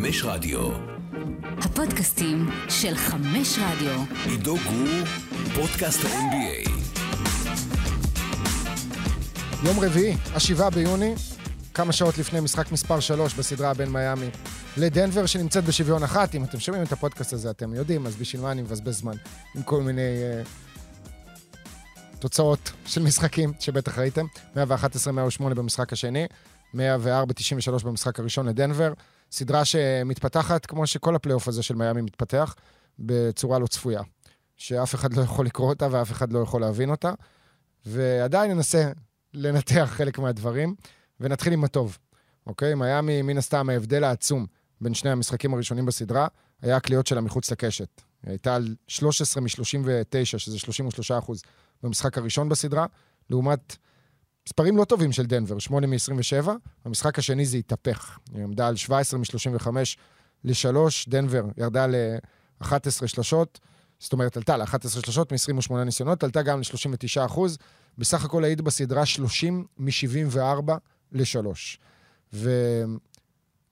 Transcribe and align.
חמש 0.00 0.24
רדיו. 0.24 0.70
הפודקאסטים 1.58 2.50
של 2.68 2.94
חמש 2.94 3.58
רדיו. 3.58 4.02
עידו 4.24 4.56
גור, 4.56 5.06
פודקאסט 5.54 6.04
ה-NBA. 6.04 6.70
יום 9.64 9.80
רביעי, 9.80 10.16
השבעה 10.34 10.70
ביוני, 10.70 11.14
כמה 11.74 11.92
שעות 11.92 12.18
לפני 12.18 12.40
משחק 12.40 12.72
מספר 12.72 13.00
3 13.00 13.34
בסדרה 13.34 13.74
בין 13.74 13.92
מיאמי 13.92 14.30
לדנבר, 14.76 15.26
שנמצאת 15.26 15.64
בשוויון 15.64 16.02
אחת. 16.02 16.34
אם 16.34 16.44
אתם 16.44 16.60
שומעים 16.60 16.84
את 16.84 16.92
הפודקאסט 16.92 17.32
הזה, 17.32 17.50
אתם 17.50 17.74
יודעים, 17.74 18.06
אז 18.06 18.16
בשביל 18.16 18.42
מה 18.42 18.52
אני 18.52 18.62
מבזבז 18.62 18.98
זמן 18.98 19.14
עם 19.56 19.62
כל 19.62 19.82
מיני 19.82 20.02
uh, 20.02 20.48
תוצאות 22.18 22.72
של 22.86 23.02
משחקים 23.02 23.52
שבטח 23.60 23.98
ראיתם. 23.98 24.26
111-108 24.56 24.58
במשחק 25.42 25.92
השני, 25.92 26.26
104-93 26.74 26.78
במשחק 27.84 28.20
הראשון 28.20 28.48
לדנבר. 28.48 28.92
סדרה 29.30 29.64
שמתפתחת 29.64 30.66
כמו 30.66 30.86
שכל 30.86 31.14
הפלייאוף 31.14 31.48
הזה 31.48 31.62
של 31.62 31.74
מיאמי 31.74 32.02
מתפתח, 32.02 32.54
בצורה 32.98 33.58
לא 33.58 33.66
צפויה. 33.66 34.02
שאף 34.56 34.94
אחד 34.94 35.14
לא 35.14 35.22
יכול 35.22 35.46
לקרוא 35.46 35.68
אותה 35.68 35.88
ואף 35.90 36.12
אחד 36.12 36.32
לא 36.32 36.38
יכול 36.38 36.60
להבין 36.60 36.90
אותה. 36.90 37.12
ועדיין 37.86 38.50
ננסה 38.50 38.92
לנתח 39.34 39.92
חלק 39.96 40.18
מהדברים, 40.18 40.74
ונתחיל 41.20 41.52
עם 41.52 41.64
הטוב, 41.64 41.98
אוקיי? 42.46 42.74
מיאמי, 42.74 43.22
מן 43.22 43.38
הסתם, 43.38 43.68
ההבדל 43.70 44.04
העצום 44.04 44.46
בין 44.80 44.94
שני 44.94 45.10
המשחקים 45.10 45.54
הראשונים 45.54 45.86
בסדרה, 45.86 46.28
היה 46.62 46.76
הקליעות 46.76 47.06
שלה 47.06 47.20
מחוץ 47.20 47.50
לקשת. 47.50 48.00
היא 48.22 48.30
הייתה 48.30 48.54
על 48.54 48.74
13 48.88 49.42
מ-39, 49.42 50.24
שזה 50.24 50.58
33 50.58 51.10
אחוז, 51.10 51.42
במשחק 51.82 52.18
הראשון 52.18 52.48
בסדרה, 52.48 52.86
לעומת 53.30 53.76
מספרים 54.50 54.76
לא 54.76 54.84
טובים 54.84 55.12
של 55.12 55.26
דנבר, 55.26 55.58
8 55.58 55.86
מ-27, 55.86 56.48
במשחק 56.84 57.18
השני 57.18 57.46
זה 57.46 57.56
התהפך. 57.56 58.18
היא 58.34 58.42
עמדה 58.42 58.68
על 58.68 58.76
17 58.76 59.20
מ-35 59.20 59.66
ל-3, 60.44 60.76
דנבר 61.08 61.44
ירדה 61.56 61.86
ל-11 61.86 63.06
שלשות, 63.06 63.60
זאת 63.98 64.12
אומרת, 64.12 64.36
עלתה 64.36 64.56
ל-11 64.56 64.88
שלשות 64.88 65.32
מ-28 65.32 65.74
ניסיונות, 65.74 66.24
עלתה 66.24 66.42
גם 66.42 66.60
ל-39 66.60 67.26
אחוז. 67.26 67.58
בסך 67.98 68.24
הכל 68.24 68.44
היית 68.44 68.60
בסדרה 68.60 69.06
30 69.06 69.66
מ-74 69.78 70.72
ל-3. 71.12 71.46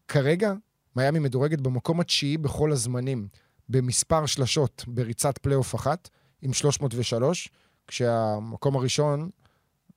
וכרגע, 0.07 0.53
מיאמי 0.97 1.19
מדורגת 1.19 1.61
במקום 1.61 2.01
התשיעי 2.01 2.37
בכל 2.39 2.73
הזמנים, 2.73 3.29
במספר 3.69 4.27
שלשות 4.27 4.85
בריצת 4.89 5.39
פלייאוף 5.39 5.75
אחת, 5.75 6.09
עם 6.42 6.53
303, 6.53 7.48
כשהמקום 7.87 8.77
הראשון 8.77 9.31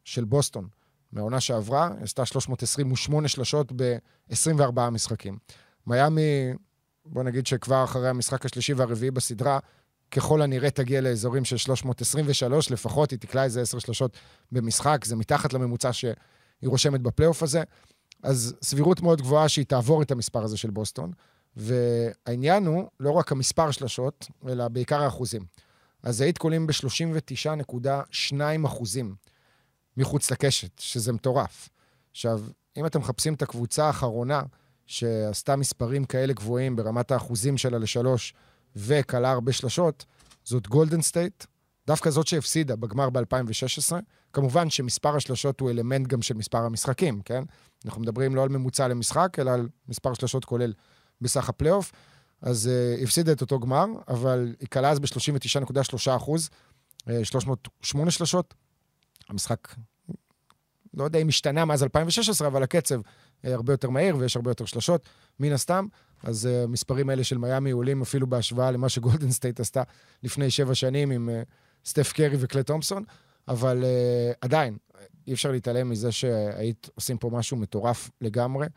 של 0.04 0.24
בוסטון, 0.24 0.68
מהעונה 1.12 1.40
שעברה, 1.40 1.90
עשתה 2.02 2.26
328 2.26 3.28
שלשות 3.28 3.72
ב-24 3.76 4.90
משחקים. 4.92 5.38
מיאמי, 5.88 6.54
בוא 7.06 7.24
נגיד 7.24 7.48
שכבר 7.48 7.84
אחרי 7.84 8.10
המשחק 8.10 8.46
השלישי 8.46 8.74
והרביעי 8.74 9.12
בסדרה, 9.12 9.60
ככל 10.12 10.42
הנראה 10.42 10.70
תגיע 10.70 11.02
לאזורים 11.02 11.46
של 11.46 11.58
323, 11.58 12.72
לפחות 12.72 13.12
היא 13.12 13.20
תקלע 13.20 13.44
איזה 13.44 13.62
10 13.62 13.80
שלשות 13.80 14.18
במשחק, 14.52 15.06
זה 15.06 15.16
מתחת 15.16 15.54
לממוצע 15.54 15.94
שהיא 15.94 16.14
רושמת 16.66 17.02
בפלייאוף 17.02 17.44
הזה. 17.44 17.64
אז 18.24 18.56
סבירות 18.62 19.02
מאוד 19.02 19.22
גבוהה 19.22 19.50
שהיא 19.50 19.66
תעבור 19.66 20.02
את 20.02 20.12
המספר 20.12 20.44
הזה 20.44 20.58
של 20.58 20.70
בוסטון. 20.70 21.12
והעניין 21.56 22.66
הוא 22.66 22.90
לא 23.00 23.12
רק 23.12 23.32
המספר 23.32 23.72
שלשות, 23.72 24.28
אלא 24.48 24.68
בעיקר 24.68 25.02
האחוזים. 25.02 25.46
אז 26.04 26.22
ההיט 26.22 26.38
קולעים 26.38 26.68
ב-39.2 26.68 28.36
אחוזים 28.66 29.16
מחוץ 29.98 30.32
לקשת, 30.32 30.80
שזה 30.80 31.14
מטורף. 31.14 31.70
עכשיו, 32.12 32.42
אם 32.78 32.86
אתם 32.86 33.00
מחפשים 33.00 33.34
את 33.34 33.42
הקבוצה 33.42 33.86
האחרונה 33.86 34.42
שעשתה 34.88 35.56
מספרים 35.56 36.06
כאלה 36.06 36.34
גבוהים 36.34 36.76
ברמת 36.76 37.12
האחוזים 37.12 37.58
שלה 37.58 37.78
לשלוש, 37.78 38.34
וקלעה 38.76 39.32
הרבה 39.32 39.52
שלשות, 39.52 40.06
זאת 40.44 40.68
גולדן 40.68 41.02
סטייט, 41.02 41.46
דווקא 41.88 42.10
זאת 42.10 42.28
שהפסידה 42.28 42.76
בגמר 42.76 43.10
ב-2016. 43.10 43.96
כמובן 44.34 44.70
שמספר 44.70 45.16
השלשות 45.16 45.60
הוא 45.60 45.70
אלמנט 45.70 46.08
גם 46.08 46.22
של 46.22 46.34
מספר 46.34 46.58
המשחקים, 46.58 47.22
כן? 47.22 47.44
אנחנו 47.86 48.02
מדברים 48.02 48.36
לא 48.36 48.44
על 48.44 48.50
ממוצע 48.50 48.88
למשחק, 48.88 49.38
אלא 49.40 49.52
על 49.52 49.70
מספר 49.90 50.14
שלשות 50.14 50.46
כולל 50.46 50.74
בסך 51.22 51.50
הפלייאוף. 51.50 51.92
אז 52.42 52.70
אה, 52.70 53.04
הפסידה 53.04 53.32
את 53.32 53.42
אותו 53.42 53.60
גמר, 53.60 53.86
אבל 54.08 54.56
היא 54.60 54.68
קלעה 54.68 54.90
אז 54.90 55.00
ב-39.3 55.00 56.16
אחוז, 56.16 56.50
אה, 57.00 57.12
308 57.24 58.12
שלשות. 58.12 58.54
המשחק, 59.32 59.68
לא 60.94 61.04
יודע 61.04 61.20
אם 61.20 61.28
השתנה 61.28 61.66
מאז 61.66 61.84
2016, 61.84 62.48
אבל 62.48 62.64
הקצב 62.64 63.00
אה, 63.00 63.04
הרבה 63.44 63.74
יותר 63.74 63.90
מהיר 63.90 64.18
ויש 64.18 64.36
הרבה 64.36 64.52
יותר 64.52 64.66
שלשות, 64.66 65.10
מן 65.40 65.52
הסתם. 65.52 65.88
אז 66.24 66.46
אה, 66.46 66.64
המספרים 66.64 67.10
האלה 67.10 67.24
של 67.24 67.38
מיאמי 67.38 67.72
עולים 67.72 68.02
אפילו 68.02 68.28
בהשוואה 68.28 68.72
למה 68.72 68.90
שגולדן 68.90 69.32
סטייט 69.32 69.60
עשתה 69.60 69.84
לפני 70.24 70.52
שבע 70.52 70.76
שנים 70.76 71.12
עם 71.12 71.30
אה, 71.30 71.50
סטף 71.86 72.14
קרי 72.14 72.38
וקלי 72.40 72.64
תומפסון, 72.64 73.04
אבל 73.48 73.84
עדיין, 74.42 74.78
אי 75.28 75.34
אפשר 75.34 75.52
להתעלם 75.52 75.90
מזה 75.90 76.12
שההיט 76.12 76.90
עושים 76.96 77.18
פה 77.18 77.30
משהו 77.30 77.58
מטורף 77.58 78.12
לגמרי, 78.22 78.68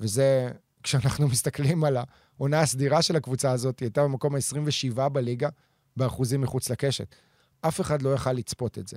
וזה, 0.00 0.50
כשאנחנו 0.82 1.28
מסתכלים 1.32 1.84
על 1.84 1.96
העונה 2.36 2.60
הסדירה 2.60 3.02
של 3.02 3.16
הקבוצה 3.16 3.50
הזאת, 3.50 3.80
היא 3.80 3.86
הייתה 3.86 4.02
במקום 4.02 4.34
ה-27 4.34 5.08
בליגה 5.08 5.48
באחוזים 5.96 6.40
מחוץ 6.40 6.70
לקשת. 6.70 7.14
אף 7.60 7.80
אחד 7.80 8.02
לא 8.02 8.14
יכל 8.14 8.32
לצפות 8.32 8.78
את 8.78 8.88
זה. 8.88 8.96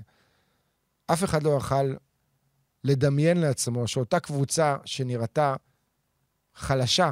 אף 1.08 1.24
אחד 1.24 1.44
לא 1.44 1.58
יכל 1.58 1.94
לדמיין 2.84 3.38
לעצמו 3.38 3.88
שאותה 3.88 4.20
קבוצה 4.20 4.78
שנראתה 4.86 5.56
חלשה 6.56 7.12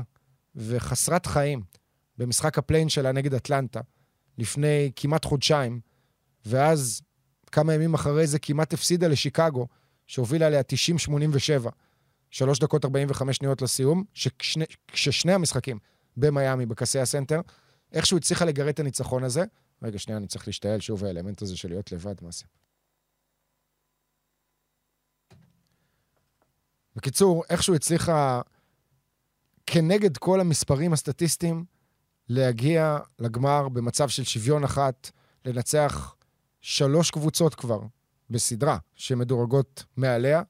וחסרת 0.55 1.25
חיים 1.25 1.63
במשחק 2.17 2.57
ה 2.57 2.61
play-in 2.61 2.89
שלה 2.89 3.11
נגד 3.11 3.33
אטלנטה 3.33 3.81
לפני 4.37 4.91
כמעט 4.95 5.25
חודשיים, 5.25 5.79
ואז 6.45 7.01
כמה 7.51 7.73
ימים 7.73 7.93
אחרי 7.93 8.27
זה 8.27 8.39
כמעט 8.39 8.73
הפסידה 8.73 9.07
לשיקגו, 9.07 9.67
שהובילה 10.07 10.47
עליה 10.47 10.61
90-87, 11.65 11.69
3 12.31 12.59
דקות 12.59 12.85
45 12.85 13.37
שניות 13.37 13.61
לסיום, 13.61 14.03
ששני, 14.13 14.65
כששני 14.87 15.33
המשחקים 15.33 15.79
במיאמי, 16.17 16.65
בקסי 16.65 16.99
הסנטר, 16.99 17.41
איכשהו 17.91 18.17
הצליחה 18.17 18.45
לגרד 18.45 18.67
את 18.67 18.79
הניצחון 18.79 19.23
הזה. 19.23 19.43
רגע, 19.81 19.99
שנייה, 19.99 20.17
אני 20.17 20.27
צריך 20.27 20.47
להשתעל 20.47 20.79
שוב 20.79 21.03
האלמנט 21.03 21.41
הזה 21.41 21.57
של 21.57 21.69
להיות 21.69 21.91
לבד, 21.91 22.15
מה 22.21 22.31
זה? 22.31 22.43
בקיצור, 26.95 27.43
איכשהו 27.49 27.75
הצליחה 27.75 28.41
כנגד 29.65 30.17
כל 30.17 30.39
המספרים 30.39 30.93
הסטטיסטיים, 30.93 31.65
להגיע 32.29 32.97
לגמר 33.19 33.69
במצב 33.69 34.09
של 34.09 34.23
שוויון 34.23 34.63
אחת, 34.63 35.11
לנצח 35.45 36.15
שלוש 36.61 37.11
קבוצות 37.11 37.55
כבר 37.55 37.79
בסדרה 38.29 38.77
שמדורגות 38.95 39.83
מעליה, 39.97 40.41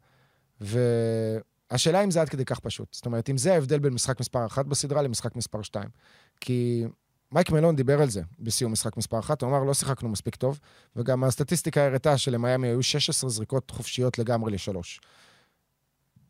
והשאלה 0.62 2.04
אם 2.04 2.12
זה 2.12 2.22
עד 2.22 2.30
כדי 2.30 2.46
כך 2.46 2.60
פשוט. 2.60 2.94
זאת 2.94 3.06
אומרת, 3.06 3.30
אם 3.30 3.38
זה 3.38 3.54
ההבדל 3.54 3.80
בין 3.80 3.94
משחק 3.94 4.20
מספר 4.20 4.46
אחת 4.46 4.66
בסדרה 4.66 5.02
למשחק 5.02 5.36
מספר 5.36 5.62
שתיים. 5.62 5.90
כי 6.42 6.86
מייק 7.32 7.50
מלון 7.50 7.76
דיבר 7.76 8.02
על 8.02 8.10
זה 8.10 8.22
בסיום 8.40 8.72
משחק 8.72 8.98
מספר 8.98 9.20
אחת, 9.20 9.42
הוא 9.42 9.50
אמר, 9.50 9.64
לא 9.64 9.74
שיחקנו 9.74 10.10
מספיק 10.10 10.36
טוב, 10.36 10.60
וגם 10.96 11.24
הסטטיסטיקה 11.24 11.86
הראתה 11.86 12.18
שלמיאמי 12.18 12.68
היו 12.68 12.84
16 12.84 13.30
זריקות 13.30 13.72
חופשיות 13.72 14.20
לגמרי 14.20 14.52
לשלוש. 14.52 15.00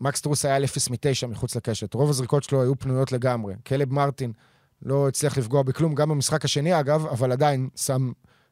מקס 0.01 0.21
טרוס 0.21 0.45
היה 0.45 0.55
על 0.55 0.63
0 0.63 0.89
מ-9 0.89 1.27
מחוץ 1.27 1.55
לקשת. 1.55 1.93
רוב 1.93 2.09
הזריקות 2.09 2.43
שלו 2.43 2.61
היו 2.61 2.79
פנויות 2.79 3.11
לגמרי. 3.11 3.53
קלב 3.63 3.93
מרטין 3.93 4.33
לא 4.81 5.07
הצליח 5.07 5.37
לפגוע 5.37 5.63
בכלום, 5.63 5.95
גם 5.95 6.09
במשחק 6.09 6.45
השני 6.45 6.79
אגב, 6.79 7.05
אבל 7.05 7.31
עדיין 7.31 7.69
שם 7.75 8.11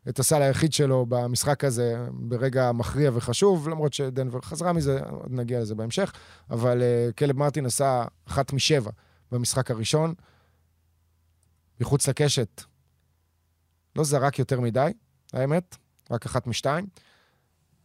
את 0.09 0.19
הסל 0.19 0.41
היחיד 0.41 0.73
שלו 0.73 1.05
במשחק 1.09 1.63
הזה 1.63 2.05
ברגע 2.11 2.71
מכריע 2.71 3.11
וחשוב, 3.13 3.69
למרות 3.69 3.93
שדנבר 3.93 4.41
חזרה 4.41 4.73
מזה, 4.73 4.99
עוד 5.09 5.31
נגיע 5.31 5.59
לזה 5.61 5.75
בהמשך, 5.75 6.13
אבל 6.49 6.81
uh, 6.81 7.13
קלב 7.13 7.37
מרטין 7.37 7.65
עשה 7.65 8.05
אחת 8.27 8.53
משבע 8.53 8.91
במשחק 9.31 9.71
הראשון. 9.71 10.13
מחוץ 11.79 12.07
לקשת 12.07 12.63
לא 13.95 14.03
זרק 14.03 14.39
יותר 14.39 14.59
מדי, 14.59 14.91
האמת, 15.33 15.77
רק 16.11 16.25
אחת 16.25 16.47
משתיים. 16.47 16.87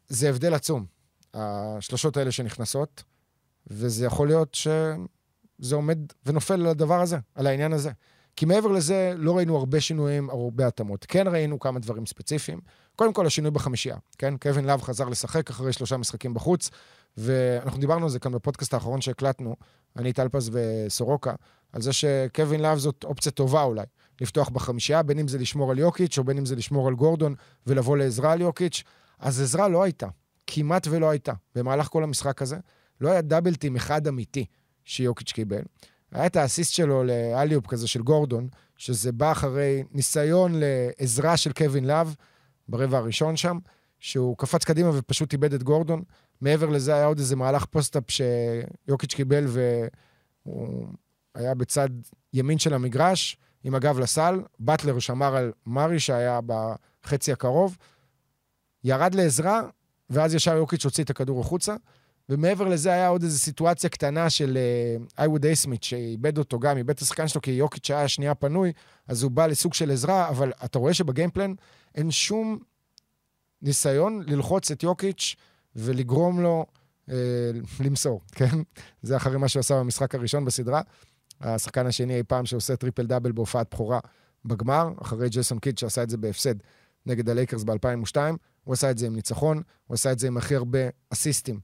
זה 0.08 0.28
הבדל 0.28 0.54
עצום, 0.54 0.86
השלשות 1.34 2.16
האלה 2.16 2.32
שנכנסות. 2.32 3.04
וזה 3.66 4.06
יכול 4.06 4.26
להיות 4.26 4.54
שזה 4.54 5.74
עומד 5.74 5.98
ונופל 6.26 6.54
על 6.54 6.66
הדבר 6.66 7.00
הזה, 7.00 7.18
על 7.34 7.46
העניין 7.46 7.72
הזה. 7.72 7.90
כי 8.36 8.46
מעבר 8.46 8.68
לזה, 8.68 9.14
לא 9.16 9.36
ראינו 9.36 9.56
הרבה 9.56 9.80
שינויים, 9.80 10.30
הרבה 10.30 10.66
התאמות. 10.66 11.06
כן 11.08 11.28
ראינו 11.28 11.60
כמה 11.60 11.78
דברים 11.78 12.06
ספציפיים. 12.06 12.60
קודם 12.96 13.12
כל, 13.12 13.26
השינוי 13.26 13.50
בחמישייה, 13.50 13.96
כן? 14.18 14.36
קווין 14.36 14.64
לאב 14.64 14.82
חזר 14.82 15.08
לשחק 15.08 15.50
אחרי 15.50 15.72
שלושה 15.72 15.96
משחקים 15.96 16.34
בחוץ, 16.34 16.70
ואנחנו 17.16 17.80
דיברנו 17.80 18.04
על 18.04 18.10
זה 18.10 18.18
כאן 18.18 18.32
בפודקאסט 18.32 18.74
האחרון 18.74 19.00
שהקלטנו, 19.00 19.56
אני, 19.96 20.12
טלפז 20.12 20.50
וסורוקה, 20.52 21.34
על 21.72 21.82
זה 21.82 21.92
שקווין 21.92 22.60
לאב 22.60 22.78
זאת 22.78 23.04
אופציה 23.04 23.32
טובה 23.32 23.62
אולי, 23.62 23.86
לפתוח 24.20 24.48
בחמישייה, 24.48 25.02
בין 25.02 25.18
אם 25.18 25.28
זה 25.28 25.38
לשמור 25.38 25.70
על 25.70 25.78
יוקיץ' 25.78 26.18
או 26.18 26.24
בין 26.24 26.38
אם 26.38 26.46
זה 26.46 26.56
לשמור 26.56 26.88
על 26.88 26.94
גורדון 26.94 27.34
ולבוא 27.66 27.96
לעזרה 27.96 28.32
על 28.32 28.40
יוקיץ'. 28.40 28.82
אז 29.18 29.40
עזרה 29.40 29.68
לא 29.68 29.82
הייתה, 29.82 30.06
כמעט 30.46 30.86
ולא 30.90 31.10
הייתה, 31.10 31.32
במהלך 31.54 31.86
כל 31.86 32.04
המשחק 32.04 32.42
הזה. 32.42 32.56
לא 33.00 33.10
היה 33.10 33.22
double 33.22 33.55
team 33.55 33.76
אחד 33.76 34.06
אמיתי 34.06 34.44
שיוקיץ' 34.84 35.32
קיבל. 35.32 35.62
היה 36.12 36.26
את 36.26 36.36
האסיסט 36.36 36.72
שלו 36.72 37.04
ל 37.04 37.11
alley-oop 37.11 37.66
כזה 37.66 37.88
של 37.88 38.02
גורדון, 38.02 38.48
שזה 38.76 39.12
בא 39.12 39.32
אחרי 39.32 39.84
ניסיון 39.92 40.52
לעזרה 40.54 41.36
של 41.36 41.52
קווין 41.52 41.84
לאב 41.84 42.14
ברבע 42.68 42.98
הראשון 42.98 43.36
שם, 43.36 43.58
שהוא 43.98 44.36
קפץ 44.36 44.64
קדימה 44.64 44.90
ופשוט 44.94 45.32
איבד 45.32 45.54
את 45.54 45.62
גורדון. 45.62 46.02
מעבר 46.40 46.68
לזה 46.68 46.94
היה 46.94 47.06
עוד 47.06 47.18
איזה 47.18 47.36
מהלך 47.36 47.64
post-up 47.64 48.04
שיוקיץ' 48.08 49.14
קיבל 49.14 49.44
והוא 49.46 50.86
היה 51.34 51.54
בצד 51.54 51.88
ימין 52.32 52.58
של 52.58 52.74
המגרש, 52.74 53.36
עם 53.64 53.74
הגב 53.74 53.98
לסל. 53.98 54.40
באטלר 54.58 54.98
שמר 54.98 55.36
על 55.36 55.52
מארי 55.66 56.00
שהיה 56.00 56.40
בחצי 56.46 57.32
הקרוב, 57.32 57.76
ירד 58.84 59.14
לעזרה, 59.14 59.62
ואז 60.10 60.34
ישר 60.34 60.56
יוקיץ' 60.56 60.84
הוציא 60.84 61.04
את 61.04 61.10
הכדור 61.10 61.40
החוצה. 61.40 61.76
ומעבר 62.28 62.68
לזה 62.68 62.92
היה 62.92 63.08
עוד 63.08 63.22
איזו 63.22 63.38
סיטואציה 63.38 63.90
קטנה 63.90 64.30
של 64.30 64.58
איווד 65.18 65.44
uh, 65.44 65.46
אייסמית, 65.46 65.82
שאיבד 65.82 66.38
אותו 66.38 66.58
גם, 66.58 66.76
איבד 66.76 66.90
את 66.90 67.00
השחקן 67.00 67.28
שלו, 67.28 67.40
כי 67.40 67.50
יוקיץ' 67.50 67.90
היה 67.90 68.08
שנייה 68.08 68.34
פנוי, 68.34 68.72
אז 69.08 69.22
הוא 69.22 69.30
בא 69.30 69.46
לסוג 69.46 69.74
של 69.74 69.90
עזרה, 69.90 70.28
אבל 70.28 70.52
אתה 70.64 70.78
רואה 70.78 70.94
שבגיימפלן 70.94 71.54
אין 71.94 72.10
שום 72.10 72.58
ניסיון 73.62 74.22
ללחוץ 74.26 74.70
את 74.70 74.82
יוקיץ' 74.82 75.36
ולגרום 75.76 76.40
לו 76.40 76.66
uh, 77.06 77.12
למסור, 77.80 78.20
כן? 78.36 78.56
זה 79.02 79.16
אחרי 79.16 79.38
מה 79.38 79.48
שהוא 79.48 79.60
עשה 79.60 79.74
במשחק 79.74 80.14
הראשון 80.14 80.44
בסדרה. 80.44 80.80
השחקן 81.40 81.86
השני 81.86 82.16
אי 82.16 82.22
פעם 82.22 82.46
שעושה 82.46 82.76
triple 82.76 83.06
double 83.06 83.32
בהופעת 83.32 83.74
בכורה 83.74 84.00
בגמר, 84.44 84.88
אחרי 85.02 85.28
ג'ייסון 85.28 85.58
קיד 85.58 85.78
שעשה 85.78 86.02
את 86.02 86.10
זה 86.10 86.16
בהפסד 86.16 86.54
נגד 87.06 87.30
הלייקרס 87.30 87.62
ב-2002. 87.64 88.16
הוא 88.64 88.72
עשה 88.72 88.90
את 88.90 88.98
זה 88.98 89.06
עם 89.06 89.14
ניצחון, 89.14 89.62
הוא 89.86 89.94
עשה 89.94 90.12
את 90.12 90.18
זה 90.18 90.26
עם 90.26 90.36
הכי 90.36 90.54
הרבה 90.54 90.78
אסיסטים 91.10 91.60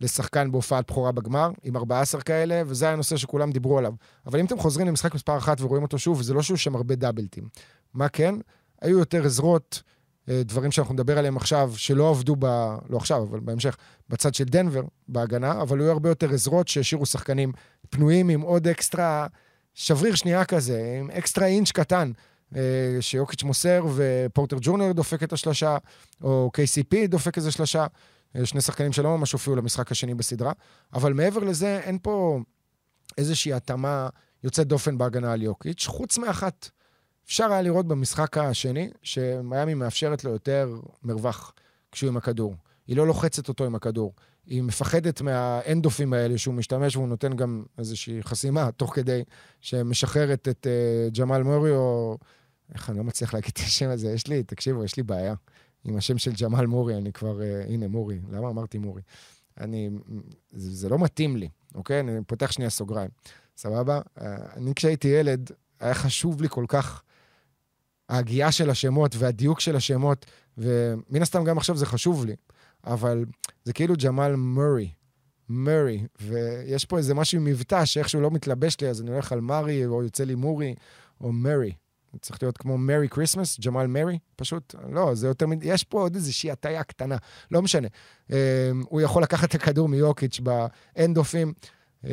לשחקן 0.00 0.52
בהופעת 0.52 0.90
בכורה 0.90 1.12
בגמר, 1.12 1.50
עם 1.62 1.76
14 1.76 2.20
כאלה, 2.20 2.62
וזה 2.66 2.86
היה 2.86 2.96
נושא 2.96 3.16
שכולם 3.16 3.52
דיברו 3.52 3.78
עליו. 3.78 3.92
אבל 4.26 4.38
אם 4.38 4.44
אתם 4.44 4.58
חוזרים 4.58 4.86
למשחק 4.86 5.14
מספר 5.14 5.38
אחת 5.38 5.60
ורואים 5.60 5.82
אותו 5.82 5.98
שוב, 5.98 6.22
זה 6.22 6.34
לא 6.34 6.42
שהוא 6.42 6.56
שם 6.56 6.76
הרבה 6.76 6.94
double 6.94 7.21
teams. 7.21 7.48
מה 7.94 8.08
כן? 8.08 8.34
היו 8.82 8.98
יותר 8.98 9.26
עזרות, 9.26 9.82
אה, 10.28 10.42
דברים 10.44 10.72
שאנחנו 10.72 10.94
נדבר 10.94 11.18
עליהם 11.18 11.36
עכשיו, 11.36 11.72
שלא 11.76 12.10
עבדו 12.10 12.36
ב... 12.38 12.46
לא 12.88 12.96
עכשיו, 12.96 13.22
אבל 13.22 13.40
בהמשך, 13.40 13.76
בצד 14.08 14.34
של 14.34 14.44
דנבר, 14.44 14.82
בהגנה, 15.08 15.62
אבל 15.62 15.80
היו 15.80 15.90
הרבה 15.90 16.08
יותר 16.08 16.32
עזרות 16.32 16.68
שהשאירו 16.68 17.06
שחקנים 17.06 17.52
פנויים 17.90 18.28
עם 18.28 18.40
עוד 18.40 18.68
אקסטרה, 18.68 19.26
שבריר 19.74 20.14
שנייה 20.14 20.44
כזה, 20.44 20.98
עם 21.00 21.10
אקסטרה 21.10 21.46
אינץ' 21.46 21.70
קטן. 21.70 22.12
אה, 22.56 22.60
שיוקיץ' 23.00 23.42
מוסר 23.42 23.86
ופורטר 23.94 24.56
ג'ורנר 24.60 24.92
דופק 24.92 25.22
את 25.22 25.32
השלושה, 25.32 25.76
או 26.22 26.50
KCP 26.56 27.06
דופק 27.08 27.36
איזה 27.36 27.50
שלושה. 27.50 27.86
שני 28.44 28.60
שחקנים 28.60 28.92
שלא 28.92 29.18
ממש 29.18 29.32
הופיעו 29.32 29.56
למשחק 29.56 29.92
השני 29.92 30.14
בסדרה. 30.14 30.52
אבל 30.92 31.12
מעבר 31.12 31.44
לזה, 31.44 31.80
אין 31.82 31.98
פה 32.02 32.38
איזושהי 33.18 33.52
התאמה 33.52 34.08
יוצאת 34.44 34.66
דופן 34.66 34.98
בהגנה 34.98 35.32
על 35.32 35.42
יוקיץ', 35.42 35.86
חוץ 35.86 36.18
מאחת. 36.18 36.70
אפשר 37.26 37.52
היה 37.52 37.62
לראות 37.62 37.86
במשחק 37.86 38.38
השני, 38.38 38.90
שמיאמי 39.02 39.74
מאפשרת 39.74 40.24
לו 40.24 40.30
יותר 40.30 40.74
מרווח 41.02 41.52
כשהוא 41.92 42.08
עם 42.08 42.16
הכדור. 42.16 42.54
היא 42.86 42.96
לא 42.96 43.06
לוחצת 43.06 43.48
אותו 43.48 43.64
עם 43.64 43.74
הכדור. 43.74 44.14
היא 44.46 44.62
מפחדת 44.62 45.20
מהאנדופים 45.20 46.12
האלה 46.12 46.38
שהוא 46.38 46.54
משתמש, 46.54 46.96
והוא 46.96 47.08
נותן 47.08 47.36
גם 47.36 47.64
איזושהי 47.78 48.22
חסימה 48.22 48.70
תוך 48.72 48.94
כדי 48.94 49.22
שמשחררת 49.60 50.48
את 50.48 50.66
uh, 50.66 51.18
ג'מאל 51.18 51.42
מורי, 51.42 51.70
או... 51.70 52.18
איך 52.74 52.90
אני 52.90 52.98
לא 52.98 53.04
מצליח 53.04 53.34
להגיד 53.34 53.50
את 53.52 53.58
השם 53.58 53.90
הזה? 53.90 54.12
יש 54.12 54.26
לי, 54.26 54.42
תקשיבו, 54.42 54.84
יש 54.84 54.96
לי 54.96 55.02
בעיה 55.02 55.34
עם 55.86 55.96
השם 55.96 56.18
של 56.18 56.32
ג'מאל 56.42 56.66
מורי, 56.66 56.96
אני 56.96 57.12
כבר... 57.12 57.38
Uh, 57.38 57.70
הנה, 57.72 57.88
מורי. 57.88 58.18
למה 58.30 58.48
אמרתי 58.48 58.78
מורי? 58.78 59.02
אני... 59.60 59.90
זה, 60.52 60.74
זה 60.74 60.88
לא 60.88 60.98
מתאים 60.98 61.36
לי, 61.36 61.48
אוקיי? 61.74 62.00
אני 62.00 62.24
פותח 62.26 62.52
שנייה 62.52 62.70
סוגריים. 62.70 63.10
סבבה? 63.56 64.00
Uh, 64.00 64.22
אני 64.56 64.74
כשהייתי 64.74 65.08
ילד, 65.08 65.50
היה 65.80 65.94
חשוב 65.94 66.42
לי 66.42 66.48
כל 66.48 66.64
כך 66.68 67.02
ההגייה 68.08 68.52
של 68.52 68.70
השמות 68.70 69.16
והדיוק 69.18 69.60
של 69.60 69.76
השמות, 69.76 70.26
ומן 70.58 71.22
הסתם 71.22 71.44
גם 71.44 71.58
עכשיו 71.58 71.76
זה 71.76 71.86
חשוב 71.86 72.24
לי. 72.24 72.36
אבל 72.84 73.24
זה 73.64 73.72
כאילו 73.72 73.94
ג'מאל 73.98 74.36
מורי. 74.36 74.90
מורי, 75.48 76.06
ויש 76.20 76.84
פה 76.84 76.98
איזה 76.98 77.14
משהו 77.14 77.38
עם 77.38 77.44
מבטא 77.44 77.84
שאיכשהו 77.84 78.20
לא 78.20 78.30
מתלבש 78.30 78.80
לי, 78.80 78.88
אז 78.88 79.00
אני 79.00 79.10
הולך 79.10 79.32
על 79.32 79.40
מרי, 79.40 79.86
או 79.86 80.02
יוצא 80.02 80.24
לי 80.24 80.34
מורי, 80.34 80.74
או 81.20 81.32
מרי. 81.32 81.72
צריך 82.20 82.42
להיות 82.42 82.58
כמו 82.58 82.78
Merry 82.78 83.08
Christmas, 83.08 83.60
ג'מאל 83.60 83.86
מרי, 83.86 84.18
פשוט, 84.36 84.74
לא, 84.92 85.14
זה 85.14 85.26
יותר, 85.26 85.46
יש 85.62 85.84
פה 85.84 86.00
עוד 86.00 86.14
איזושהי 86.14 86.50
הטיה 86.50 86.84
קטנה, 86.84 87.16
לא 87.50 87.62
משנה. 87.62 87.88
אה, 88.32 88.70
הוא 88.88 89.00
יכול 89.00 89.22
לקחת 89.22 89.48
את 89.48 89.54
הכדור 89.54 89.88
מיוקיץ' 89.88 90.40
ב 90.40 90.50
handoff 90.50 91.21
ים, 91.21 91.52
אה, 92.04 92.10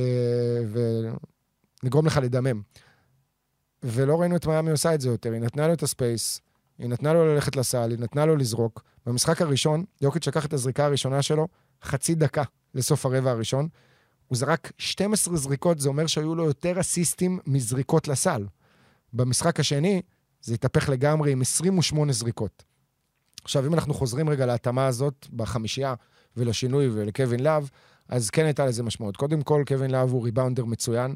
ולגרום 1.83 2.05
לך 2.05 2.19
לדמם. 2.23 2.61
ולא 3.83 4.21
ראינו 4.21 4.35
את 4.35 4.45
מיאמי 4.45 4.71
עושה 4.71 4.93
את 4.93 5.01
זה 5.01 5.09
יותר, 5.09 5.31
היא 5.31 5.41
נתנה 5.41 5.67
לו 5.67 5.73
את 5.73 5.83
הספייס, 5.83 6.41
היא 6.79 6.89
נתנה 6.89 7.13
לו 7.13 7.25
ללכת 7.33 7.55
לסל, 7.55 7.91
היא 7.91 7.99
נתנה 7.99 8.25
לו 8.25 8.35
לזרוק. 8.35 8.83
במשחק 9.05 9.41
הראשון, 9.41 9.83
יוקיץ' 10.01 10.27
לקח 10.27 10.45
את 10.45 10.53
הזריקה 10.53 10.85
הראשונה 10.85 11.21
שלו, 11.21 11.47
חצי 11.83 12.15
דקה 12.15 12.43
לסוף 12.75 13.05
הרבע 13.05 13.31
הראשון. 13.31 13.67
הוא 14.27 14.37
זרק 14.37 14.71
12 14.77 15.37
זריקות, 15.37 15.79
זה 15.79 15.89
אומר 15.89 16.07
שהיו 16.07 16.35
לו 16.35 16.45
יותר 16.45 16.79
אסיסטים 16.79 17.39
מזריקות 17.47 18.07
לסל. 18.07 18.45
במשחק 19.13 19.59
השני, 19.59 20.01
זה 20.41 20.53
התהפך 20.53 20.89
לגמרי 20.89 21.31
עם 21.31 21.41
28 21.41 22.13
זריקות. 22.13 22.63
עכשיו, 23.43 23.65
אם 23.65 23.73
אנחנו 23.73 23.93
חוזרים 23.93 24.29
רגע 24.29 24.45
להתאמה 24.45 24.87
הזאת 24.87 25.27
בחמישייה 25.33 25.93
ולשינוי 26.37 26.89
ולקווין 26.93 27.39
להב, 27.39 27.69
אז 28.09 28.29
כן 28.29 28.45
הייתה 28.45 28.65
לזה 28.65 28.83
משמעות. 28.83 29.17
קודם 29.17 29.41
כל, 29.41 29.63
קווין 29.67 29.91
להב 29.91 30.11
הוא 30.11 30.23
ריבאונדר 30.23 30.65
מצוין. 30.65 31.15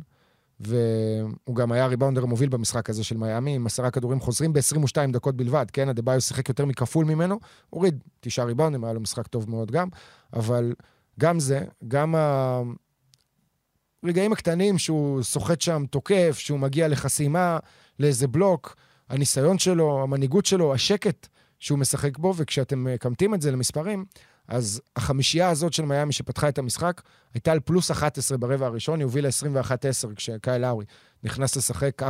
והוא 0.59 1.55
גם 1.55 1.71
היה 1.71 1.87
ריבאונדר 1.87 2.25
מוביל 2.25 2.49
במשחק 2.49 2.89
הזה 2.89 3.03
של 3.03 3.17
מיאמי, 3.17 3.55
עם 3.55 3.65
עשרה 3.65 3.91
כדורים 3.91 4.19
חוזרים 4.19 4.53
ב-22 4.53 5.11
דקות 5.11 5.37
בלבד, 5.37 5.65
כן? 5.73 5.89
אדה-ביו 5.89 6.21
שיחק 6.21 6.49
יותר 6.49 6.65
מכפול 6.65 7.05
ממנו, 7.05 7.39
הוריד 7.69 8.03
תשעה 8.19 8.45
ריבאונדים, 8.45 8.83
היה 8.83 8.93
לו 8.93 8.99
משחק 8.99 9.27
טוב 9.27 9.49
מאוד 9.49 9.71
גם, 9.71 9.87
אבל 10.33 10.73
גם 11.19 11.39
זה, 11.39 11.61
גם 11.87 12.15
הרגעים 14.03 14.33
הקטנים 14.33 14.77
שהוא 14.77 15.23
סוחט 15.23 15.61
שם, 15.61 15.85
תוקף, 15.89 16.35
שהוא 16.37 16.59
מגיע 16.59 16.87
לחסימה, 16.87 17.59
לאיזה 17.99 18.27
בלוק, 18.27 18.75
הניסיון 19.09 19.57
שלו, 19.59 20.03
המנהיגות 20.03 20.45
שלו, 20.45 20.73
השקט 20.73 21.27
שהוא 21.59 21.79
משחק 21.79 22.17
בו, 22.17 22.33
וכשאתם 22.37 22.83
מקמטים 22.83 23.33
את 23.33 23.41
זה 23.41 23.51
למספרים, 23.51 24.05
אז 24.47 24.81
החמישייה 24.95 25.49
הזאת 25.49 25.73
של 25.73 25.85
מיאמי 25.85 26.13
שפתחה 26.13 26.49
את 26.49 26.57
המשחק, 26.57 27.01
הייתה 27.33 27.51
על 27.51 27.59
פלוס 27.59 27.91
11 27.91 28.37
ברבע 28.37 28.65
הראשון, 28.65 28.99
היא 28.99 29.03
הובילה 29.03 29.29
21-10 29.29 30.15
כשקייל 30.15 30.61
לאורי 30.61 30.85
נכנס 31.23 31.55
לשחק 31.55 32.03
4-42 32.03 32.05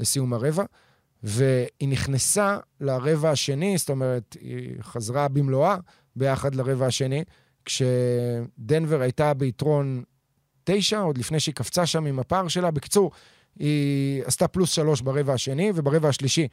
לסיום 0.00 0.32
הרבע, 0.32 0.64
והיא 1.22 1.88
נכנסה 1.88 2.58
לרבע 2.80 3.30
השני, 3.30 3.78
זאת 3.78 3.90
אומרת, 3.90 4.36
היא 4.40 4.74
חזרה 4.82 5.28
במלואה 5.28 5.76
ביחד 6.16 6.54
לרבע 6.54 6.86
השני, 6.86 7.24
כשדנבר 7.64 9.00
הייתה 9.00 9.34
ביתרון 9.34 10.02
9, 10.64 11.00
עוד 11.00 11.18
לפני 11.18 11.40
שהיא 11.40 11.54
קפצה 11.54 11.86
שם 11.86 12.06
עם 12.06 12.18
הפער 12.18 12.48
שלה. 12.48 12.70
בקיצור, 12.70 13.10
היא 13.56 14.22
עשתה 14.24 14.48
פלוס 14.48 14.70
3 14.70 15.00
ברבע 15.00 15.32
השני, 15.32 15.72
וברבע 15.74 16.08
השלישי 16.08 16.48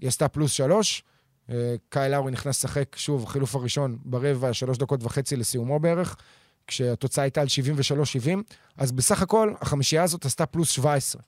היא 0.00 0.08
עשתה 0.08 0.28
פלוס 0.28 0.52
3. 0.52 1.02
אה, 1.50 1.74
קייל 1.88 2.12
לאורי 2.12 2.32
נכנס 2.32 2.64
לשחק 2.64 2.96
שוב, 2.96 3.24
החילוף 3.24 3.54
הראשון, 3.54 3.98
ברבע, 4.04 4.52
שלוש 4.52 4.78
דקות 4.78 5.02
וחצי 5.02 5.36
לסיומו 5.36 5.80
בערך, 5.80 6.16
כשהתוצאה 6.66 7.24
הייתה 7.24 7.40
על 7.40 7.46
73-70, 7.46 8.42
אז 8.76 8.92
בסך 8.92 9.22
הכל 9.22 9.52
החמישייה 9.60 10.02
הזאת 10.02 10.24
עשתה 10.24 10.46
פלוס 10.46 10.70
17. 10.70 11.22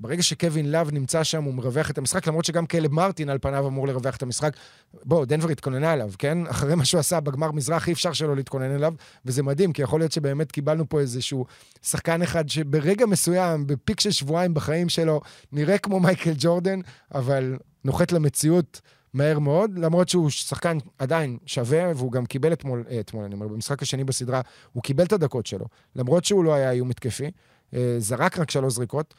וברגע 0.00 0.22
שקווין 0.22 0.72
לאב 0.72 0.90
נמצא 0.92 1.24
שם, 1.24 1.44
הוא 1.44 1.54
מרווח 1.54 1.90
את 1.90 1.98
המשחק, 1.98 2.26
למרות 2.26 2.44
שגם 2.44 2.66
קלב 2.66 2.92
מרטין 2.92 3.28
על 3.28 3.38
פניו 3.38 3.66
אמור 3.66 3.88
לרווח 3.88 4.16
את 4.16 4.22
המשחק. 4.22 4.56
בואו, 5.04 5.24
דנבר 5.24 5.48
התכוננה 5.48 5.92
אליו, 5.92 6.10
כן? 6.18 6.46
אחרי 6.46 6.74
מה 6.74 6.84
שהוא 6.84 6.98
עשה 6.98 7.20
בגמר 7.20 7.52
מזרח, 7.52 7.88
אי 7.88 7.92
אפשר 7.92 8.12
שלא 8.12 8.36
להתכונן 8.36 8.74
אליו, 8.74 8.94
וזה 9.24 9.42
מדהים, 9.42 9.72
כי 9.72 9.82
יכול 9.82 10.00
להיות 10.00 10.12
שבאמת 10.12 10.52
קיבלנו 10.52 10.88
פה 10.88 11.00
איזשהו 11.00 11.46
שחקן 11.82 12.22
אחד 12.22 12.48
שברגע 12.48 13.06
מסוים, 13.06 13.66
בפיק 13.66 14.00
של 14.00 14.10
שבועיים 14.10 14.54
בחיים 14.54 14.88
שלו, 14.88 15.20
נראה 15.52 15.78
כמו 15.78 16.00
מייקל 16.00 16.32
ג'ורדן, 16.38 16.80
אבל 17.14 17.56
נוחת 17.84 18.12
למציאות 18.12 18.80
מהר 19.14 19.38
מאוד, 19.38 19.78
למרות 19.78 20.08
שהוא 20.08 20.30
שחקן 20.30 20.78
עדיין 20.98 21.38
שווה, 21.46 21.92
והוא 21.96 22.12
גם 22.12 22.26
קיבל 22.26 22.52
אתמול, 22.52 22.84
אה, 22.90 23.00
אתמול, 23.00 23.24
אני 23.24 23.34
אומר, 23.34 23.48
במשחק 23.48 23.82
השני 23.82 24.04
בסדרה, 24.04 24.40
הוא 24.72 24.82
קיבל 24.82 25.04
את 25.04 25.12
הדקות 25.12 25.46
שלו, 25.46 25.66
למרות 25.96 26.24
שהוא 26.24 26.44
לא 26.44 26.54
היה 26.54 26.70
איום 26.70 26.90
התקפי, 26.90 27.30
אה, 27.74 27.96
זרק 27.98 28.38
רק 28.38 28.50
שלוש 28.50 28.74
זריקות, 28.74 29.14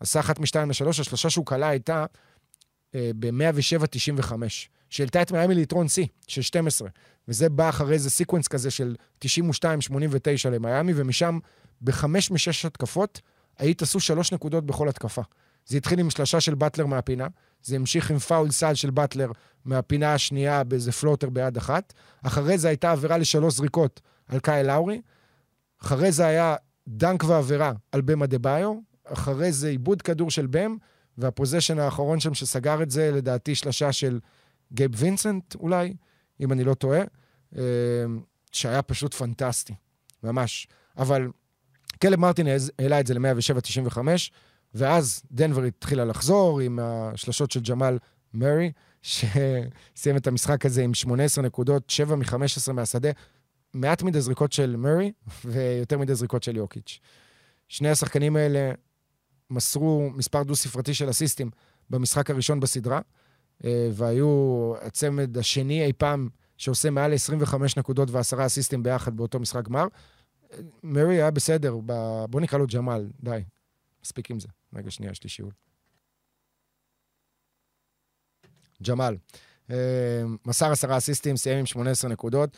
עשה 0.00 0.20
אחת 0.20 0.38
משתיים 0.38 0.70
לשלוש, 0.70 1.00
השלושה 1.00 1.30
שהוא 1.30 1.46
קלע 1.46 1.68
הייתה 1.68 2.06
אה, 2.94 3.10
ב-107-95, 3.18 4.32
שהעלתה 4.90 5.22
את 5.22 5.32
מיאמי 5.32 5.54
ליתרון 5.54 5.88
שיא 5.88 6.06
של 6.26 6.42
12, 6.42 6.88
וזה 7.28 7.48
בא 7.48 7.68
אחרי 7.68 7.94
איזה 7.94 8.10
sequence 8.10 8.48
כזה 8.48 8.70
של 8.70 8.96
92-89 9.24 9.26
למיאמי, 10.50 10.92
ומשם 10.96 11.38
בחמש 11.82 12.30
משש 12.30 12.64
התקפות, 12.64 13.20
ההיט 13.58 13.82
עשו 13.82 14.00
שלוש 14.00 14.32
נקודות 14.32 14.66
בכל 14.66 14.88
התקפה. 14.88 15.22
זה 15.66 15.76
התחיל 15.76 16.00
עם 16.00 16.10
שלושה 16.10 16.40
של 16.40 16.54
באטלר 16.54 16.86
מהפינה, 16.86 17.26
זה 17.62 17.76
המשיך 17.76 18.10
עם 18.10 18.18
פאול 18.18 18.50
סל 18.50 18.74
של 18.74 18.90
באטלר 18.90 19.30
מהפינה 19.64 20.14
השנייה 20.14 20.64
באיזה 20.64 20.92
floater 20.92 21.30
ביד 21.30 21.56
אחת. 21.56 21.92
אחרי 22.22 22.58
זה 22.58 22.68
הייתה 22.68 22.92
עבירה 22.92 23.18
לשלוש 23.18 23.54
זריקות 23.54 24.00
על 24.28 24.38
קייל 24.40 24.64
לאורי. 24.64 25.00
אחרי 25.82 26.12
זה 26.12 26.26
היה 26.26 26.56
dunk 26.88 27.24
ועבירה 27.24 27.72
על 27.92 28.00
באם 28.00 28.26
אדבאיו, 28.26 28.74
אחרי 29.04 29.52
זה 29.52 29.68
איבוד 29.68 30.02
כדור 30.02 30.30
של 30.30 30.46
באם, 30.46 30.76
וה 31.18 31.28
possession 31.28 31.78
האחרון 31.78 32.20
שם 32.20 32.34
שסגר 32.34 32.82
את 32.82 32.90
זה, 32.90 33.10
לדעתי 33.12 33.54
שלשה 33.54 33.92
של 33.92 34.20
גייב 34.72 34.90
וינסנט 34.96 35.54
אולי, 35.54 35.94
אם 36.40 36.52
אני 36.52 36.64
לא 36.64 36.74
טועה, 36.74 37.00
אה, 37.56 37.62
שהיה 38.52 38.82
פשוט 38.82 39.14
פנטסטי, 39.14 39.74
ממש. 40.22 40.68
אבל 40.98 41.28
קלב 41.98 42.20
מרטינז 42.20 42.72
העלה 42.78 43.00
את 43.00 43.06
זה 43.06 43.14
ל-107.95, 43.14 43.98
ואז 44.74 45.22
דנבר 45.32 45.62
התחילה 45.62 46.04
לחזור 46.04 46.60
עם 46.60 46.78
השלשות 46.82 47.50
של 47.50 47.60
ג'מאל 47.60 47.98
מרי, 48.34 48.72
שסיים 49.02 50.16
את 50.16 50.26
המשחק 50.26 50.66
הזה 50.66 50.82
עם 50.82 50.94
18 50.94 51.44
נקודות, 51.44 51.90
7 51.90 52.16
מ-15 52.16 52.72
מהשדה, 52.72 53.10
מעט 53.74 54.02
מדי 54.02 54.20
זריקות 54.20 54.52
של 54.52 54.76
מרי 54.76 55.12
ויותר 55.44 55.98
מדי 55.98 56.14
זריקות 56.14 56.42
של 56.42 56.56
יוקיץ'. 56.56 57.00
שני 57.68 57.88
השחקנים 57.88 58.36
האלה 58.36 58.72
מסרו 59.50 60.10
מספר 60.14 60.42
דו-ספרתי 60.42 60.94
של 60.94 61.10
אסיסטים 61.10 61.50
במשחק 61.90 62.30
הראשון 62.30 62.60
בסדרה, 62.60 63.00
אה, 63.64 63.88
והיו 63.92 64.72
הצמד 64.82 65.38
השני 65.38 65.84
אי 65.84 65.92
פעם 65.92 66.28
שעושה 66.56 66.90
מעל 66.90 67.14
25 67.14 67.76
נקודות 67.76 68.10
ועשרה 68.10 68.46
אסיסטים 68.46 68.82
ביחד 68.82 69.16
באותו 69.16 69.40
משחק 69.40 69.64
גמר. 69.64 69.86
מרי 70.82 71.14
היה 71.14 71.30
בסדר, 71.30 71.76
ב... 71.86 71.92
בוא 72.30 72.40
נקרא 72.40 72.58
לו 72.58 72.66
ג'מאל, 72.66 73.10
די, 73.22 73.44
מספיק 74.04 74.30
עם 74.30 74.40
זה. 74.40 74.48
רגע, 74.74 74.90
שנייה, 74.90 75.12
יש 75.12 75.24
לי 75.24 75.30
שיעול. 75.30 75.52
ג'מאל. 78.82 79.16
אה, 79.70 80.22
מסר 80.46 80.72
עשרה 80.72 80.96
אסיסטים, 80.96 81.36
סיים 81.36 81.58
עם 81.58 81.66
18 81.66 82.10
נקודות. 82.10 82.56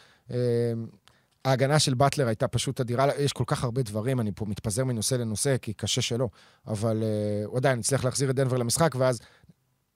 אה, 1.46 1.50
ההגנה 1.50 1.78
של 1.78 1.94
באטלר 1.94 2.26
הייתה 2.26 2.48
פשוט 2.48 2.80
אדירה. 2.80 3.06
יש 3.18 3.32
כל 3.32 3.44
כך 3.46 3.64
הרבה 3.64 3.82
דברים, 3.82 4.20
אני 4.20 4.30
פה 4.34 4.44
מתפזר 4.46 4.84
מנושא 4.84 5.14
לנושא, 5.14 5.56
כי 5.62 5.72
קשה 5.72 6.02
שלא. 6.02 6.28
אבל 6.66 7.02
uh, 7.02 7.46
הוא 7.46 7.56
עדיין 7.56 7.78
הצליח 7.78 8.04
להחזיר 8.04 8.30
את 8.30 8.34
דנבר 8.34 8.56
למשחק, 8.56 8.94
ואז 8.98 9.20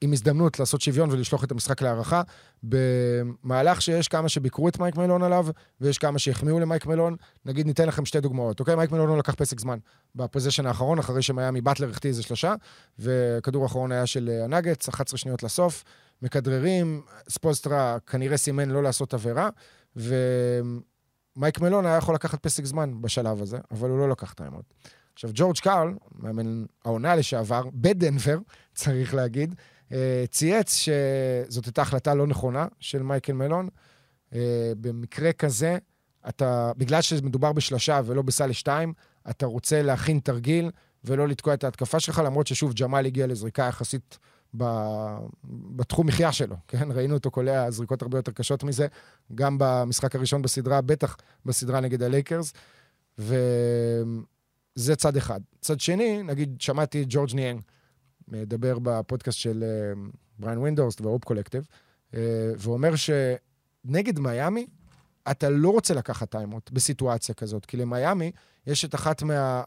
עם 0.01 0.13
הזדמנות 0.13 0.61
לעשות 0.61 0.81
שוויון 0.81 1.11
ולשלוח 1.11 1.45
את 1.45 1.51
המשחק 1.51 1.83
להארכה, 1.83 2.23
במהלך 2.63 3.83
שיש 3.83 4.09
כמה 4.09 4.29
שביקרו 4.29 4.69
את 4.69 4.79
מייק 4.79 4.97
מלון 4.97 5.23
עליו, 5.23 5.47
ויש 5.81 5.99
כמה 5.99 6.19
שהחמיאו 6.19 6.61
למייק 6.61 6.87
מלון. 6.87 7.17
נגיד, 7.45 7.67
אתן 7.67 7.89
לכם 7.89 8.05
שתי 8.05 8.21
דוגמאות, 8.21 8.61
אוקיי? 8.61 8.77
מייק 8.77 8.91
מלון 8.91 9.09
לא 9.09 9.19
לקח 9.19 9.35
פסק 9.35 9.61
זמן 9.61 9.79
ב 10.15 10.19
possession 10.19 10.67
האחרון, 10.67 10.99
אחרי 10.99 11.23
שמיאמי 11.23 11.61
באטלר 11.61 11.91
החטיא 11.91 12.11
איזה 12.11 12.23
שלושה, 12.23 12.55
וכדור 12.99 13.63
האחרון 13.63 13.93
היה 13.93 14.07
של 14.07 14.31
אה, 14.33 14.45
הנאגטס, 14.45 14.89
11 14.89 15.19
שניות 15.19 15.43
לסוף. 15.43 15.85
מכדררים, 16.23 17.03
ספולסטרה 17.29 17.99
כנראה 18.07 18.37
סימן 18.37 18.71
לא 18.71 18.83
לעשות 18.83 19.15
עבירה, 19.15 19.49
ומייק 21.37 21.61
מלון 21.61 21.87
היה 21.87 21.97
יכול 21.97 22.15
לקחת 22.15 22.43
פסק 22.43 22.65
זמן 22.65 23.03
בשלב 23.03 23.43
הזה, 23.43 23.59
אבל 23.71 23.91
הוא 23.91 23.99
לא 23.99 24.09
לקח 24.09 24.33
את 24.33 24.41
האמות. 24.41 24.65
עכשיו, 25.15 25.31
ג'ורג' 25.35 25.59
קארל, 25.59 25.95
מאמן 26.19 26.65
העונה 26.85 27.17
לשעבר, 27.17 27.63
בדנבר, 27.73 28.39
צריך 28.75 29.15
להגיד, 29.15 29.55
אה, 29.93 30.25
צייץ 30.31 30.75
שזאת 30.75 31.65
הייתה 31.65 31.83
החלטה 31.83 32.15
לא 32.15 32.27
נכונה 32.27 32.67
של 32.81 33.03
מייקל 33.03 33.33
מלון. 33.33 33.69
אה, 34.35 34.73
במקרה 34.81 35.33
כזה, 35.33 35.79
אתה, 36.29 36.73
בגלל 36.77 37.03
שמדובר 37.03 37.53
בשלושה 37.53 38.01
ולא 38.05 38.23
בסל 38.23 38.53
שתיים, 38.53 38.93
אתה 39.31 39.47
רוצה 39.47 39.83
להכין 39.83 40.19
תרגיל 40.19 40.71
ולא 41.05 41.29
לתקוע 41.29 41.55
את 41.55 41.65
ההתקפה 41.65 42.01
שלך, 42.01 42.23
למרות 42.25 42.47
ששוב, 42.47 42.73
ג'מאל 42.75 43.07
הגיע 43.07 43.27
לזריקה 43.27 43.63
יחסית 43.63 44.19
בתחום 44.55 46.07
מחיה 46.07 46.33
שלו, 46.33 46.57
כן? 46.69 46.89
ראינו 46.93 47.15
אותו 47.15 47.31
קולע 47.31 47.71
זריקות 47.71 48.03
הרבה 48.03 48.19
יותר 48.19 48.33
קשות 48.33 48.65
מזה, 48.65 48.87
גם 49.35 49.57
במשחק 49.61 50.17
הראשון 50.17 50.43
בסדרה, 50.43 50.81
בטח 50.81 51.17
בסדרה 51.47 51.81
נגד 51.81 52.03
הלייקרס, 52.03 52.53
וזה 53.19 54.97
צד 54.97 55.17
אחד. 55.17 55.41
צד 55.61 55.81
שני, 55.81 56.23
נגיד, 56.23 56.61
שמעתי 56.61 57.03
את 57.03 57.07
ג'ורג' 57.11 57.35
ניאנג 57.35 57.61
מדבר 58.29 58.79
בפודקאסט 58.83 59.39
של 59.39 59.65
אה, 59.67 60.03
בריין 60.39 60.59
ווינדורסט 60.59 61.01
וההופ 61.01 61.25
קולקטיב, 61.25 61.67
אה, 62.15 62.21
ואומר 62.59 62.93
שנגד 62.97 64.19
מיאמי, 64.19 64.67
אתה 65.31 65.51
לא 65.51 65.69
רוצה 65.69 65.95
לקחת 65.95 66.31
timeout 66.31 66.71
בסיטואציה 66.73 67.35
כזאת, 67.35 67.67
כי 67.67 67.77
למיאמי 67.77 68.33
יש 68.67 68.85
את 68.85 68.95
אחת 68.95 69.23
מה... 69.23 69.63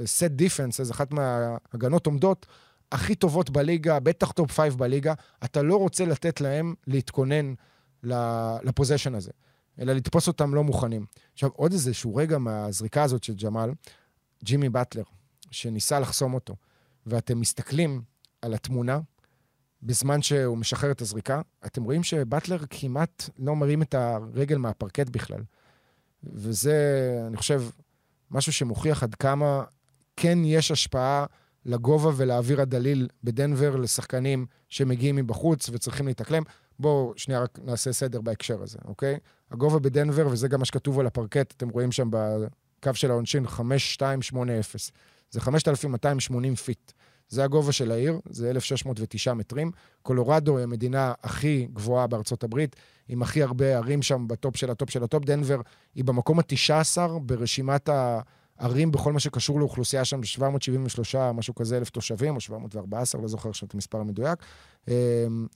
set 0.00 0.40
defenses, 0.40 0.90
אחת 0.90 1.12
מההגנות 1.12 2.06
עומדות 2.06 2.46
הכי 2.92 3.14
טובות 3.14 3.50
בליגה, 3.50 4.00
בטח 4.00 4.32
top 4.32 4.52
five 4.52 4.74
בליגה, 4.74 5.14
אתה 5.44 5.62
לא 5.62 5.76
רוצה 5.76 6.04
לתת 6.04 6.40
להם 6.40 6.74
להתכונן 6.86 7.54
לפוזיישן 8.62 9.14
הזה, 9.14 9.30
אלא 9.80 9.92
לתפוס 9.92 10.28
אותם 10.28 10.54
לא 10.54 10.64
מוכנים. 10.64 11.06
עכשיו, 11.32 11.50
עוד 11.52 11.72
איזשהו 11.72 12.16
רגע 12.16 12.38
מהזריקה 12.38 13.02
הזאת 13.02 13.24
של 13.24 13.34
ג'מאל, 13.34 13.70
ג'ימי 14.44 14.68
באטלר, 14.68 15.02
שניסה 15.50 16.00
לחסום 16.00 16.34
אותו, 16.34 16.56
ואתם 17.06 17.40
מסתכלים 17.40 18.02
על 18.42 18.54
התמונה, 18.54 19.00
בזמן 19.82 20.22
שהוא 20.22 20.58
משחרר 20.58 20.90
את 20.90 21.00
הזריקה, 21.00 21.40
אתם 21.66 21.84
רואים 21.84 22.02
שבטלר 22.02 22.58
כמעט 22.70 23.30
לא 23.38 23.56
מרים 23.56 23.82
את 23.82 23.94
הרגל 23.94 24.58
מהפרקט 24.58 25.08
בכלל. 25.08 25.42
וזה, 26.24 26.76
אני 27.26 27.36
חושב, 27.36 27.62
משהו 28.30 28.52
שמוכיח 28.52 29.02
עד 29.02 29.14
כמה 29.14 29.64
כן 30.16 30.38
יש 30.44 30.70
השפעה 30.70 31.26
לגובה 31.66 32.10
ולאוויר 32.16 32.60
הדליל 32.60 33.08
בדנבר 33.24 33.76
לשחקנים 33.76 34.46
שמגיעים 34.68 35.16
מבחוץ 35.16 35.68
וצריכים 35.72 36.06
להתאקלם. 36.06 36.42
בואו 36.78 37.12
שנייה 37.16 37.40
רק 37.40 37.58
נעשה 37.64 37.92
סדר 37.92 38.20
בהקשר 38.20 38.62
הזה, 38.62 38.78
אוקיי? 38.84 39.18
הגובה 39.50 39.78
בדנבר, 39.78 40.28
וזה 40.30 40.48
גם 40.48 40.58
מה 40.58 40.64
שכתוב 40.64 41.00
על 41.00 41.06
הפרקט, 41.06 41.52
אתם 41.56 41.68
רואים 41.68 41.92
שם 41.92 42.08
בקו 42.10 42.94
של 42.94 43.10
העונשין, 43.10 43.46
5280. 43.46 44.60
זה 45.30 45.40
5,280 45.40 46.54
feet. 46.54 46.92
זה 47.28 47.44
הגובה 47.44 47.72
של 47.72 47.92
העיר, 47.92 48.20
זה 48.30 48.50
1,609 48.50 49.34
מטרים. 49.34 49.70
קולורדו 50.02 50.56
היא 50.56 50.64
המדינה 50.64 51.12
הכי 51.22 51.68
גבוהה 51.72 52.06
בארצות 52.06 52.44
הברית, 52.44 52.76
עם 53.08 53.22
הכי 53.22 53.42
הרבה 53.42 53.76
ערים 53.76 54.02
שם 54.02 54.28
ב 54.28 54.35
top 54.35 54.56
של 54.56 54.70
ה 54.70 54.75
top 54.75 54.90
של 54.90 55.02
ה 55.04 55.08
top. 55.08 55.24
דנבר 55.24 55.60
היא 55.94 56.04
במקום 56.04 56.38
ה-19 56.38 57.18
ברשימת 57.22 57.88
הערים 58.58 58.92
בכל 58.92 59.12
מה 59.12 59.20
שקשור 59.20 59.60
לאוכלוסייה 59.60 60.04
שם, 60.04 60.22
773, 60.22 61.14
משהו 61.14 61.54
כזה, 61.54 61.76
אלף 61.76 61.90
תושבים, 61.90 62.34
או 62.34 62.40
714, 62.40 63.20
לא 63.20 63.28
זוכר 63.28 63.48
עכשיו 63.48 63.66
את 63.68 63.74
המספר 63.74 63.98
המדויק. 63.98 64.38
אמ, 64.88 65.46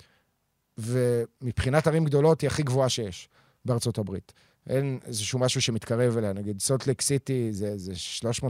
ומבחינת 0.78 1.87
ערים 1.87 2.04
גדולות 2.04 2.40
היא 2.40 2.49
הכי 2.49 2.62
גבוהה 2.62 2.88
שיש 2.88 3.28
בארצות 3.64 3.99
הברית. 3.99 4.33
אין 4.69 4.99
איזשהו 5.04 5.38
משהו 5.38 5.62
שמתקרב 5.62 6.16
אליה, 6.16 6.33
נגיד 6.33 6.61
סולט 6.61 7.00
סיטי 7.00 7.49
זה, 7.52 7.78
זה 7.78 7.92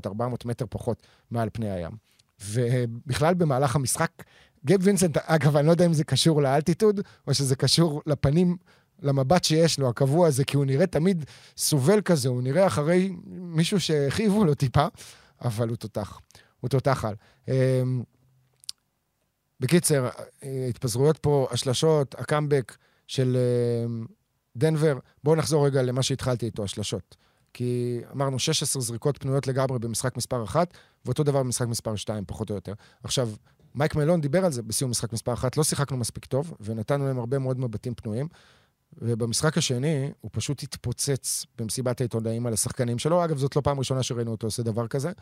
300-400 0.07 0.11
מטר 0.45 0.65
פחות 0.71 1.03
מעל 1.31 1.49
פני 1.53 1.71
הים. 1.71 1.93
ובכלל 2.51 3.35
במהלך 3.35 3.77
המשחק, 3.77 4.11
גייב 4.65 4.81
וינסנט, 4.85 5.17
אגב, 5.17 5.57
אני 5.57 5.67
לא 5.67 5.73
יודע 5.73 5.87
אם 5.87 5.93
זה 5.93 6.05
קשור 6.05 6.43
לאלטיטוד, 6.43 7.01
או 7.27 7.35
שזה 7.35 7.57
קשור 7.57 8.03
לפנים, 8.07 8.57
למבט 9.03 9.45
שיש 9.45 9.79
לו, 9.79 9.89
הקבוע 9.89 10.29
הזה, 10.29 10.45
כי 10.45 10.57
הוא 10.57 10.65
נראה 10.65 10.87
תמיד 10.87 11.25
סובל 11.57 12.01
כזה, 12.01 12.29
הוא 12.29 12.43
נראה 12.43 12.67
אחרי 12.67 13.13
מישהו 13.27 13.81
שהכאיבו 13.81 14.45
לו 14.45 14.55
טיפה, 14.55 14.87
אבל 15.45 15.69
הוא 15.69 15.77
תותח. 15.77 16.21
הוא 16.61 16.69
תותח 16.69 17.05
על. 17.05 17.15
אמ, 17.49 18.03
בקיצר, 19.61 20.09
התפזרויות 20.69 21.19
פה, 21.19 21.49
השלשות, 21.51 22.15
הקאמבק 22.19 22.77
של 23.07 23.37
אמ, 23.87 24.07
דנבר, 24.57 24.99
בואו 25.25 25.37
נחזור 25.37 25.67
רגע 25.67 25.83
למה 25.83 26.03
שהתחלתי 26.03 26.47
איתו, 26.47 26.65
השלשות. 26.65 27.17
כי 27.53 28.01
אמרנו 28.13 28.39
16 28.39 28.83
זריקות 28.83 29.19
פנויות 29.19 29.47
לגמרי 29.47 29.79
במשחק 29.79 30.17
מספר 30.17 30.45
1, 30.45 30.75
ואותו 31.05 31.23
דבר 31.23 31.43
במשחק 31.43 31.67
מספר 31.67 31.97
2, 31.97 32.25
פחות 32.27 32.51
או 32.51 32.55
יותר. 32.55 32.73
עכשיו, 33.05 33.31
מייק 33.75 33.95
מלון 33.95 34.21
דיבר 34.21 34.45
על 34.45 34.53
זה 34.53 34.63
בסיום 34.63 34.91
משחק 34.91 35.13
מספר 35.13 35.33
1, 35.33 35.57
לא 35.57 35.65
שיחקנו 35.65 35.97
מספיק 35.97 36.25
טוב, 36.25 36.55
ונתנו 36.61 37.07
להם 37.07 37.19
הרבה 37.19 37.39
מאוד 37.39 37.61
מבטים 37.61 37.95
פנויים. 37.95 38.29
ובמשחק 38.99 39.59
השני, 39.59 40.11
הוא 40.21 40.31
פשוט 40.33 40.63
התפוצץ 40.63 41.47
במסיבת 41.59 42.01
העיתונאים 42.01 42.47
על 42.47 42.53
השחקנים 42.53 42.99
שלו. 42.99 43.25
אגב, 43.25 43.39
זאת 43.39 43.57
לא 43.57 43.61
פעם 43.61 43.79
ראשונה 43.79 44.03
שראינו 44.03 44.31
אותו 44.31 44.47
עושה 44.47 44.63
דבר 44.63 44.87
כזה, 44.87 45.13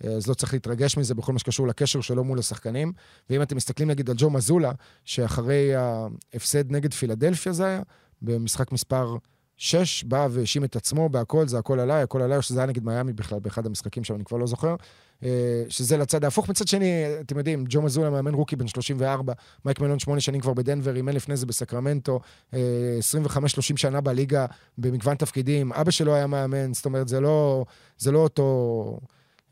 אז 0.00 0.26
לא 0.26 0.34
צריך 0.34 0.52
להתרגש 0.52 0.96
מזה 0.96 1.14
בכל 1.14 1.32
מה 1.32 1.38
שקשור 1.38 1.68
לקשר 1.68 2.00
שלו 2.00 2.24
מול 2.24 2.38
השחקנים. 2.38 2.92
ואם 3.30 3.42
אתם 3.42 3.56
מסתכלים 3.56 3.90
נגיד 3.90 4.10
על 4.10 4.16
ג'ו 4.18 4.30
מזולה, 4.30 4.72
שאחרי 5.04 5.74
ההפסד 5.74 6.72
נגד 6.72 6.94
פילדלפיה 6.94 7.52
זה 7.52 7.64
היה, 7.64 7.82
במשחק 8.22 8.72
מספר 8.72 9.16
שש, 9.56 10.04
בא 10.04 10.28
והאשים 10.30 10.64
את 10.64 10.76
עצמו 10.76 11.08
בהכל, 11.08 11.48
זה 11.48 11.58
הכל 11.58 11.80
עליי, 11.80 12.02
הכל 12.02 12.22
עליי, 12.22 12.36
או 12.36 12.42
שזה 12.42 12.60
היה 12.60 12.66
נגד 12.66 12.84
מיאמי 12.84 13.12
בכלל, 13.12 13.38
באחד 13.38 13.66
המשחקים 13.66 14.04
שם, 14.04 14.14
אני 14.14 14.24
כבר 14.24 14.38
לא 14.38 14.46
זוכר. 14.46 14.76
אה, 15.24 15.62
שזה 15.68 15.96
לצד 15.96 16.24
ההפוך. 16.24 16.48
מצד 16.48 16.68
שני, 16.68 17.04
אתם 17.20 17.38
יודעים, 17.38 17.64
ג'ו 17.68 17.82
מזולה 17.82 18.10
מאמן 18.10 18.34
רוקי 18.34 18.56
בן 18.56 18.68
34, 18.68 19.32
מייק 19.64 19.80
מלון 19.80 19.98
שמונה 19.98 20.20
שנים 20.20 20.40
כבר 20.40 20.54
בדנבר, 20.54 20.96
אימן 20.96 21.12
לפני 21.12 21.36
זה 21.36 21.46
בסקרמנטו, 21.46 22.20
25-30 22.52 22.56
אה, 22.56 22.58
שנה 23.76 24.00
בליגה, 24.00 24.46
במגוון 24.78 25.16
תפקידים. 25.16 25.72
אבא 25.72 25.90
שלו 25.90 26.14
היה 26.14 26.26
מאמן, 26.26 26.74
זאת 26.74 26.84
אומרת, 26.84 27.08
זה 27.08 27.20
לא, 27.20 27.64
זה 27.98 28.12
לא 28.12 28.18
אותו 28.18 29.00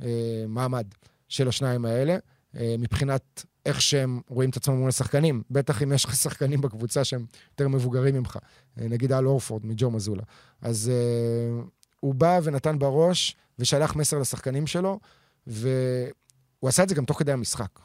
אה, 0.02 0.44
מעמד 0.49 0.87
של 1.28 1.49
השניים 1.49 1.85
האלה, 1.85 2.16
אה, 2.56 2.75
מבחינת 2.78 3.44
איך 3.66 3.82
שהם 3.82 4.20
רואים 4.28 4.50
את 4.50 4.56
עצמם 4.56 4.75
מול 4.75 4.88
השחקנים. 4.88 5.42
בטח 5.50 5.82
אם 5.82 5.92
יש 5.92 6.04
לך 6.04 6.16
שחקנים 6.16 6.61
בקבוצה 6.61 7.04
שהם 7.04 7.26
יותר 7.50 7.68
מבוגרים 7.68 8.14
ממך. 8.14 8.38
אה, 8.80 8.88
נגיד 8.88 9.12
אל 9.12 9.26
אורפורד 9.26 9.66
מג'ו 9.66 9.90
מזולה. 9.90 10.23
אז 10.62 10.92
אה, 10.94 11.62
הוא 12.00 12.14
בא 12.14 12.40
ונתן 12.42 12.78
בראש 12.78 13.37
ושלח 13.58 13.96
מסר 13.96 14.18
לשחקנים 14.18 14.66
שלו, 14.66 14.99
והוא 15.47 16.69
עשה 16.69 16.83
את 16.83 16.88
זה 16.88 16.95
גם 16.95 17.05
תוך 17.05 17.19
כדי 17.19 17.33
המשחק. 17.33 17.81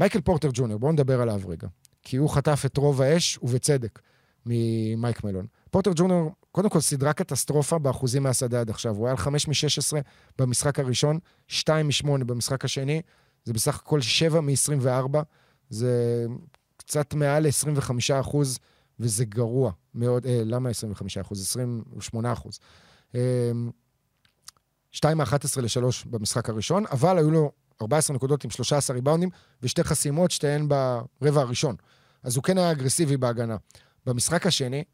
מייקל 0.00 0.20
פורטר 0.20 0.48
ג'וניור, 0.52 0.80
בואו 0.80 0.92
נדבר 0.92 1.20
עליו 1.20 1.40
רגע. 1.46 1.68
כי 2.02 2.16
הוא 2.16 2.30
חטף 2.30 2.62
את 2.66 2.76
רוב 2.76 3.02
האש, 3.02 3.38
ובצדק, 3.42 3.98
ממייק 4.46 5.24
מלון. 5.24 5.46
פורטר 5.70 5.90
ג'וניור, 5.94 6.30
קודם 6.52 6.68
כל, 6.68 6.80
סדרה 6.80 7.12
קטסטרופה 7.12 7.78
באחוזים 7.78 8.22
מהשדה 8.22 8.60
עד 8.60 8.70
עכשיו. 8.70 8.96
הוא 8.96 9.06
היה 9.06 9.10
על 9.10 9.16
5 9.16 9.48
מ-16 9.48 10.02
במשחק 10.38 10.78
הראשון, 10.78 11.18
2 11.48 11.86
מ-8 11.86 12.24
במשחק 12.24 12.64
השני, 12.64 13.02
זה 13.44 13.52
בסך 13.52 13.76
הכל 13.76 14.00
7 14.00 14.40
מ-24, 14.40 15.18
זה 15.70 16.26
קצת 16.76 17.14
מעל 17.14 17.46
ל-25 17.46 18.20
אחוז, 18.20 18.58
וזה 19.00 19.24
גרוע 19.24 19.72
מאוד. 19.94 20.26
אה, 20.26 20.42
למה 20.44 20.70
25 20.70 21.18
אחוז? 21.18 21.42
28 21.42 22.32
אחוז. 22.32 22.58
אה, 23.14 23.50
2 24.98 25.18
מ-11 25.18 25.60
ל-3 25.60 26.06
במשחק 26.06 26.48
הראשון, 26.48 26.84
אבל 26.90 27.18
היו 27.18 27.30
לו 27.30 27.52
14 27.82 28.16
נקודות 28.16 28.44
עם 28.44 28.50
13 28.50 28.96
ריבאונדים 28.96 29.30
ושתי 29.62 29.84
חסימות, 29.84 30.30
שתיהן 30.30 30.68
ברבע 30.68 31.40
הראשון. 31.40 31.76
אז 32.22 32.36
הוא 32.36 32.44
כן 32.44 32.58
היה 32.58 32.70
אגרסיבי 32.70 33.16
בהגנה. 33.16 33.56
במשחק 34.06 34.46
השני, 34.46 34.84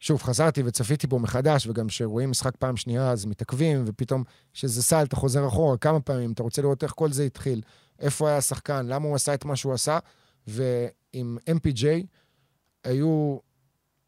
שוב, 0.00 0.22
חזרתי 0.22 0.62
וצפיתי 0.64 1.06
בו 1.06 1.18
מחדש, 1.18 1.66
וגם 1.66 1.86
כשרואים 1.86 2.30
משחק 2.30 2.56
פעם 2.56 2.76
שנייה, 2.76 3.10
אז 3.10 3.24
מתעכבים, 3.24 3.84
ופתאום 3.86 4.24
כשזה 4.52 4.82
סל, 4.82 5.02
אתה 5.02 5.16
חוזר 5.16 5.48
אחורה 5.48 5.76
כמה 5.76 6.00
פעמים, 6.00 6.32
אתה 6.32 6.42
רוצה 6.42 6.62
לראות 6.62 6.82
איך 6.82 6.92
כל 6.96 7.12
זה 7.12 7.22
התחיל, 7.22 7.60
איפה 7.98 8.28
היה 8.28 8.36
השחקן, 8.36 8.86
למה 8.86 9.06
הוא 9.06 9.14
עשה 9.14 9.34
את 9.34 9.44
מה 9.44 9.56
שהוא 9.56 9.74
עשה, 9.74 9.98
ועם 10.46 11.38
MPJ 11.50 11.84
היו 12.84 13.38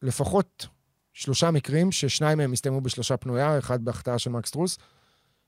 לפחות 0.01 0.67
שלושה 1.13 1.51
מקרים, 1.51 1.91
ששניים 1.91 2.37
מהם 2.37 2.53
הסתיימו 2.53 2.81
בשלושה 2.81 3.17
פנויה, 3.17 3.59
אחד 3.59 3.85
בהחטאה 3.85 4.19
של 4.19 4.29
מקס 4.29 4.51
טרוס, 4.51 4.77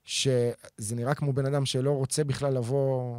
שזה 0.08 0.96
נראה 0.96 1.16
כמו 1.16 1.34
בן 1.34 1.46
אדם 1.46 1.66
שלא 1.66 1.92
רוצה 1.92 2.24
בכלל 2.24 2.54
לבוא 2.54 3.16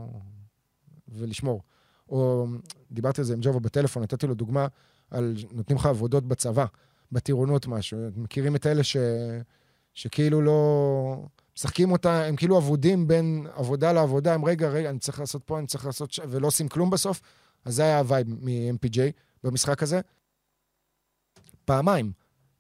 ולשמור. 1.09 1.63
או 2.09 2.47
דיברתי 2.93 3.21
על 3.21 3.25
זה 3.25 3.35
עם 3.35 3.41
ג'ובה 3.43 3.61
בטלפון, 3.61 4.03
נתתי 4.03 4.27
לו 4.27 4.35
דוגמה 4.35 4.67
על 5.11 5.37
נותנים 5.53 5.79
לך 5.79 5.87
עבודות 5.87 6.25
בצבא, 6.25 6.65
בטירונות 7.13 7.67
משהו. 7.67 7.99
מכירים 8.17 8.57
את 8.57 8.67
אלה 8.67 8.83
ש... 8.85 8.97
שכאילו 9.95 10.43
לא... 10.43 11.27
משחקים 11.57 11.93
אותה, 11.93 12.25
הם 12.25 12.37
כאילו 12.37 12.59
אבודים 12.59 13.09
בין 13.09 13.47
עבודה 13.55 13.93
לעבודה, 13.93 14.35
הם 14.35 14.45
רגע, 14.45 14.69
רגע, 14.69 14.91
אני 14.91 14.99
צריך 14.99 15.21
לעשות 15.21 15.45
פה, 15.45 15.59
אני 15.59 15.67
צריך 15.67 15.87
לעשות 15.87 16.13
ש... 16.13 16.21
ולא 16.29 16.47
עושים 16.47 16.69
כלום 16.69 16.91
בסוף. 16.91 17.21
אז 17.65 17.75
זה 17.75 17.83
היה 17.83 17.99
ה 17.99 18.04
vibe 18.04 18.27
מ-MPJ 18.29 18.99
במשחק 19.45 19.83
הזה. 19.83 20.01
פעמיים. 21.65 22.13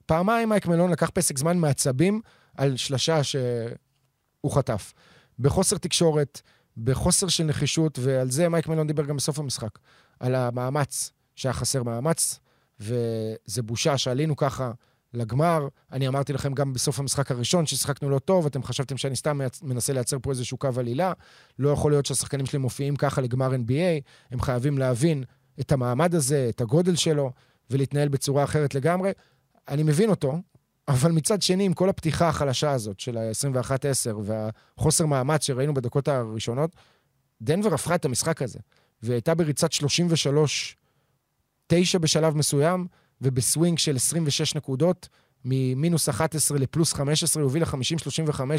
פעמיים 0.06 0.48
מייק 0.48 0.66
מלון 0.66 0.90
לקח 0.90 1.10
פסק 1.14 1.38
זמן 1.38 1.58
מעצבים 1.58 2.20
על 2.56 2.76
שלשה 2.76 3.20
שהוא 4.40 4.52
חטף. 4.52 4.92
בחוסר 5.38 5.78
תקשורת, 5.78 6.40
בחוסר 6.76 7.28
של 7.28 7.44
נחישות, 7.44 7.98
ועל 8.02 8.30
זה 8.30 8.48
מייק 8.48 8.68
מלון 8.68 8.86
דיבר 8.86 9.04
גם 9.04 9.16
בסוף 9.16 9.38
המשחק. 9.38 9.78
על 10.20 10.34
המאמץ, 10.34 11.12
שהיה 11.36 11.52
חסר 11.52 11.82
מאמץ, 11.82 12.38
וזה 12.80 13.62
בושה 13.62 13.98
שעלינו 13.98 14.36
ככה 14.36 14.70
לגמר. 15.14 15.68
אני 15.92 16.08
אמרתי 16.08 16.32
לכם 16.32 16.54
גם 16.54 16.72
בסוף 16.72 16.98
המשחק 16.98 17.30
הראשון 17.30 17.66
ששיחקנו 17.66 18.10
לא 18.10 18.18
טוב, 18.18 18.46
אתם 18.46 18.62
חשבתם 18.62 18.96
שאני 18.96 19.16
סתם 19.16 19.40
מנסה 19.62 19.92
לייצר 19.92 20.16
פה 20.22 20.30
איזשהו 20.30 20.58
קו 20.58 20.68
עלילה. 20.76 21.12
לא 21.58 21.68
יכול 21.70 21.92
להיות 21.92 22.06
שהשחקנים 22.06 22.46
שלי 22.46 22.58
מופיעים 22.58 22.96
ככה 22.96 23.20
לגמר 23.20 23.54
NBA, 23.54 24.02
הם 24.30 24.40
חייבים 24.40 24.78
להבין 24.78 25.24
את 25.60 25.72
המעמד 25.72 26.14
הזה, 26.14 26.46
את 26.48 26.60
הגודל 26.60 26.96
שלו, 26.96 27.32
ולהתנהל 27.70 28.08
בצורה 28.08 28.44
אחרת 28.44 28.74
לגמרי. 28.74 29.10
אני 29.68 29.82
מבין 29.82 30.10
אותו, 30.10 30.38
אבל 30.88 31.12
מצד 31.12 31.42
שני, 31.42 31.64
עם 31.64 31.72
כל 31.72 31.88
הפתיחה 31.88 32.28
החלשה 32.28 32.70
הזאת 32.70 33.00
של 33.00 33.18
ה-21-10 33.18 34.16
והחוסר 34.22 35.06
מאמץ 35.06 35.46
שראינו 35.46 35.74
בדקות 35.74 36.08
הראשונות, 36.08 36.76
דנבר 37.42 37.74
הפכה 37.74 37.94
את 37.94 38.04
המשחק 38.04 38.42
הזה, 38.42 38.58
והיא 39.02 39.14
הייתה 39.14 39.34
בריצת 39.34 39.72
33-9 39.72 39.78
בשלב 42.00 42.36
מסוים, 42.36 42.86
ובסווינג 43.20 43.78
של 43.78 43.96
26 43.96 44.54
נקודות, 44.54 45.08
ממינוס 45.44 46.08
11 46.08 46.58
לפלוס 46.58 46.92
15, 46.92 47.42
היא 47.42 47.44
הובילה 47.44 47.66
50-35, 47.66 47.76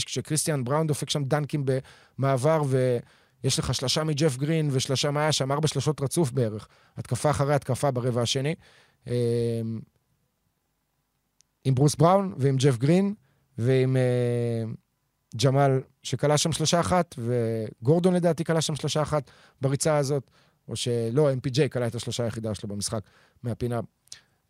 כשקריסטיאן 0.05 0.63
בראון 0.63 0.87
דופק 0.87 1.09
שם 1.09 1.23
דנקים 1.23 1.65
במעבר, 1.65 2.61
ויש 2.67 3.59
לך 3.59 3.73
שלושה 3.73 4.03
מג'ף 4.03 4.37
גרין 4.37 4.69
ושלושה, 4.71 5.09
היה 5.15 5.31
שם? 5.31 5.51
ארבע 5.51 5.67
שלושות 5.67 6.01
רצוף 6.01 6.31
בערך. 6.31 6.67
התקפה 6.97 7.29
אחרי 7.29 7.55
התקפה 7.55 7.91
ברבע 7.91 8.21
השני. 8.21 8.55
עם 11.63 11.75
ברוס 11.75 11.95
בראון 11.95 12.33
ועם 12.37 12.55
ג'ף 12.57 12.77
גרין 12.77 13.13
ועם 13.57 13.95
uh, 13.95 14.69
ג'מאל, 15.43 15.81
שכלה 16.03 16.37
שם 16.37 16.51
שלושה 16.51 16.79
אחת, 16.79 17.15
וגורדון 17.17 18.13
לדעתי 18.13 18.43
כלה 18.43 18.61
שם 18.61 18.75
שלושה 18.75 19.01
אחת 19.01 19.31
בריצה 19.61 19.97
הזאת, 19.97 20.31
או 20.67 20.75
שלא, 20.75 21.31
MPJ 21.31 21.69
כלה 21.71 21.87
את 21.87 21.95
השלושה 21.95 22.23
היחידה 22.23 22.55
שלו 22.55 22.69
במשחק 22.69 23.01
מהפינה. 23.43 23.79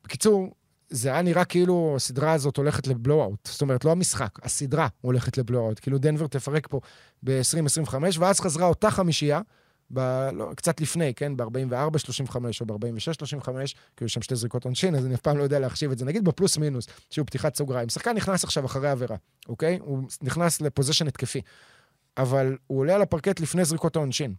בקיצור, 0.04 0.54
זה 0.90 1.10
היה 1.10 1.22
נראה 1.22 1.46
כאילו 1.46 1.94
הסדרה 1.96 2.34
הזאת 2.34 2.58
הולכת 2.58 2.88
לבלואו-אוט. 2.88 3.48
זאת 3.48 3.62
אומרת, 3.62 3.86
לא 3.86 3.92
המשחק, 3.92 4.40
הסדרה 4.44 4.88
הולכת 5.02 5.38
לבלואו-אוט. 5.38 5.80
כאילו 5.80 5.98
דנבר 5.98 6.28
תפרק 6.28 6.68
פה 6.68 6.80
ב-2025, 7.24 7.94
ואז 8.20 8.40
חזרה 8.40 8.68
אותה 8.68 8.92
חמישייה, 8.92 9.42
ב, 9.94 10.00
לא, 10.34 10.52
קצת 10.56 10.82
לפני, 10.82 11.14
כן? 11.14 11.38
ב-44-35 11.38 12.36
או 12.62 12.66
ב-46-35, 12.66 13.50
כי 13.98 14.04
היו 14.04 14.10
שם 14.10 14.22
שתי 14.22 14.36
זריקות 14.36 14.66
עונשין, 14.66 14.96
אז 14.96 15.06
אני 15.06 15.16
אף 15.16 15.22
פעם 15.22 15.38
לא 15.38 15.44
יודע 15.44 15.60
להחשיב 15.60 15.92
את 15.92 15.98
זה. 15.98 16.06
נגיד 16.06 16.26
בפלוס 16.26 16.58
מינוס, 16.58 16.88
שהוא 17.10 17.26
פתיחת 17.26 17.56
סוגריים. 17.56 17.90
שחקן 17.90 18.16
נכנס 18.16 18.44
עכשיו 18.44 18.66
אחרי 18.66 18.90
עבירה, 18.90 19.16
אוקיי? 19.50 19.80
הוא 19.82 20.04
נכנס 20.22 20.62
לפוזיישן 20.62 21.08
התקפי. 21.08 21.42
אבל 22.18 22.58
הוא 22.68 22.80
עולה 22.80 22.96
על 22.96 23.02
הפרקט 23.02 23.40
לפני 23.40 23.66
זריקות 23.66 23.96
העונשין. 23.96 24.34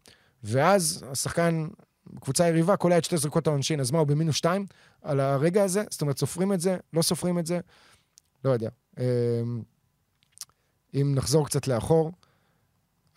ואז 0.45 1.05
השחקן, 1.11 1.69
קבוצה 2.21 2.49
יריבה, 2.49 2.77
קולע 2.77 2.99
את 2.99 3.05
שתי 3.05 3.17
זריקות 3.17 3.47
העונשין, 3.47 3.81
אז 3.81 3.91
מה, 3.91 3.99
הוא 3.99 4.07
במינוס 4.07 4.37
שתיים 4.37 4.67
על 5.03 5.21
הרגע 5.21 5.65
הזה? 5.65 5.85
זאת 5.91 6.03
אומרת, 6.03 6.19
סופרים 6.19 6.53
את 6.53 6.61
זה? 6.61 6.77
לא 6.93 7.03
סופרים 7.03 7.39
את 7.39 7.47
זה? 7.47 7.61
לא 8.45 8.51
יודע. 8.51 8.69
אמ, 8.99 9.05
אם 10.95 11.13
נחזור 11.15 11.47
קצת 11.47 11.69
לאחור, 11.69 12.13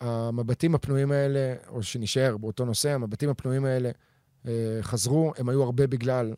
המבטים 0.04 0.74
הפנויים 0.74 1.12
האלה, 1.12 1.54
או 1.68 1.82
שנשאר 1.82 2.36
באותו 2.36 2.64
נושא, 2.64 2.90
המבטים 2.90 3.30
הפנויים 3.30 3.64
האלה 3.64 3.90
אה, 4.46 4.52
חזרו, 4.82 5.32
הם 5.38 5.48
היו 5.48 5.62
הרבה 5.62 5.86
בגלל 5.86 6.34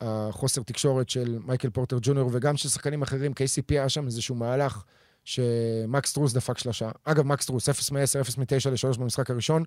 החוסר 0.00 0.62
תקשורת 0.62 1.08
של 1.08 1.38
מייקל 1.46 1.70
פורטר 1.70 1.98
ג'וניור 2.02 2.30
וגם 2.32 2.56
של 2.56 2.68
שחקנים 2.68 3.02
אחרים. 3.02 3.32
KCP 3.32 3.64
היה 3.68 3.88
שם 3.88 4.06
איזשהו 4.06 4.34
מהלך 4.34 4.84
שמקס 5.24 6.12
טרוס 6.12 6.32
דפק 6.32 6.58
שלושה. 6.58 6.90
אגב, 7.04 7.26
מקס 7.26 7.46
טרוס, 7.46 7.68
0 7.68 7.90
מ-10, 7.90 8.20
0 8.20 8.38
מ-9 8.38 8.70
ל-3 8.70 8.98
במשחק 8.98 9.30
הראשון. 9.30 9.64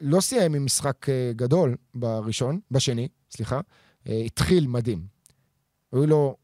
לא 0.00 0.20
סיים 0.20 0.54
עם 0.54 0.64
משחק 0.64 1.08
אה, 1.08 1.32
גדול 1.36 1.76
בראשון, 1.94 2.60
בשני, 2.70 3.08
סליחה. 3.30 3.60
אה, 4.08 4.22
התחיל 4.26 4.66
מדהים. 4.66 5.06
היו 5.92 6.06
לו 6.06 6.36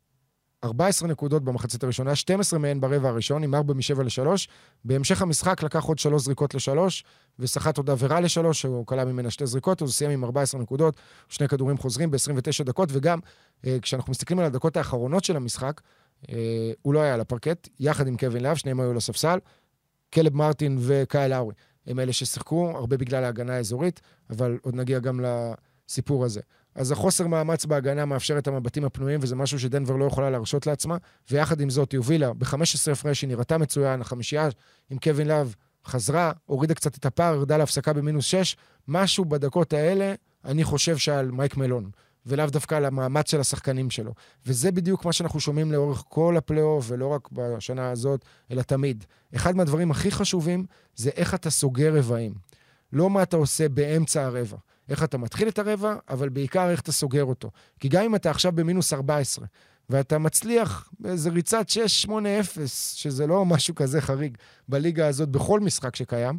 14 0.64 1.08
נקודות 1.08 1.44
במחצית 1.44 1.84
הראשונה, 1.84 2.16
12 2.16 2.58
מהן 2.58 2.80
ברבע 2.80 3.08
הראשון, 3.08 3.42
עם 3.42 3.54
4 3.54 3.74
מ-7 3.74 4.02
ל-3. 4.02 4.26
בהמשך 4.84 5.22
המשחק 5.22 5.62
לקח 5.62 5.84
עוד 5.84 5.98
3 5.98 6.22
זריקות 6.22 6.54
ל-3, 6.54 6.78
וסחט 7.38 7.76
עוד 7.76 7.90
עבירה 7.90 8.20
ל-3, 8.20 8.52
שהוא 8.52 8.86
כלה 8.86 9.04
ממנה 9.04 9.30
שתי 9.30 9.46
זריקות, 9.46 9.82
אז 9.82 9.88
הוא 9.88 9.92
סיים 9.92 10.10
עם 10.10 10.24
14 10.24 10.60
נקודות, 10.60 10.96
שני 11.28 11.48
כדורים 11.48 11.78
חוזרים 11.78 12.10
ב-29 12.10 12.64
דקות, 12.64 12.88
וגם 12.92 13.18
אה, 13.66 13.78
כשאנחנו 13.82 14.10
מסתכלים 14.10 14.38
על 14.38 14.44
הדקות 14.44 14.76
האחרונות 14.76 15.24
של 15.24 15.36
המשחק, 15.36 15.80
אה, 16.28 16.72
הוא 16.82 16.94
לא 16.94 17.00
היה 17.00 17.14
על 17.14 17.20
הפרקט, 17.20 17.68
יחד 17.80 18.06
עם 18.06 18.16
קווין 18.16 18.42
לאב, 18.42 18.56
שניהם 18.56 18.80
היו 18.80 18.90
על 18.90 18.96
הספסל, 18.96 19.38
קלב 20.10 20.34
מרטין 20.34 20.78
וקייל 20.80 21.32
האורי. 21.32 21.54
הם 21.86 22.00
אלה 22.00 22.12
ששיחקו, 22.12 22.70
הרבה 22.76 22.96
בגלל 22.96 23.24
ההגנה 23.24 23.54
האזורית, 23.54 24.00
אבל 24.30 24.58
עוד 24.62 24.74
נגיע 24.74 24.98
גם 24.98 25.20
לסיפור 25.20 26.24
הזה. 26.24 26.40
אז 26.74 26.92
החוסר 26.92 27.26
מאמץ 27.26 27.64
בהגנה 27.64 28.04
מאפשר 28.04 28.38
את 28.38 28.48
המבטים 28.48 28.84
הפנויים, 28.84 29.20
וזה 29.22 29.36
משהו 29.36 29.58
שדנבר 29.58 29.96
לא 29.96 30.04
יכולה 30.04 30.30
להרשות 30.30 30.66
לעצמה, 30.66 30.96
ויחד 31.30 31.60
עם 31.60 31.70
זאת 31.70 31.92
היא 31.92 31.98
הובילה 31.98 32.32
ב-15 32.32 32.92
הפרש, 32.92 33.22
היא 33.22 33.28
נראתה 33.28 33.58
מצוין, 33.58 34.00
החמישייה 34.00 34.48
עם 34.90 34.98
קווין 34.98 35.28
לאב 35.28 35.54
חזרה, 35.86 36.32
הורידה 36.46 36.74
קצת 36.74 36.96
את 36.96 37.06
הפער, 37.06 37.34
ירדה 37.34 37.56
להפסקה 37.56 37.92
במינוס 37.92 38.24
6, 38.24 38.56
משהו 38.88 39.24
בדקות 39.24 39.72
האלה, 39.72 40.14
אני 40.44 40.64
חושב 40.64 40.96
שעל 40.96 41.30
מייק 41.30 41.56
מלון, 41.56 41.90
ולאו 42.26 42.46
דווקא 42.46 42.74
על 42.74 42.84
המאמץ 42.84 43.30
של 43.30 43.40
השחקנים 43.40 43.90
שלו. 43.90 44.12
וזה 44.46 44.72
בדיוק 44.72 45.04
מה 45.04 45.12
שאנחנו 45.12 45.40
שומעים 45.40 45.72
לאורך 45.72 46.04
כל 46.08 46.36
הפלייאוף, 46.36 46.86
ולא 46.88 47.06
רק 47.06 47.28
בשנה 47.32 47.90
הזאת, 47.90 48.24
אלא 48.50 48.62
תמיד. 48.62 49.04
אחד 49.34 49.56
מהדברים 49.56 49.90
הכי 49.90 50.10
חשובים 50.10 50.66
זה 50.96 51.10
איך 51.16 51.34
אתה 51.34 51.50
סוגר 51.50 51.96
רבעים. 51.96 52.34
לא 52.92 53.10
מה 53.10 53.22
אתה 53.22 53.36
עושה 53.36 53.68
באמצע 53.68 54.24
הרבע. 54.24 54.56
איך 54.88 55.04
אתה 55.04 55.18
מתחיל 55.18 55.48
את 55.48 55.58
הרבע, 55.58 55.94
אבל 56.08 56.28
בעיקר 56.28 56.70
איך 56.70 56.80
אתה 56.80 56.92
סוגר 56.92 57.24
אותו. 57.24 57.50
כי 57.80 57.88
גם 57.88 58.04
אם 58.04 58.14
אתה 58.14 58.30
עכשיו 58.30 58.52
במינוס 58.52 58.92
14, 58.92 59.46
ואתה 59.90 60.18
מצליח 60.18 60.88
באיזה 61.00 61.30
ריצת 61.30 61.66
6-8-0, 62.06 62.10
שזה 62.66 63.26
לא 63.26 63.44
משהו 63.44 63.74
כזה 63.74 64.00
חריג 64.00 64.36
בליגה 64.68 65.06
הזאת 65.06 65.28
בכל 65.28 65.60
משחק 65.60 65.96
שקיים, 65.96 66.38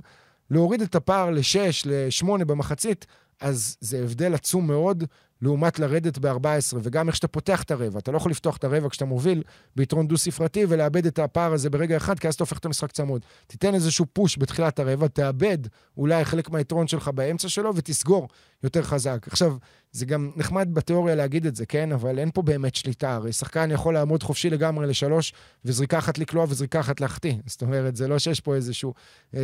להוריד 0.49 0.81
את 0.81 0.95
הפער 0.95 1.29
ל-6, 1.29 1.85
ל-8 1.85 2.43
במחצית, 2.43 3.05
אז 3.41 3.77
זה 3.79 4.03
הבדל 4.03 4.33
עצום 4.33 4.67
מאוד, 4.67 5.03
לעומת 5.43 5.79
לרדת 5.79 6.17
ב-14, 6.17 6.77
וגם 6.83 7.07
איך 7.07 7.15
שאתה 7.15 7.27
פותח 7.27 7.63
את 7.63 7.71
הרבע. 7.71 7.99
אתה 7.99 8.11
לא 8.11 8.17
יכול 8.17 8.31
לפתוח 8.31 8.57
את 8.57 8.63
הרבע 8.63 8.89
כשאתה 8.89 9.05
מוביל 9.05 9.43
ביתרון 9.75 10.07
דו-ספרתי 10.07 10.65
ולאבד 10.69 11.05
את 11.05 11.19
הפער 11.19 11.53
הזה 11.53 11.69
ברגע 11.69 11.97
אחד, 11.97 12.19
כי 12.19 12.27
אז 12.27 12.33
אתה 12.33 12.43
הופך 12.43 12.57
את 12.57 12.65
המשחק 12.65 12.91
צמוד. 12.91 13.25
תיתן 13.47 13.73
איזשהו 13.73 14.05
פוש 14.13 14.37
בתחילת 14.37 14.79
הרבע, 14.79 15.07
תאבד 15.07 15.57
אולי 15.97 16.25
חלק 16.25 16.49
מהיתרון 16.49 16.87
שלך 16.87 17.07
באמצע 17.07 17.49
שלו 17.49 17.75
ותסגור 17.75 18.27
יותר 18.63 18.81
חזק. 18.81 19.25
עכשיו, 19.27 19.55
זה 19.91 20.05
גם 20.05 20.31
נחמד 20.35 20.69
בתיאוריה 20.73 21.15
להגיד 21.15 21.45
את 21.45 21.55
זה, 21.55 21.65
כן? 21.65 21.91
אבל 21.91 22.19
אין 22.19 22.31
פה 22.33 22.41
באמת 22.41 22.75
שליטה. 22.75 23.15
הרי 23.15 23.31
שחקן 23.31 23.71
יכול 23.71 23.93
לעמוד 23.93 24.23
חופשי 24.23 24.49
לגמרי 24.49 24.87
לשלוש, 24.87 25.33
וזריקה 25.65 25.97
אחת 25.97 26.17
לקלוע 26.17 26.45
וזריקה 26.49 26.79
אחת 26.79 27.01
להחטיא. 27.01 27.33
זאת 27.45 27.61
אומרת, 27.61 27.95
זה 27.95 28.07
לא 28.07 28.19
שיש 28.19 28.39
פה 28.39 28.55
איזשהו 28.55 28.93
אה, 29.35 29.39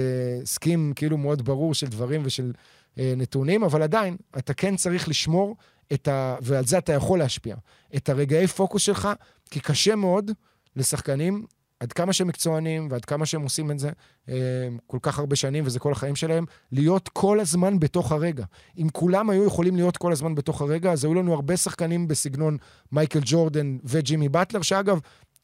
סכים 0.46 0.94
כאילו 0.96 1.18
מאוד 1.18 1.46
ברור 1.46 1.74
של 1.74 1.88
דברים 1.88 2.22
ושל 2.24 2.52
אה, 3.00 3.14
נתונים, 3.18 3.64
אבל 3.64 3.82
עדיין, 3.82 4.18
אתה 4.38 4.54
כן 4.54 4.76
צריך 4.76 5.10
לשמור 5.10 5.56
את 5.94 6.08
ה... 6.08 6.36
ועל 6.42 6.66
זה 6.66 6.78
אתה 6.78 6.94
יכול 6.94 7.20
להשפיע. 7.20 7.56
את 7.96 8.10
הרגעי 8.10 8.48
פוקוס 8.48 8.82
שלך, 8.82 9.10
כי 9.52 9.60
קשה 9.60 9.96
מאוד 9.96 10.32
לשחקנים, 10.76 11.46
עד 11.80 11.94
כמה 11.94 12.14
שהם 12.14 12.28
מקצוענים 12.28 12.88
ועד 12.92 13.06
כמה 13.06 13.26
שהם 13.26 13.42
עושים 13.42 13.72
את 13.72 13.80
זה 13.80 13.92
אה, 14.30 14.68
כל 14.88 14.98
כך 15.02 15.20
הרבה 15.20 15.36
שנים, 15.36 15.64
וזה 15.66 15.80
כל 15.80 15.92
החיים 15.92 16.16
שלהם, 16.16 16.46
להיות 16.72 17.10
כל 17.10 17.40
הזמן 17.40 17.80
בתוך 17.80 18.12
הרגע. 18.12 18.46
אם 18.78 18.90
כולם 18.90 19.30
היו 19.30 19.46
יכולים 19.46 19.76
להיות 19.76 19.98
כל 19.98 20.12
הזמן 20.12 20.36
בתוך 20.36 20.62
הרגע, 20.62 20.92
אז 20.92 21.04
היו 21.04 21.14
לנו 21.14 21.34
הרבה 21.34 21.58
שחקנים 21.58 22.08
בסגנון 22.08 22.58
מייקל 22.92 23.20
ג'ורדן 23.24 23.78
וג'ימי 23.84 24.30
באטלר, 24.30 24.62
שאגב, 24.62 25.00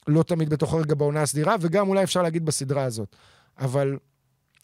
לא 0.07 0.23
תמיד 0.23 0.49
בתוך 0.49 0.73
הרגע 0.73 0.95
בעונה 0.95 1.21
הסדירה, 1.21 1.55
וגם 1.61 1.89
אולי 1.89 2.03
אפשר 2.03 2.21
להגיד 2.21 2.45
בסדרה 2.45 2.83
הזאת. 2.83 3.15
אבל 3.57 3.97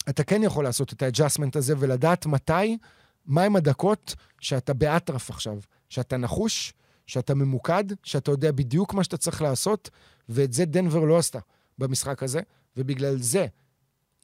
אתה 0.08 0.24
כן 0.24 0.42
יכול 0.42 0.64
לעשות 0.64 0.92
את 0.92 1.02
ה 1.02 1.07
adjustment 1.07 1.56
הזה 1.56 1.74
ולדעת 1.78 2.26
מתי, 2.26 2.78
מהם 3.26 3.56
הדקות 3.56 4.14
שאתה 4.40 4.74
באטרף 4.74 5.30
עכשיו, 5.30 5.58
שאתה 5.88 6.16
נחוש, 6.16 6.72
שאתה 7.06 7.34
ממוקד, 7.34 7.84
שאתה 8.02 8.30
יודע 8.30 8.52
בדיוק 8.52 8.94
מה 8.94 9.04
שאתה 9.04 9.16
צריך 9.16 9.42
לעשות, 9.42 9.90
ואת 10.28 10.52
זה 10.52 10.64
דנבר 10.64 11.04
לא 11.04 11.18
עשתה 11.18 11.38
במשחק 11.78 12.22
הזה, 12.22 12.40
ובגלל 12.76 13.16
זה 13.16 13.46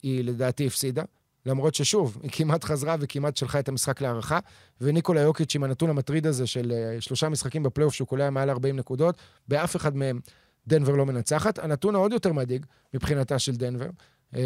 היא 0.03 0.25
לדעתי 0.25 0.67
הפסידה. 0.67 1.03
למרות 1.47 1.75
ששוב, 1.75 2.19
היא 2.23 2.31
כמעט 2.31 2.65
חזרה 2.65 2.97
וכמעט 3.01 3.37
שלחה 3.37 3.59
את 3.59 3.69
המשחק 3.69 4.01
להארכה, 4.01 4.39
וניקולה 4.81 5.21
יוקיץ' 5.21 5.55
עם 5.55 5.65
הנתון 5.65 5.91
המטריד 5.91 6.27
הזה 6.27 6.47
של 6.47 6.73
uh, 6.73 7.01
שלושה 7.01 7.29
משחקים 7.29 7.63
בפלייאוף 7.63 7.95
שהוא 7.95 8.09
קולע 8.09 8.31
מעל 8.31 8.51
40 8.51 8.77
נקודות, 8.77 9.17
באף 9.49 9.77
אחד 9.77 9.97
מהם 9.97 10.21
דנבר 10.67 10.93
לא 10.93 11.07
מנצחת. 11.07 11.59
הנתון 11.59 11.95
העוד 11.95 12.13
יותר 12.13 12.33
מדאיג 12.33 12.67
מבחינתה 12.95 13.39
של 13.39 13.57
דנבר, 13.57 13.89
uh, 14.35 14.37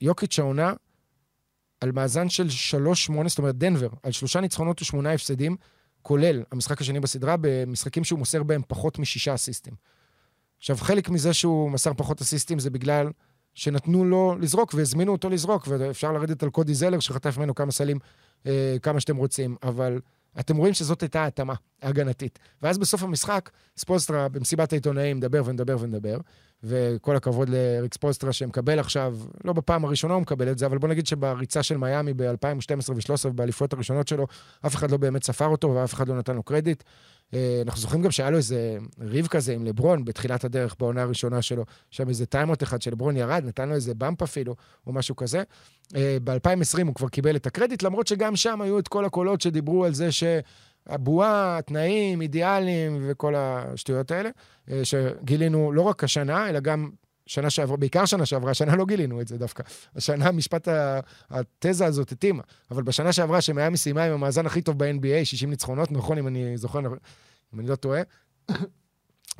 יוקיץ' 0.00 0.38
העונה 0.38 0.72
על 1.82 1.92
מאזן 1.92 2.28
של 2.28 2.46
3-8, 2.46 3.28
זאת 3.28 3.38
אומרת 3.38 3.58
דנבר, 3.58 3.88
על 4.02 4.12
שלושה 4.12 4.40
ניצחונות 4.40 4.82
ושמונה 4.82 5.12
הפסדים, 5.12 5.56
כולל 6.02 6.42
המשחק 6.52 6.80
השני 6.80 7.00
בסדרה, 7.00 7.36
במשחקים 7.40 8.04
שהוא 8.04 8.18
מוסר 8.18 8.42
בהם 8.42 8.62
פחות 8.68 8.98
משישה 8.98 9.34
אסיסטים. 9.34 9.74
עכשיו, 10.58 10.76
חלק 10.76 11.08
מזה 11.08 11.32
שהוא 11.34 11.70
מסר 11.70 11.92
פחות 11.96 12.20
אסיסטים 12.20 12.58
זה 12.58 12.70
בגלל 12.70 13.10
שנתנו 13.54 14.04
לו 14.04 14.36
לזרוק 14.40 14.74
והזמינו 14.74 15.12
אותו 15.12 15.30
לזרוק, 15.30 15.68
ואפשר 15.68 16.12
לרדת 16.12 16.42
על 16.42 16.50
קודי 16.50 16.74
זלר 16.74 17.00
שחטף 17.00 17.38
ממנו 17.38 17.54
כמה 17.54 17.72
סלים, 17.72 17.98
אה, 18.46 18.76
כמה 18.82 19.00
שאתם 19.00 19.16
רוצים, 19.16 19.56
אבל 19.62 20.00
אתם 20.40 20.56
רואים 20.56 20.74
שזאת 20.74 21.02
הייתה 21.02 21.26
התאמה 21.26 21.54
הגנתית. 21.82 22.38
ואז 22.62 22.78
בסוף 22.78 23.02
המשחק, 23.02 23.50
ספולסטרה 23.76 24.28
במסיבת 24.28 24.72
העיתונאים 24.72 25.16
מדבר 25.16 25.42
ונדבר 25.44 25.76
ונדבר, 25.80 26.18
וכל 26.64 27.16
הכבוד 27.16 27.48
לאריק 27.48 27.94
ספולסטרה 27.94 28.32
שמקבל 28.32 28.78
עכשיו, 28.78 29.16
לא 29.44 29.52
בפעם 29.52 29.84
הראשונה 29.84 30.14
הוא 30.14 30.22
מקבל 30.22 30.50
את 30.50 30.58
זה, 30.58 30.66
אבל 30.66 30.78
בוא 30.78 30.88
נגיד 30.88 31.06
שבריצה 31.06 31.62
של 31.62 31.76
מיאמי 31.76 32.12
ב-2012 32.14 32.90
ו-2013 32.90 33.30
באליפויות 33.30 33.72
הראשונות 33.72 34.08
שלו, 34.08 34.26
אף 34.66 34.74
אחד 34.74 34.90
לא 34.90 34.96
באמת 34.96 35.24
ספר 35.24 35.46
אותו 35.46 35.74
ואף 35.74 35.94
אחד 35.94 36.08
לא 36.08 36.18
נתן 36.18 36.36
לו 36.36 36.42
קרדיט. 36.42 36.82
אה, 37.34 37.62
אנחנו 37.64 37.80
זוכרים 37.80 38.02
גם 38.02 38.10
שהיה 38.10 38.30
לו 38.30 38.36
איזה 38.36 38.76
ריב 39.00 39.26
כזה 39.26 39.52
עם 39.52 39.64
לברון 39.64 40.04
בתחילת 40.04 40.44
הדרך, 40.44 40.76
בעונה 40.78 41.02
הראשונה 41.02 41.42
שלו, 41.42 41.64
שם 41.90 42.08
איזה 42.08 42.26
טיימות 42.26 42.62
אחד 42.62 42.82
שלברון 42.82 43.16
ירד, 43.16 43.42
נתן 43.46 43.68
לו 43.68 43.74
איזה 43.74 43.94
באמפ 43.94 44.22
אפילו, 44.22 44.54
או 44.86 44.92
משהו 44.92 45.16
כזה. 45.16 45.42
אה, 45.96 46.16
ב-2020 46.24 46.86
הוא 46.86 46.94
כבר 46.94 47.08
קיבל 47.08 47.36
את 47.36 47.46
הקרדיט, 47.46 47.82
למרות 47.82 48.06
שגם 48.06 48.36
שם 48.36 48.60
היו 48.60 48.78
את 48.78 48.88
כל 48.88 49.04
הקולות 49.04 49.40
שדיברו 49.40 49.84
על 49.84 49.94
זה 49.94 50.12
שהבועה, 50.88 51.58
תנאים, 51.66 52.22
אידיאליים 52.22 53.04
וכל 53.08 53.34
השטויות 53.36 54.10
האלה, 54.10 54.30
אה, 54.70 54.84
שגילינו 54.84 55.72
לא 55.72 55.82
רק 55.82 56.04
השנה, 56.04 56.48
אלא 56.48 56.60
גם 56.60 56.90
שנה 57.26 57.50
שעברה, 57.50 57.76
בעיקר 57.76 58.04
שנה 58.04 58.26
שעברה, 58.26 58.50
השנה 58.50 58.76
לא 58.76 58.86
גילינו 58.86 59.20
את 59.20 59.28
זה 59.28 59.38
דווקא. 59.38 59.62
השנה 59.96 60.32
משפט 60.32 60.68
התזה 61.30 61.86
הזאת 61.86 62.12
התאימה. 62.12 62.42
אבל 62.70 62.82
בשנה 62.82 63.12
שעברה, 63.12 63.40
שמיאמי 63.40 63.76
סיימה 63.76 64.04
עם 64.04 64.12
המאזן 64.12 64.46
הכי 64.46 64.62
טוב 64.62 64.78
ב-NBA, 64.78 65.24
60 65.24 65.50
ניצחונות, 65.50 65.92
נכון, 65.92 66.18
אם 66.18 66.26
אני 66.26 66.56
זוכר, 66.56 66.78
אם 67.54 67.60
אני 67.60 67.68
לא 67.68 67.76
טועה, 67.76 68.02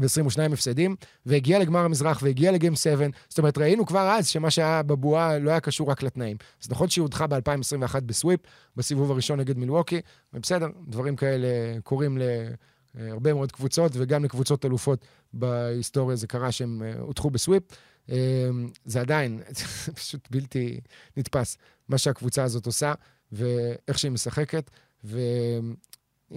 ו-22 0.00 0.52
הפסדים, 0.52 0.96
והגיע 1.26 1.58
לגמר 1.58 1.80
המזרח 1.80 2.22
והגיע 2.22 2.52
לגיים 2.52 2.74
7. 2.74 3.06
זאת 3.28 3.38
אומרת, 3.38 3.58
ראינו 3.58 3.86
כבר 3.86 4.10
אז 4.18 4.28
שמה 4.28 4.50
שהיה 4.50 4.82
בבועה 4.82 5.38
לא 5.38 5.50
היה 5.50 5.60
קשור 5.60 5.90
רק 5.90 6.02
לתנאים. 6.02 6.36
אז 6.62 6.70
נכון 6.70 6.88
שהיא 6.88 7.02
הודחה 7.02 7.26
ב-2021 7.26 8.00
בסוויפ, 8.06 8.40
בסיבוב 8.76 9.10
הראשון 9.10 9.40
נגד 9.40 9.58
מילווקי, 9.58 10.00
ובסדר, 10.34 10.66
דברים 10.88 11.16
כאלה 11.16 11.48
קורים 11.82 12.18
להרבה 12.94 13.34
מאוד 13.34 13.52
קבוצות, 13.52 13.92
וגם 13.94 14.24
לקבוצות 14.24 14.64
אלופות 14.64 15.04
בהיסטוריה 15.32 16.16
זה 16.16 16.26
קרה 16.26 16.52
שהם 16.52 16.82
אה, 16.82 16.92
הודחו 16.98 17.30
בסוויפ. 17.30 17.62
אה, 18.10 18.16
זה 18.84 19.00
עדיין, 19.00 19.40
פשוט 19.94 20.28
בלתי 20.30 20.80
נתפס, 21.16 21.56
מה 21.88 21.98
שהקבוצה 21.98 22.42
הזאת 22.42 22.66
עושה, 22.66 22.94
ואיך 23.32 23.98
שהיא 23.98 24.12
משחקת. 24.12 24.70
ו... 25.04 25.20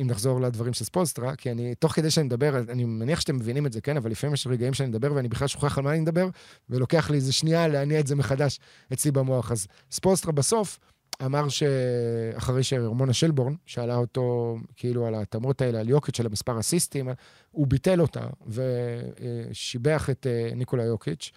אם 0.01 0.07
נחזור 0.07 0.41
לדברים 0.41 0.73
של 0.73 0.85
ספולסטרה, 0.85 1.35
כי 1.35 1.51
אני, 1.51 1.75
תוך 1.75 1.91
כדי 1.91 2.11
שאני 2.11 2.25
מדבר, 2.25 2.59
אני 2.69 2.85
מניח 2.85 3.19
שאתם 3.19 3.35
מבינים 3.35 3.65
את 3.65 3.73
זה, 3.73 3.81
כן? 3.81 3.97
אבל 3.97 4.11
לפעמים 4.11 4.33
יש 4.33 4.47
רגעים 4.47 4.73
שאני 4.73 4.89
מדבר 4.89 5.13
ואני 5.13 5.27
בכלל 5.27 5.47
שוכח 5.47 5.77
על 5.77 5.83
מה 5.83 5.91
אני 5.91 5.99
מדבר, 5.99 6.29
ולוקח 6.69 7.09
לי 7.09 7.15
איזה 7.15 7.33
שנייה 7.33 7.67
להניע 7.67 7.99
את 7.99 8.07
זה 8.07 8.15
מחדש 8.15 8.59
אצלי 8.93 9.11
במוח. 9.11 9.51
אז 9.51 9.67
ספולסטרה 9.91 10.31
בסוף 10.31 10.79
אמר 11.25 11.49
שאחרי 11.49 12.63
שרמונה 12.63 13.13
שלבורן 13.13 13.55
שאלה 13.65 13.95
אותו 13.95 14.57
כאילו 14.75 15.07
על 15.07 15.15
ההתאמות 15.15 15.61
האלה, 15.61 15.79
על 15.79 15.89
יוקיץ' 15.89 16.17
של 16.17 16.25
המספר 16.25 16.59
אסיסטים, 16.59 17.09
הוא 17.51 17.67
ביטל 17.67 18.01
אותה 18.01 18.27
ושיבח 18.47 20.09
את 20.09 20.27
אה, 20.27 20.55
ניקולה 20.55 20.83
יוקיץ', 20.83 21.31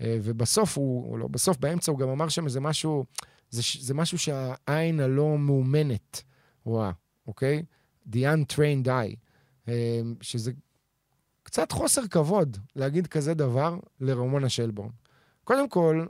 אה, 0.00 0.18
ובסוף 0.22 0.78
הוא, 0.78 1.18
לא 1.18 1.28
בסוף, 1.28 1.56
באמצע 1.56 1.92
הוא 1.92 1.98
גם 1.98 2.08
אמר 2.08 2.28
שם 2.28 2.44
איזה 2.44 2.60
משהו, 2.60 3.04
זה, 3.50 3.62
זה 3.80 3.94
משהו 3.94 4.18
שהעין 4.18 5.00
הלא 5.00 5.38
מאומנת 5.38 6.22
רואה, 6.64 6.90
אוקיי? 7.26 7.62
The 8.10 8.16
Untrained 8.16 8.86
Eye, 8.86 9.16
אמ, 9.68 10.14
שזה 10.20 10.52
קצת 11.42 11.72
חוסר 11.72 12.06
כבוד 12.06 12.56
להגיד 12.76 13.06
כזה 13.06 13.34
דבר 13.34 13.78
לרמונה 14.00 14.48
שלבורן. 14.48 14.90
קודם 15.44 15.68
כל, 15.68 16.06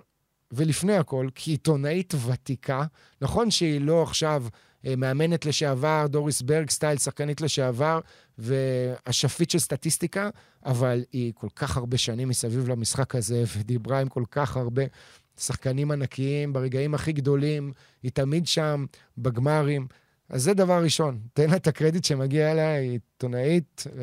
ולפני 0.53 0.97
הכל, 0.97 1.29
כעיתונאית 1.35 2.15
ותיקה, 2.15 2.85
נכון 3.21 3.51
שהיא 3.51 3.81
לא 3.81 4.03
עכשיו 4.03 4.45
אה, 4.87 4.97
מאמנת 4.97 5.47
לשעבר, 5.47 6.07
דוריס 6.09 6.43
ברג 6.43 6.71
סטייל, 6.71 6.99
שחקנית 6.99 7.41
לשעבר, 7.41 8.01
והשפיט 8.39 9.51
של 9.51 9.59
סטטיסטיקה, 9.59 10.31
אבל 10.67 11.05
היא 11.13 11.33
כל 11.35 11.49
כך 11.57 11.77
הרבה 11.77 11.99
שנים 11.99 12.29
מסביב 12.29 12.69
למשחק 12.69 13.15
הזה, 13.15 13.45
ודיברה 13.57 14.01
עם 14.01 14.09
כל 14.09 14.25
כך 14.31 14.57
הרבה 14.57 14.83
שחקנים 15.41 15.91
ענקיים 15.91 16.53
ברגעים 16.53 16.95
הכי 16.95 17.13
גדולים, 17.13 17.73
היא 18.03 18.11
תמיד 18.11 18.47
שם, 18.47 18.85
בגמרים. 19.19 19.87
אז 20.33 20.43
זה 20.43 20.55
דבר 20.55 20.83
ראשון, 20.83 21.19
תן 21.33 21.51
לה 21.51 21.57
את 21.57 21.67
הקרדיט 21.67 22.05
שמגיע 22.05 22.53
אליה, 22.53 22.75
היא 22.75 22.91
עיתונאית 22.91 23.85
אה, 23.99 24.03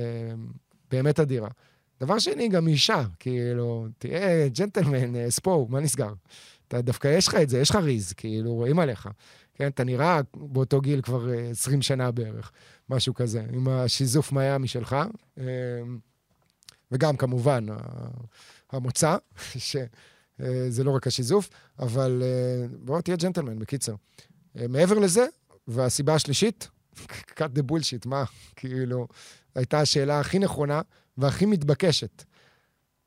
באמת 0.91 1.19
אדירה. 1.19 1.49
דבר 2.01 2.19
שני, 2.19 2.49
גם 2.49 2.67
אישה, 2.67 3.03
כאילו, 3.19 3.87
תהיה 3.97 4.47
ג'נטלמן, 4.47 5.15
אה, 5.15 5.31
ספור, 5.31 5.69
מה 5.69 5.79
נסגר? 5.79 6.13
אתה 6.67 6.81
דווקא 6.81 7.07
יש 7.07 7.27
לך 7.27 7.35
את 7.35 7.49
זה, 7.49 7.59
יש 7.59 7.69
לך 7.69 7.75
ריז, 7.75 8.13
כאילו, 8.13 8.53
רואים 8.53 8.79
עליך. 8.79 9.09
כן, 9.53 9.67
אתה 9.67 9.83
נראה 9.83 10.19
באותו 10.33 10.81
גיל 10.81 11.01
כבר 11.01 11.27
20 11.51 11.77
אה, 11.77 11.83
שנה 11.83 12.11
בערך, 12.11 12.51
משהו 12.89 13.13
כזה, 13.13 13.45
עם 13.53 13.67
השיזוף 13.67 14.31
מיאמי 14.31 14.67
שלך. 14.67 14.95
וגם, 16.91 17.17
כמובן, 17.17 17.65
המוצא, 18.71 19.17
שזה 19.57 20.83
לא 20.83 20.91
רק 20.95 21.07
השיזוף, 21.07 21.49
אבל 21.79 22.23
בוא 22.79 23.01
תהיה 23.01 23.17
ג'נטלמן, 23.17 23.59
בקיצר. 23.59 23.95
מעבר 24.55 24.99
לזה, 24.99 25.25
והסיבה 25.69 26.15
השלישית, 26.15 26.69
cut 27.38 27.58
the 27.58 27.71
bullshit, 27.71 28.08
מה? 28.08 28.23
כאילו, 28.55 29.08
הייתה 29.55 29.79
השאלה 29.79 30.19
הכי 30.19 30.39
נכונה 30.39 30.82
והכי 31.17 31.45
מתבקשת. 31.45 32.23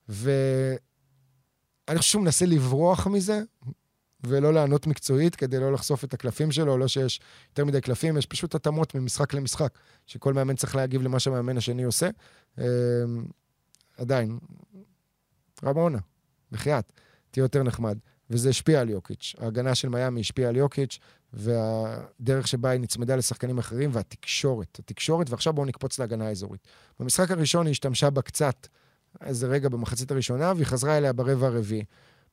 ואני 0.09 0.79
חושב 1.99 2.11
שהוא 2.11 2.23
מנסה 2.23 2.47
לברוח 2.47 3.07
מזה, 3.07 3.43
ולא 4.27 4.55
לענות 4.55 4.87
מקצועית 4.87 5.37
כדי 5.37 5.61
לא 5.61 5.73
לחשוף 5.73 6.05
את 6.05 6.15
הקלפים 6.15 6.53
שלו, 6.53 6.79
לא 6.79 6.89
שיש 6.89 7.21
יותר 7.49 7.65
מדי 7.65 7.81
קלפים, 7.81 8.17
יש 8.17 8.27
פשוט 8.27 8.55
התאמות 8.55 8.95
ממשחק 8.95 9.35
למשחק, 9.35 9.79
שכל 10.07 10.35
מאמן 10.35 10.57
צריך 10.57 10.77
להגיב 10.77 11.03
למה 11.03 11.21
שהמאמן 11.21 11.57
השני 11.57 11.83
עושה. 11.83 12.09
אה, 12.59 12.65
עדיין, 13.97 14.39
רמונה, 15.65 15.99
בחייאת, 16.53 16.93
תהיה 17.31 17.45
יותר 17.45 17.63
נחמד. 17.63 17.99
וזה 18.33 18.49
השפיע 18.49 18.81
על 18.81 18.91
יוקיץ'. 18.91 19.35
ההגנה 19.39 19.75
של 19.75 19.89
מיאמי 19.89 20.21
השפיעה 20.21 20.49
על 20.49 20.57
יוקיץ', 20.57 20.99
והדרך 21.33 22.49
שבה 22.49 22.71
היא 22.71 22.81
נצמדה 22.81 23.17
לשחקנים 23.17 23.59
אחרים, 23.59 23.91
והתקשורת. 23.93 24.79
התקשורת, 24.79 25.31
ועכשיו 25.31 25.53
בואו 25.53 25.67
נקפוץ 25.67 25.99
להגנה 25.99 26.27
האזורית. 26.27 26.69
במשחק 27.01 27.31
הראשון 27.31 27.67
היא 27.67 27.71
השתמשה 27.71 28.11
בה 28.11 28.23
קצת, 28.23 28.67
איזה 29.25 29.47
רגע 29.47 29.69
במחצית 29.69 30.11
הראשונה, 30.11 30.53
והיא 30.57 30.67
חזרה 30.67 30.99
אליה 30.99 31.13
ברבע 31.13 31.47
הרביעי. 31.47 31.85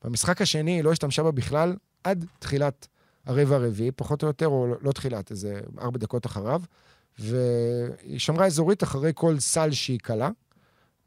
במשחק 0.04 0.42
השני 0.42 0.70
היא 0.70 0.84
לא 0.84 0.92
השתמשה 0.92 1.22
בה 1.22 1.30
בכלל 1.30 1.76
עד 2.04 2.24
תחילת 2.38 2.88
הרבע 3.26 3.56
הרביעי, 3.56 3.90
פחות 3.90 4.22
או 4.22 4.28
יותר, 4.28 4.46
או 4.46 4.74
לא, 4.80 4.92
תחילת, 4.92 5.30
איזה 5.30 5.60
ארבע 5.78 5.98
דקות 5.98 6.26
אחריו. 6.26 6.62
והיא 7.18 8.18
שמרה 8.18 8.46
אזורית 8.46 8.82
אחרי 8.82 9.12
כל 9.14 9.40
סל 9.40 9.70
שהיא 9.70 9.98
קלה. 9.98 10.30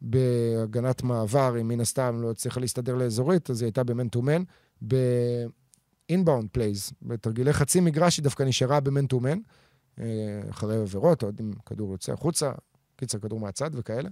בהגנת 0.01 1.03
מעבר, 1.03 1.61
אם 1.61 1.67
מן 1.67 1.81
הסתם 1.81 2.19
לא 2.21 2.31
הצליחה 2.31 2.59
להסתדר 2.59 2.95
לאזורית, 2.95 3.49
אז 3.49 3.61
היא 3.61 3.67
הייתה 3.67 3.83
במנטומן. 3.83 4.43
ב-inbound 4.87 6.57
plays, 6.57 6.93
בתרגילי 7.01 7.53
חצי 7.53 7.79
מגרש, 7.79 8.17
היא 8.17 8.23
דווקא 8.23 8.43
נשארה 8.43 8.79
במנטומן, 8.79 9.37
אה, 9.99 10.05
אחרי 10.49 10.75
עבירות, 10.75 11.23
עוד 11.23 11.39
אם 11.39 11.53
כדור 11.65 11.91
יוצא 11.91 12.13
החוצה, 12.13 12.51
קיצר 12.95 13.19
כדור 13.19 13.39
מהצד 13.39 13.69
וכאלה. 13.73 14.09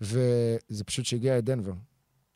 וזה 0.00 0.84
פשוט 0.84 1.04
שהגיע 1.04 1.40
דנבר. 1.40 1.72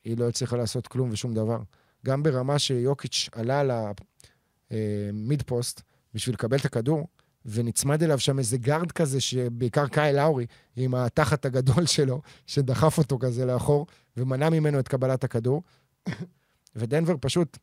היא 0.05 0.19
לא 0.19 0.29
הצליחה 0.29 0.57
לעשות 0.57 0.87
כלום 0.87 1.11
ושום 1.13 1.35
דבר. 1.35 1.59
גם 2.07 2.23
ברמה 2.23 2.59
שיוקיץ' 2.59 3.29
עלה 3.33 3.63
למיד 4.71 5.41
אה, 5.41 5.47
פוסט 5.47 5.83
בשביל 6.15 6.35
לקבל 6.35 6.57
את 6.57 6.65
הכדור, 6.65 7.09
ונצמד 7.45 8.03
אליו 8.03 8.19
שם 8.19 8.39
איזה 8.39 8.59
גארד 8.59 8.93
כזה, 8.93 9.21
שבעיקר 9.21 9.87
קאי 9.87 10.13
לאורי, 10.13 10.47
עם 10.77 10.95
התחת 10.95 11.45
הגדול 11.45 11.87
שלו, 11.87 12.23
שדחף 12.47 12.99
אותו 12.99 13.19
כזה 13.19 13.47
לאחור, 13.47 13.87
ומנע 14.17 14.51
ממנו 14.51 14.79
את 14.79 14.89
קבלת 14.89 15.25
הכדור. 15.25 15.63
ודנבר 16.77 17.15
פשוט 17.21 17.59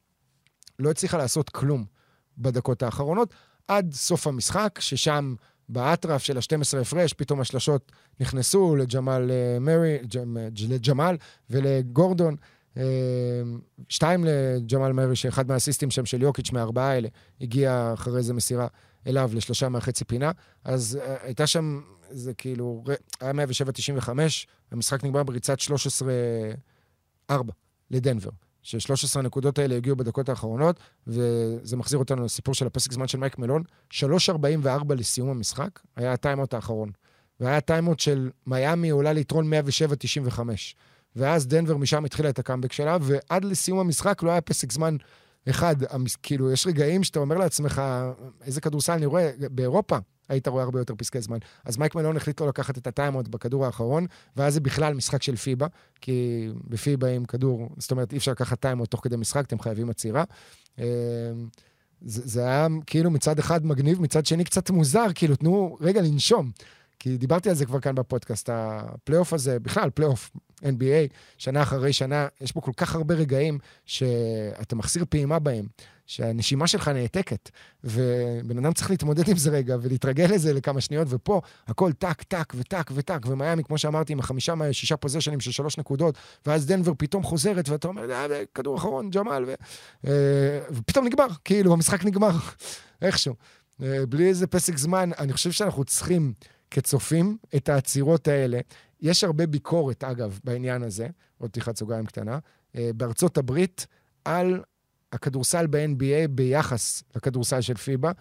לא 0.79 0.91
הצליחה 0.91 1.17
לעשות 1.17 1.49
כלום 1.49 1.85
בדקות 2.37 2.83
האחרונות, 2.83 3.33
עד 3.67 3.93
סוף 3.93 4.27
המשחק, 4.27 4.79
ששם 4.81 5.35
באטרף 5.69 6.23
של 6.23 6.37
ה-12 6.37 6.77
הפרש, 6.81 7.13
פתאום 7.13 7.41
השלשות 7.41 7.91
נכנסו 8.19 8.75
לג'מאל 8.75 9.31
אה, 9.31 9.59
מרי, 9.59 9.97
לג'מאל 10.69 11.17
ולגורדון. 11.49 12.35
אה, 12.77 12.83
שתיים 13.89 14.25
לג'מאל 14.25 14.91
מרי, 14.91 15.15
שאחד 15.15 15.47
מהאסיסטים 15.47 15.91
שם 15.91 16.05
של 16.05 16.21
יוקיץ' 16.21 16.51
מהארבעה 16.51 16.91
האלה, 16.91 17.07
הגיע 17.41 17.91
אחרי 17.93 18.17
איזה 18.17 18.33
מסירה 18.33 18.67
אליו 19.07 19.31
לשלושה 19.33 19.69
מהחצי 19.69 20.05
פינה. 20.05 20.31
אז 20.63 20.99
uh, 21.01 21.09
הייתה 21.23 21.47
שם, 21.47 21.81
זה 22.09 22.33
כאילו, 22.33 22.83
היה 23.19 23.31
107-95, 23.31 24.09
המשחק 24.71 25.03
נגמר 25.03 25.23
בריצת 25.23 25.57
13-4 27.31 27.33
לדנבר. 27.91 28.29
ש-13 28.69 29.19
הנקודות 29.19 29.59
האלה 29.59 29.75
הגיעו 29.75 29.95
בדקות 29.95 30.29
האחרונות, 30.29 30.79
וזה 31.07 31.77
מחזיר 31.77 31.99
אותנו 31.99 32.25
לסיפור 32.25 32.53
של 32.53 32.67
הפסק 32.67 32.91
זמן 32.91 33.07
של 33.07 33.17
מייק 33.17 33.37
מלון. 33.37 33.63
3.44 33.93 34.93
לסיום 34.97 35.29
המשחק, 35.29 35.79
היה 35.95 36.13
הטיימאוט 36.13 36.53
האחרון. 36.53 36.89
והיה 37.39 37.57
ה 37.57 37.62
timeout 37.63 37.99
של 37.99 38.29
מיאמי 38.47 38.89
עולה 38.89 39.13
ליתרון 39.13 39.51
107-95. 40.33 40.39
ואז 41.15 41.47
דנבר 41.47 41.77
משם 41.77 42.05
התחילה 42.05 42.29
את 42.29 42.39
הקאמבק 42.39 42.71
שלה, 42.71 42.97
ועד 43.01 43.45
לסיום 43.45 43.79
המשחק 43.79 44.23
לא 44.23 44.31
היה 44.31 44.41
פסק 44.41 44.71
זמן 44.71 44.97
אחד, 45.49 45.75
כאילו, 46.23 46.51
יש 46.51 46.67
רגעים 46.67 47.03
שאתה 47.03 47.19
אומר 47.19 47.37
לעצמך, 47.37 47.81
איזה 48.45 48.61
כדורסל 48.61 48.93
אני 48.93 49.05
רואה, 49.05 49.31
באירופה 49.51 49.97
היית 50.29 50.47
רואה 50.47 50.63
הרבה 50.63 50.79
יותר 50.79 50.93
פסקי 50.97 51.21
זמן. 51.21 51.37
אז 51.65 51.77
מייק 51.77 51.95
מלון 51.95 52.17
החליט 52.17 52.41
לא 52.41 52.47
לקחת 52.47 52.77
את 52.77 52.87
ה 52.87 52.92
timeout 52.92 53.27
בכדור 53.27 53.65
האחרון, 53.65 54.05
ואז 54.37 54.53
זה 54.53 54.59
בכלל 54.59 54.93
משחק 54.93 55.23
של 55.23 55.35
פיבה, 55.35 55.67
כי 56.01 56.49
בפיבה 56.67 57.09
עם 57.09 57.25
כדור, 57.25 57.69
זאת 57.77 57.91
אומרת, 57.91 58.11
אי 58.13 58.17
אפשר 58.17 58.31
לקחת 58.31 58.59
timeout 58.59 58.91
תוך 58.91 59.03
כדי 59.03 59.15
משחק, 59.15 59.45
אתם 59.45 59.59
חייבים 59.59 59.89
עצירה. 59.89 60.23
אמ, 60.77 60.83
זה, 62.01 62.41
היה 62.41 62.67
כאילו 62.85 63.11
מצד 63.11 63.39
אחד 63.39 63.65
מגניב, 63.65 64.01
מצד 64.01 64.25
שני 64.25 64.43
קצת 64.43 64.69
מוזר, 64.69 65.05
כאילו, 65.15 65.35
תנו 65.35 65.77
רגע 65.81 66.01
לנשום. 66.01 66.51
כי 66.99 67.17
דיברתי 67.17 67.49
על 67.49 67.55
זה 67.55 67.65
כבר 67.65 67.79
כאן 67.79 67.95
בפודקאסט, 67.95 68.49
הפלייאוף 68.53 69.33
הזה, 69.33 69.59
בכלל, 69.59 69.89
פלייאוף 69.89 70.31
NBA, 70.61 71.13
שנה 71.37 71.61
אחרי 71.61 71.93
שנה, 71.93 72.27
יש 72.41 72.53
בו 72.53 72.61
כל 72.61 72.71
כך 72.77 72.95
הרבה 72.95 73.15
רגעים 73.15 73.59
שאתה 73.85 74.75
מחסיר 74.75 75.05
פעימה 75.09 75.39
בהם, 75.39 75.65
שהנשימה 76.09 76.67
שלך 76.67 76.87
נעתקת, 76.87 77.49
ובן 77.83 78.57
אדם 78.57 78.73
צריך 78.73 78.89
להתמודד 78.89 79.29
עם 79.29 79.37
זה 79.37 79.49
רגע 79.49 79.77
ולהתרגל 79.81 80.25
לזה 80.33 80.53
לכמה 80.53 80.81
שניות, 80.81 81.07
ופה 81.09 81.41
הכל 81.67 81.91
טק, 81.93 82.23
טק 82.23 82.53
וטק 82.55 82.91
וטק, 82.93 83.25
ומיאמי, 83.25 83.63
כמו 83.63 83.77
שאמרתי, 83.77 84.13
עם 84.13 84.19
החמישה, 84.19 84.53
שישה 84.71 84.97
פוזיישנים 84.97 85.39
של 85.39 85.51
שלוש 85.51 85.77
נקודות, 85.77 86.15
ואז 86.45 86.65
דנבר 86.65 86.91
פתאום 86.97 87.23
חוזרת, 87.23 87.69
ואתה 87.69 87.87
אומר, 87.87 88.11
אה, 88.11 88.43
כדור 88.53 88.77
אחרון, 88.77 89.09
ג'מאל, 89.09 89.43
ו... 89.47 89.53
אה, 90.07 90.59
ופתאום 90.71 91.05
נגמר, 91.05 91.27
כאילו, 91.45 91.73
המשחק 91.73 92.05
נגמר, 92.05 92.31
איכשהו. 93.01 93.35
אה, 93.83 94.05
בלי 94.09 94.27
איזה 94.29 94.47
פסק 94.47 94.77
זמן, 94.77 95.09
אני 95.19 95.33
חושב 95.33 95.51
שאנחנו 95.51 95.83
צריכים... 95.83 96.33
כצופים 96.71 97.37
את 97.55 97.69
העצירות 97.69 98.27
האלה. 98.27 98.59
יש 99.01 99.23
הרבה 99.23 99.47
ביקורת, 99.47 100.03
אגב, 100.03 100.39
בעניין 100.43 100.83
הזה, 100.83 101.07
עוד 101.37 101.49
פתיחת 101.49 101.77
סוגריים 101.77 102.05
קטנה, 102.05 102.39
אה, 102.75 102.89
בארצות 102.95 103.37
הברית, 103.37 103.87
על 104.25 104.61
הכדורסל 105.13 105.67
ב-NBA 105.67 106.27
ביחס 106.29 107.03
לכדורסל 107.15 107.61
של 107.61 107.77
פיבה, 107.77 108.11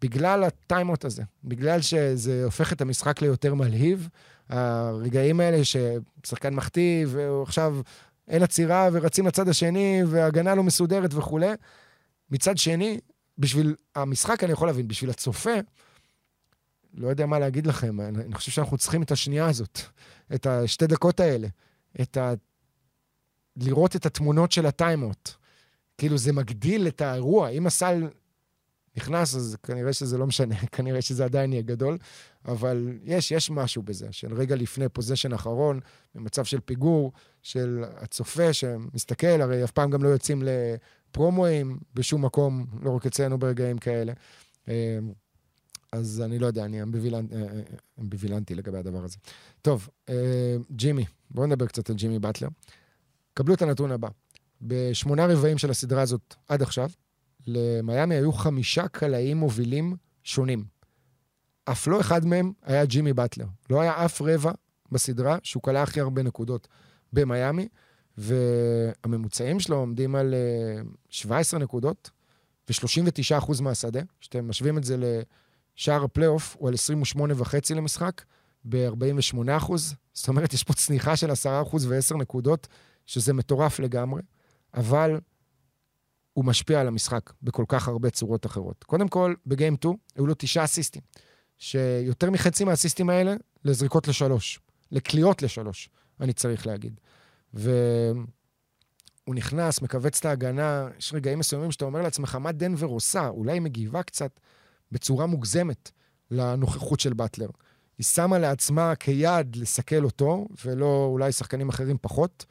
בגלל 0.00 0.44
הטיימות 0.44 1.04
הזה, 1.04 1.22
בגלל 1.44 1.80
שזה 1.80 2.44
הופך 2.44 2.72
את 2.72 2.80
המשחק 2.80 3.22
ליותר 3.22 3.54
מלהיב. 3.54 4.08
הרגעים 4.48 5.40
האלה 5.40 5.60
ששחקן 5.64 6.54
מחטיא, 6.54 7.06
ועכשיו 7.08 7.80
אין 8.28 8.42
עצירה 8.42 8.88
ורצים 8.92 9.26
לצד 9.26 9.48
השני, 9.48 10.02
והגנה 10.06 10.54
לא 10.54 10.62
מסודרת 10.62 11.14
וכולי. 11.14 11.52
מצד 12.30 12.58
שני, 12.58 13.00
בשביל 13.38 13.74
המשחק 13.94 14.44
אני 14.44 14.52
יכול 14.52 14.68
להבין, 14.68 14.88
בשביל 14.88 15.10
הצופה, 15.10 15.54
לא 16.94 17.08
יודע 17.08 17.26
מה 17.26 17.38
להגיד 17.38 17.66
לכם, 17.66 18.00
אני, 18.00 18.24
אני 18.24 18.34
חושב 18.34 18.52
שאנחנו 18.52 18.78
צריכים 18.78 19.02
את 19.02 19.10
השנייה 19.10 19.46
הזאת, 19.46 19.80
את 20.34 20.46
השתי 20.46 20.86
דקות 20.86 21.20
האלה, 21.20 21.48
את 22.00 22.16
ה... 22.16 22.32
לראות 23.56 23.96
את 23.96 24.06
התמונות 24.06 24.52
של 24.52 24.66
הטיימאוט. 24.66 25.30
כאילו, 25.98 26.18
זה 26.18 26.32
מגדיל 26.32 26.88
את 26.88 27.00
האירוע. 27.00 27.48
אם 27.48 27.66
הסל 27.66 28.08
נכנס, 28.96 29.34
אז 29.34 29.56
כנראה 29.62 29.92
שזה 29.92 30.18
לא 30.18 30.26
משנה, 30.26 30.54
כנראה 30.72 31.02
שזה 31.02 31.24
עדיין 31.24 31.52
יהיה 31.52 31.62
גדול, 31.62 31.98
אבל 32.44 32.98
יש, 33.04 33.30
יש 33.30 33.50
משהו 33.50 33.82
בזה, 33.82 34.08
של 34.10 34.34
רגע 34.34 34.56
לפני 34.56 34.88
פוזיישן 34.88 35.32
אחרון, 35.32 35.80
במצב 36.14 36.44
של 36.44 36.60
פיגור, 36.60 37.12
של 37.42 37.84
הצופה 37.96 38.52
שמסתכל, 38.52 39.40
הרי 39.40 39.64
אף 39.64 39.70
פעם 39.70 39.90
גם 39.90 40.02
לא 40.02 40.08
יוצאים 40.08 40.42
לפרומואים 40.42 41.78
בשום 41.94 42.24
מקום, 42.24 42.66
לא 42.82 42.90
רק 42.90 43.06
אצלנו 43.06 43.38
ברגעים 43.38 43.78
כאלה. 43.78 44.12
אה, 44.68 44.98
אז 45.92 46.22
אני 46.24 46.38
לא 46.38 46.46
יודע, 46.46 46.64
אני 46.64 46.82
אמביבילנט, 46.82 47.32
אה, 47.32 47.38
אה, 47.38 47.46
אמביבילנטי 48.00 48.54
לגבי 48.54 48.78
הדבר 48.78 49.04
הזה. 49.04 49.16
טוב, 49.62 49.88
אה, 50.08 50.56
ג'ימי, 50.70 51.04
בואו 51.30 51.46
נדבר 51.46 51.66
קצת 51.66 51.90
על 51.90 51.96
ג'ימי 51.96 52.18
באטלר. 52.18 52.48
קבלו 53.34 53.54
את 53.54 53.62
הנתון 53.62 53.92
הבא. 53.92 54.08
בשמונה 54.64 55.26
רבעים 55.26 55.58
של 55.58 55.70
הסדרה 55.70 56.02
הזאת 56.02 56.34
עד 56.48 56.62
עכשיו, 56.62 56.90
למיאמי 57.46 58.14
היו 58.14 58.32
חמישה 58.32 58.88
קלעים 58.88 59.36
מובילים 59.36 59.96
שונים. 60.22 60.64
אף 61.64 61.86
לא 61.86 62.00
אחד 62.00 62.26
מהם 62.26 62.52
היה 62.62 62.84
ג'ימי 62.84 63.12
באטלר. 63.12 63.46
לא 63.70 63.80
היה 63.80 64.04
אף 64.04 64.22
רבע 64.22 64.52
בסדרה 64.92 65.38
שהוא 65.42 65.62
קלע 65.62 65.82
הכי 65.82 66.00
הרבה 66.00 66.22
נקודות 66.22 66.68
במיאמי, 67.12 67.68
והממוצעים 68.18 69.60
שלו 69.60 69.76
עומדים 69.76 70.14
על 70.14 70.34
17 71.08 71.60
נקודות 71.60 72.10
ו-39% 72.68 73.62
מהשדה. 73.62 74.00
כשאתם 74.20 74.48
משווים 74.48 74.78
את 74.78 74.84
זה 74.84 75.22
שער 75.74 76.04
הפלייאוף 76.04 76.56
הוא 76.58 76.68
על 76.68 76.74
28.5 76.74 77.74
למשחק, 77.74 78.22
ב-48 78.64 79.36
אחוז. 79.56 79.94
זאת 80.12 80.28
אומרת, 80.28 80.54
יש 80.54 80.62
פה 80.62 80.72
צניחה 80.74 81.16
של 81.16 81.30
10 81.30 81.62
אחוז 81.62 81.86
ו-10 81.86 82.16
נקודות, 82.16 82.68
שזה 83.06 83.32
מטורף 83.32 83.78
לגמרי, 83.80 84.22
אבל 84.74 85.20
הוא 86.32 86.44
משפיע 86.44 86.80
על 86.80 86.88
המשחק 86.88 87.32
בכל 87.42 87.64
כך 87.68 87.88
הרבה 87.88 88.10
צורות 88.10 88.46
אחרות. 88.46 88.84
קודם 88.84 89.08
כל, 89.08 89.34
בגיים 89.46 89.76
2 89.76 89.94
היו 90.16 90.26
לו 90.26 90.34
תשעה 90.38 90.64
אסיסטים, 90.64 91.02
שיותר 91.58 92.30
מחצי 92.30 92.64
מהאסיסטים 92.64 93.10
האלה 93.10 93.34
לזריקות 93.64 94.08
לשלוש, 94.08 94.60
לקליעות 94.92 95.42
לשלוש, 95.42 95.88
אני 96.20 96.32
צריך 96.32 96.66
להגיד. 96.66 97.00
והוא 97.54 98.14
נכנס, 99.28 99.82
מכווץ 99.82 100.18
את 100.18 100.24
ההגנה, 100.24 100.88
יש 100.98 101.14
רגעים 101.14 101.38
מסוימים 101.38 101.72
שאתה 101.72 101.84
אומר 101.84 102.02
לעצמך, 102.02 102.34
מה 102.34 102.52
דנבר 102.52 102.86
עושה? 102.86 103.28
אולי 103.28 103.52
היא 103.52 103.62
מגיבה 103.62 104.02
קצת. 104.02 104.40
בצורה 104.92 105.26
מוגזמת 105.26 105.90
לנוכחות 106.30 107.00
של 107.00 107.12
באטלר. 107.12 107.48
היא 107.98 108.04
שמה 108.04 108.38
לעצמה 108.38 108.94
כיעד 108.94 109.56
לסכל 109.56 110.04
אותו, 110.04 110.46
ולא 110.64 111.08
אולי 111.10 111.32
שחקנים 111.32 111.68
אחרים 111.68 111.96
פחות. 112.00 112.44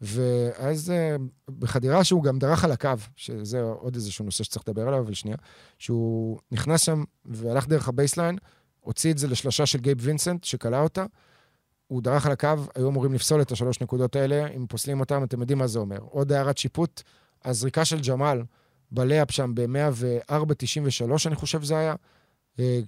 ואז 0.00 0.90
אה, 0.90 1.16
בחדירה 1.58 2.04
שהוא 2.04 2.22
גם 2.22 2.38
דרך 2.38 2.64
על 2.64 2.72
הקו, 2.72 2.90
שזה 3.16 3.62
עוד 3.62 3.94
איזשהו 3.94 4.24
נושא 4.24 4.44
שצריך 4.44 4.68
לדבר 4.68 4.88
עליו, 4.88 5.00
אבל 5.00 5.14
שנייה, 5.14 5.36
שהוא 5.78 6.38
נכנס 6.52 6.80
שם 6.80 7.04
והלך 7.24 7.68
דרך 7.68 7.88
ה 7.88 7.93
baseline, 7.93 8.38
הוציא 8.80 9.12
את 9.12 9.18
זה 9.18 9.28
לשלושה 9.28 9.66
של 9.66 9.78
גייב 9.78 9.98
וינסנט, 10.00 10.44
שקלע 10.44 10.80
אותה. 10.80 11.04
הוא 11.86 12.02
דרך 12.02 12.26
על 12.26 12.32
הקו, 12.32 12.48
היו 12.74 12.88
אמורים 12.88 13.14
לפסול 13.14 13.42
את 13.42 13.52
השלוש 13.52 13.80
נקודות 13.80 14.16
האלה, 14.16 14.46
אם 14.46 14.66
פוסלים 14.66 15.00
אותם, 15.00 15.24
אתם 15.24 15.40
יודעים 15.40 15.58
מה 15.58 15.66
זה 15.66 15.78
אומר. 15.78 15.98
עוד 15.98 16.32
הערת 16.32 16.58
שיפוט, 16.58 17.02
הזריקה 17.44 17.84
של 17.84 18.00
ג'מאל 18.08 18.42
ב 18.90 18.97
layup 18.97 19.30
שם 19.30 19.52
ב-104.93, 19.54 21.12
אני 21.26 21.34
חושב 21.34 21.62
זה 21.62 21.78
היה, 21.78 21.94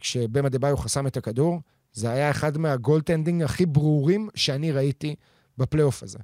כשבאם 0.01 0.49
אדבאיו 0.49 0.77
חסם 0.77 1.07
את 1.07 1.17
הכדור, 1.17 1.61
זה 1.93 2.11
היה 2.11 2.31
אחד 2.31 2.59
מה 2.59 2.72
goaltending 2.72 3.43
הכי 3.43 3.67
ברורים 3.67 4.29
שאני 4.35 4.73
ראיתי 4.73 5.15
בפלייאוף 5.59 6.03
הזה. 6.03 6.19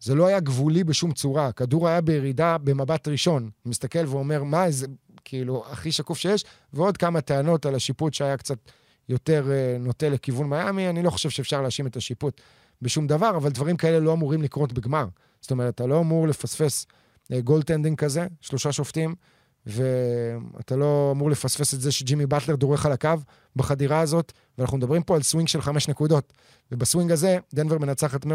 זה 0.00 0.14
לא 0.14 0.26
היה 0.26 0.40
גבולי 0.40 0.84
בשום 0.84 1.12
צורה, 1.12 1.46
הכדור 1.46 1.88
היה 1.88 2.00
בירידה 2.00 2.58
במבט 2.58 3.08
ראשון. 3.08 3.50
מסתכל 3.66 4.06
ואומר, 4.06 4.42
מה, 4.42 4.64
איזה, 4.64 4.86
כאילו, 5.24 5.64
הכי 5.70 5.92
שקוף 5.92 6.18
שיש, 6.18 6.44
ועוד 6.72 6.96
כמה 6.96 7.20
טענות 7.20 7.66
על 7.66 7.74
השיפוט 7.74 8.14
שהיה 8.14 8.36
קצת 8.36 8.58
יותר 9.08 9.46
uh, 9.46 9.82
נוטה 9.82 10.08
לכיוון 10.08 10.48
מיאמי. 10.48 10.88
אני 10.88 11.02
לא 11.02 11.10
חושב 11.10 11.30
שאפשר 11.30 11.62
להאשים 11.62 11.86
את 11.86 11.96
השיפוט 11.96 12.40
בשום 12.82 13.06
דבר, 13.06 13.36
אבל 13.36 13.50
דברים 13.50 13.76
כאלה 13.76 14.00
לא 14.00 14.12
אמורים 14.12 14.42
לקרות 14.42 14.72
בגמר. 14.72 15.06
זאת 15.40 15.50
אומרת, 15.50 15.74
אתה 15.74 15.86
לא 15.86 16.00
אמור 16.00 16.28
לפספס 16.28 16.86
goaltending 17.44 17.98
כזה, 17.98 18.26
שלושה 18.40 18.72
שופטים, 18.72 19.14
ואתה 19.66 20.76
לא 20.76 21.10
אמור 21.14 21.30
לפספס 21.30 21.74
את 21.74 21.80
זה 21.80 21.92
שג'ימי 21.92 22.26
באטלר 22.26 22.56
דורך 22.56 22.86
על 22.86 22.92
הקו 22.92 23.10
בחדירה 23.56 24.00
הזאת, 24.00 24.32
ואנחנו 24.58 24.78
מדברים 24.78 25.02
פה 25.02 25.16
על 25.16 25.22
סווינג 25.22 25.48
של 25.48 25.60
חמש 25.60 25.88
נקודות. 25.88 26.32
ובסווינג 26.72 27.12
הזה, 27.12 27.38
דנבר 27.54 27.78
מנצחת 27.78 28.26
108-106, 28.26 28.28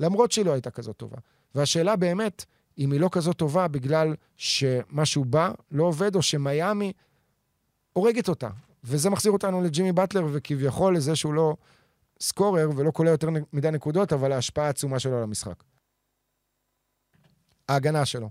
למרות 0.00 0.32
שהיא 0.32 0.44
לא 0.44 0.52
הייתה 0.52 0.70
כזאת 0.70 0.96
טובה. 0.96 1.16
והשאלה 1.54 1.96
באמת, 1.96 2.44
אם 2.78 2.92
היא 2.92 3.00
לא 3.00 3.08
כזאת 3.12 3.36
טובה 3.36 3.68
בגלל 3.68 4.14
שמשהו 4.36 5.24
בא, 5.24 5.52
לא 5.70 5.84
עובד, 5.84 6.16
או 6.16 6.22
שמיאמי 6.22 6.92
הורגת 7.92 8.28
אותה. 8.28 8.48
וזה 8.84 9.10
מחזיר 9.10 9.32
אותנו 9.32 9.62
לג'ימי 9.62 9.92
באטלר, 9.92 10.26
וכביכול 10.32 10.96
לזה 10.96 11.16
שהוא 11.16 11.34
לא 11.34 11.56
סקורר 12.20 12.70
ולא 12.76 12.90
קולע 12.90 13.10
יותר 13.10 13.28
מדי 13.52 13.70
נקודות, 13.70 14.12
אבל 14.12 14.32
ההשפעה 14.32 14.66
העצומה 14.66 14.98
שלו 14.98 15.16
על 15.16 15.22
המשחק. 15.22 15.64
ההגנה 17.68 18.04
שלו. 18.04 18.30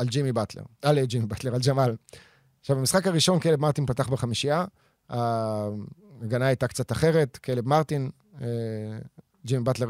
על 0.00 0.06
ג'ימי 0.06 0.32
באטלר, 0.32 0.62
על 0.82 0.98
אה, 0.98 1.06
ג'ימי 1.06 1.26
באטלר, 1.26 1.54
על 1.54 1.60
ג'מאל. 1.66 1.96
עכשיו, 2.60 2.76
במשחק 2.76 3.06
הראשון 3.06 3.38
קלב 3.38 3.60
מרטין 3.60 3.86
פתח 3.86 4.08
בחמישייה, 4.08 4.64
ההגנה 5.08 6.46
הייתה 6.46 6.68
קצת 6.68 6.92
אחרת, 6.92 7.36
קלב 7.36 7.68
מרטין, 7.68 8.10
אה, 8.40 8.46
ג'ימי 9.46 9.64
באטלר 9.64 9.88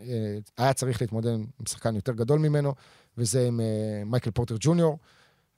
אה, 0.00 0.38
היה 0.58 0.72
צריך 0.72 1.00
להתמודד 1.00 1.30
עם 1.30 1.66
שחקן 1.68 1.94
יותר 1.94 2.12
גדול 2.12 2.38
ממנו, 2.38 2.74
וזה 3.18 3.46
עם 3.46 3.60
מייקל 4.06 4.30
פורטר 4.30 4.56
ג'וניור, 4.60 4.98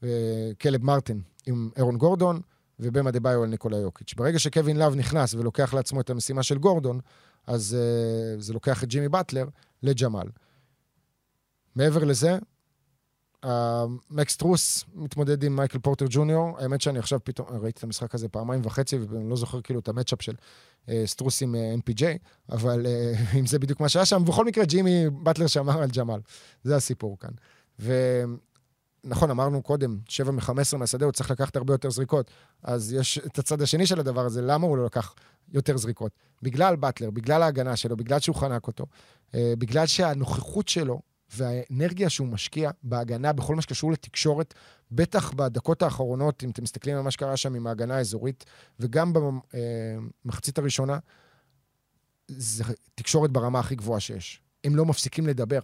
וקלב 0.03 0.85
מרטין 0.85 1.21
עם 1.47 1.71
אירון 1.77 1.97
גורדון, 1.97 2.41
ובאם 2.81 3.11
אדבאיו 3.11 3.43
על 3.43 3.49
ניקולה 3.49 3.77
יוקיץ'. 3.77 4.15
ברגע 4.15 4.39
שקווין 4.39 4.77
לאב 4.77 4.95
נכנס 4.95 5.35
ולוקח 5.35 5.75
לעצמו 5.75 6.01
את 6.01 6.11
המשימה 6.11 6.43
של 6.43 6.59
גורדון, 6.59 7.01
אז 7.47 7.77
זה 8.39 8.53
לוקח 8.53 8.85
את 8.85 8.89
ג'ימי 8.89 9.09
באטלר 9.09 9.49
לג'מאל. 9.83 10.29
מעבר 11.77 12.05
לזה, 12.05 12.39
מקס 14.11 14.37
סטרוס 14.37 14.85
מתמודד 14.95 15.45
עם 15.45 15.57
מייקל 15.57 15.79
פורטר 15.79 16.07
ג'וניור. 16.09 16.59
האמת 16.59 16.81
שאני 16.81 16.99
עכשיו 16.99 17.21
פתאום, 17.25 17.49
ראיתי 17.51 17.79
את 17.79 17.85
המשחק 17.85 18.15
הזה 18.15 18.29
פעמיים 18.29 18.61
וחצי, 18.65 18.99
ואני 18.99 19.31
לא 19.31 19.37
זוכר 19.37 19.61
כאילו 19.61 19.81
את 19.81 19.89
ה 19.89 19.93
matchup 19.93 20.23
של 20.23 20.33
uh, 20.87 20.91
סטרוס 21.07 21.43
עם 21.43 21.55
אה, 21.55 21.75
MPJ, 21.75 22.03
אבל 22.53 22.87
uh, 22.87 23.37
אם 23.39 23.47
זה 23.47 23.59
בדיוק 23.59 23.81
מה 23.81 23.89
שהיה 23.89 24.05
שם. 24.05 24.25
בכל 24.25 24.45
מקרה, 24.45 24.65
ג'ימי 24.65 25.11
באטלר 25.11 25.47
שמר 25.47 25.83
על 25.83 25.89
ג'מאל. 25.91 26.21
זה 26.63 26.77
הסיפור 26.77 27.17
כאן. 27.19 27.31
ונכון, 29.05 29.31
אמרנו 29.31 29.63
קודם, 29.63 29.99
7 30.09 30.33
מ-15 30.33 30.77
מהשדה, 30.77 31.05
הוא 31.05 31.13
צריך 31.13 31.31
לקחת 31.31 31.57
הרבה 31.57 31.75
יותר 31.75 31.91
זריקות. 31.91 32.31
אז 32.63 32.93
יש 32.93 33.19
את 33.19 33.39
הצד 33.39 33.63
השני 33.63 33.87
של 33.87 34.01
הדבר 34.01 34.27
הזה, 34.27 34.43
למה 34.43 34.67
הוא 34.67 34.77
לא 34.77 34.85
לקח 34.85 35.15
יותר 35.53 35.77
זריקות? 35.77 36.13
בגלל 36.43 36.77
באטלר, 36.77 37.11
בגלל 37.11 37.43
ההגנה 37.43 37.77
שלו, 37.77 37.97
בגלל 37.97 38.21
שהוא 38.21 38.37
חנק 38.37 38.67
אותו, 38.67 38.87
בגלל 39.35 39.87
שהנוכחות 39.87 40.69
שלו 40.69 41.01
והאנרגיה 41.35 42.11
שהוא 42.11 42.29
משקיע 42.29 42.71
בהגנה, 42.83 43.33
בכל 43.33 43.55
מה 43.55 43.63
שקשור 43.63 43.93
לתקשורת, 43.93 44.55
בטח 44.91 45.33
בדקות 45.33 45.83
האחרונות, 45.83 46.45
אם 46.45 46.51
אתם 46.51 46.63
מסתכלים 46.63 46.97
על 46.97 47.03
מה 47.03 47.11
שקרה 47.11 47.37
שם 47.37 47.55
עם 47.55 47.67
ההגנה 47.67 47.97
האזורית, 47.97 48.45
וגם 48.81 49.13
במחצית 50.25 50.59
הראשונה, 50.59 50.99
זה 52.29 52.65
תקשורת 52.95 53.31
ברמה 53.31 53.59
הכי 53.59 53.75
גבוהה 53.75 54.01
שיש. 54.01 54.41
הם 54.65 54.77
לא 54.77 54.85
מפסיקים 54.85 55.27
לדבר, 55.27 55.61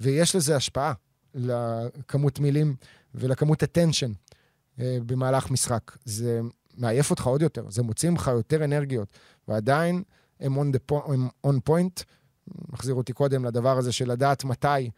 ויש 0.00 0.36
לזה 0.36 0.56
השפעה 0.56 0.92
לכמות 1.34 2.40
מילים 2.40 2.76
ולכמות 3.14 3.62
attention 3.62 4.34
אה, 4.80 4.98
במהלך 5.06 5.50
משחק. 5.50 5.96
זה 6.04 6.40
מעייף 6.74 7.10
אותך 7.10 7.26
עוד 7.26 7.42
יותר, 7.42 7.70
זה 7.70 7.82
מוציא 7.82 8.10
ממך 8.10 8.30
יותר 8.34 8.64
אנרגיות, 8.64 9.08
ועדיין 9.48 10.02
הם 10.40 10.58
on, 10.58 10.74
the 10.74 10.92
po- 10.92 11.12
הם 11.12 11.28
on 11.46 11.70
point, 11.70 12.04
מחזיר 12.68 12.94
אותי 12.94 13.12
קודם 13.12 13.44
לדבר 13.44 13.78
הזה 13.78 13.92
של 13.92 14.10
לדעת 14.10 14.44
מתי 14.44 14.90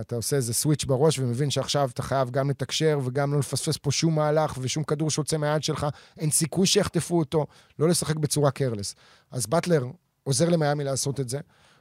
אתה 0.00 0.16
עושה 0.16 0.36
איזה 0.36 0.54
סוויץ' 0.54 0.84
בראש 0.84 1.18
ומבין 1.18 1.50
שעכשיו 1.50 1.90
אתה 1.94 2.02
חייב 2.02 2.30
גם 2.30 2.50
לתקשר 2.50 2.98
וגם 3.04 3.32
לא 3.32 3.38
לפספס 3.38 3.76
פה 3.76 3.90
שום 3.90 4.14
מהלך 4.14 4.58
ושום 4.60 4.84
כדור 4.84 5.10
שיוצא 5.10 5.36
מהיד 5.36 5.62
שלך, 5.62 5.86
אין 6.18 6.30
סיכוי 6.30 6.66
שיחטפו 6.66 7.18
אותו, 7.18 7.46
לא 7.78 7.88
לשחק 7.88 8.16
בצורה 8.16 8.50
careless. 8.50 8.94
אז 9.30 9.46
באטלר 9.46 9.86
עוזר 10.22 10.48
למיאמי 10.48 10.84
לעשות 10.84 11.20
את 11.20 11.28
זה. 11.28 11.38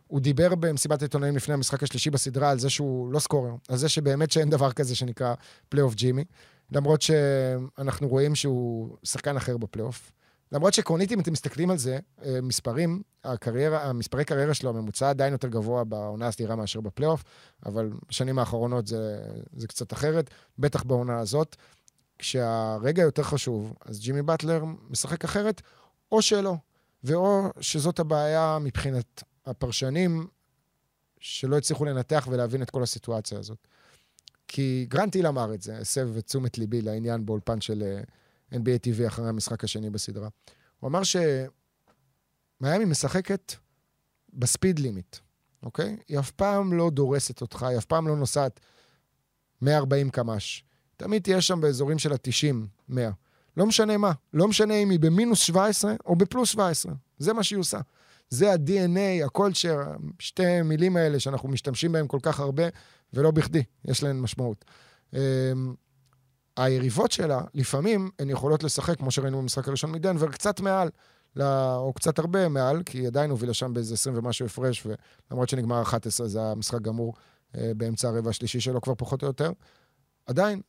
הוא 0.08 0.22
דיבר 0.22 0.56
במסיבת 0.56 1.02
עיתונאים 1.02 1.36
לפני 1.36 1.54
המשחק 1.54 1.84
השלישי 1.84 2.10
בסדרה 2.10 2.50
על 2.50 2.60
זה 2.60 2.70
שהוא 2.70 3.14
לא 3.14 3.20
scorer, 3.20 3.52
על 3.70 3.78
זה 3.78 3.90
שבאמת 3.90 4.32
שאין 4.32 4.50
דבר 4.50 4.72
כזה 4.72 4.96
שנקרא 4.96 5.34
פלייאוף 5.70 5.96
ג'ימי, 5.96 6.24
למרות 6.72 7.02
שאנחנו 7.02 8.08
רואים 8.08 8.36
שהוא 8.36 8.98
שחקן 9.04 9.38
אחר 9.38 9.58
בפלייאוף. 9.58 10.12
למרות 10.52 10.74
שעקרונית, 10.74 11.12
אם 11.12 11.20
אתם 11.20 11.32
מסתכלים 11.32 11.70
על 11.70 11.78
זה, 11.78 12.00
אה, 12.26 12.42
מספרים, 12.42 13.02
הקריירה, 13.24 13.84
המספרי 13.84 14.26
קריירה 14.26 14.54
שלו, 14.54 14.70
הממוצע 14.70 15.10
עדיין 15.10 15.34
יותר 15.34 15.48
גבוה 15.48 15.84
בעונה 15.84 16.28
הסדירה 16.28 16.56
מאשר 16.56 16.82
בפלייאוף, 16.82 17.24
אבל 17.66 17.92
בשנים 18.10 18.40
האחרונות 18.40 18.88
זה, 18.88 19.22
זה 19.54 19.68
קצת 19.68 19.94
אחרת, 19.94 20.30
בטח 20.60 20.84
בעונה 20.84 21.20
הזאת. 21.20 21.56
כשהרגע 22.20 23.02
יותר 23.02 23.24
חשוב, 23.24 23.74
אז 23.86 24.00
ג'ימי 24.00 24.22
באטלר 24.22 24.64
משחק 24.90 25.24
אחרת, 25.24 25.62
או 26.12 26.22
שלא. 26.22 26.56
ואו 27.04 27.50
שזאת 27.60 28.00
הבעיה 28.00 28.58
מבחינת 28.62 29.24
הפרשנים, 29.46 30.28
שלא 31.20 31.58
הצליחו 31.58 31.86
לנתח 31.86 32.28
ולהבין 32.32 32.62
את 32.62 32.70
כל 32.70 32.84
הסיטואציה 32.84 33.40
הזאת. 33.40 33.68
כי 34.48 34.86
גרנטיל 34.90 35.28
אמר 35.28 35.54
את 35.54 35.62
זה, 35.62 35.78
הסב 35.78 36.18
את 36.18 36.26
תשומת 36.26 36.58
ליבי 36.58 36.82
לעניין 36.82 37.26
באולפן 37.26 37.62
של 37.62 37.84
אה, 37.84 38.02
NBA 38.54 38.88
TV 38.88 39.08
אחרי 39.08 39.30
המשחק 39.30 39.64
השני 39.64 39.90
בסדרה. 39.90 40.30
הוא 40.80 40.88
אמר 40.88 41.02
שמיאמי 41.04 42.86
משחקת 42.86 43.54
בספיד 44.34 44.80
לימיט, 44.80 45.18
אוקיי? 45.64 45.98
היא 46.08 46.20
אף 46.20 46.32
פעם 46.32 46.74
לא 46.74 46.90
דורסת 46.90 47.42
אותך, 47.42 47.64
היא 47.64 47.78
אף 47.78 47.86
פעם 47.86 48.08
לא 48.08 48.16
נוסעת 48.16 48.60
140 49.62 50.10
קמ"ש. 50.10 50.64
תמיד 50.98 51.22
תהיה 51.22 51.42
שם 51.42 51.62
באזורים 51.62 52.00
של 52.00 52.12
ה-90, 52.12 52.56
100. 52.90 53.12
לא 53.58 53.66
משנה 53.66 53.98
מה, 53.98 54.12
לא 54.34 54.48
משנה 54.48 54.74
אם 54.74 54.90
היא 54.90 55.00
במינוס 55.00 55.40
17 55.40 55.94
או 56.06 56.16
בפלוס 56.16 56.50
17, 56.50 56.94
זה 57.18 57.34
מה 57.34 57.44
שהיא 57.44 57.60
עושה. 57.60 57.80
זה 58.30 58.52
ה-DNA, 58.52 59.26
הקולצ'ר, 59.26 59.80
שתי 60.20 60.62
מילים 60.62 60.98
האלה 60.98 61.20
שאנחנו 61.20 61.50
משתמשים 61.50 61.92
בהם 61.92 62.08
כל 62.08 62.20
כך 62.22 62.40
הרבה, 62.40 62.64
ולא 63.14 63.32
בכדי, 63.32 63.64
יש 63.86 64.04
להן 64.04 64.20
משמעות. 64.20 64.66
היריבות 66.58 67.12
שלה, 67.12 67.42
לפעמים 67.54 68.10
הן 68.20 68.30
יכולות 68.30 68.64
לשחק, 68.64 68.98
כמו 68.98 69.12
שראינו 69.12 69.42
במשחק 69.42 69.68
הראשון 69.68 69.92
מדנבר, 69.92 70.32
קצת 70.32 70.60
מעל, 70.60 70.90
או 71.76 71.94
קצת 71.96 72.20
הרבה 72.20 72.50
מעל, 72.50 72.84
כי 72.84 72.98
היא 72.98 73.08
עדיין 73.08 73.32
הובילה 73.32 73.54
שם 73.54 73.74
באיזה 73.74 73.94
20 73.94 74.18
ומשהו 74.18 74.46
הפרש, 74.46 74.86
ולמרות 74.86 75.50
שנגמר 75.50 75.82
11, 75.82 76.28
זה 76.28 76.40
היה 76.40 76.80
גמור 76.82 77.14
אה, 77.58 77.72
באמצע 77.78 78.08
הרבע 78.08 78.30
השלישי 78.30 78.60
שלו 78.60 78.82
כבר 78.82 78.94
פחות 78.98 79.22
או 79.22 79.28
יותר. 79.28 79.52
עדיין, 80.26 80.62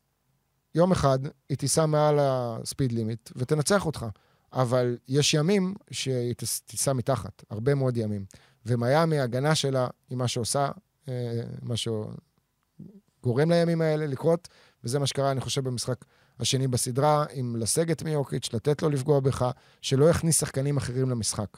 יום 0.75 0.93
אחד 0.93 1.19
היא 1.49 1.59
תיסע 1.59 1.87
מעל 1.87 2.19
הספיד 2.21 2.93
לימיט 2.93 3.31
ותנצח 3.37 3.87
אותך. 3.87 4.07
אבל 4.53 4.97
יש 5.09 5.35
ימים 5.35 5.75
שהיא 5.91 6.35
תיסע 6.67 6.93
מתחת, 6.93 7.45
הרבה 7.51 7.75
מאוד 7.75 7.97
ימים. 7.97 8.25
ומיאמי, 8.67 9.19
ההגנה 9.19 9.55
שלה, 9.55 9.89
היא 10.11 10.19
מה 10.19 10.29
שעושה, 10.29 10.71
אה, 11.09 11.43
מה 11.63 11.75
שגורם 11.77 13.51
לימים 13.51 13.81
האלה 13.81 14.07
לקרות, 14.07 14.49
וזה 14.85 14.99
מה 14.99 15.07
שקרה, 15.07 15.31
אני 15.31 15.41
חושב, 15.41 15.65
במשחק 15.65 16.05
השני 16.41 16.69
בסדרה, 16.69 17.25
עם 17.33 17.57
לסגת 17.57 18.03
מיוקיץ', 18.03 18.49
לתת 18.53 18.83
לו 18.83 18.89
לפגוע 18.89 19.21
בך, 19.21 19.51
שלא 19.81 20.11
יכניס 20.11 20.41
שחקנים 20.41 20.77
אחרים 20.77 21.11
למשחק. 21.11 21.49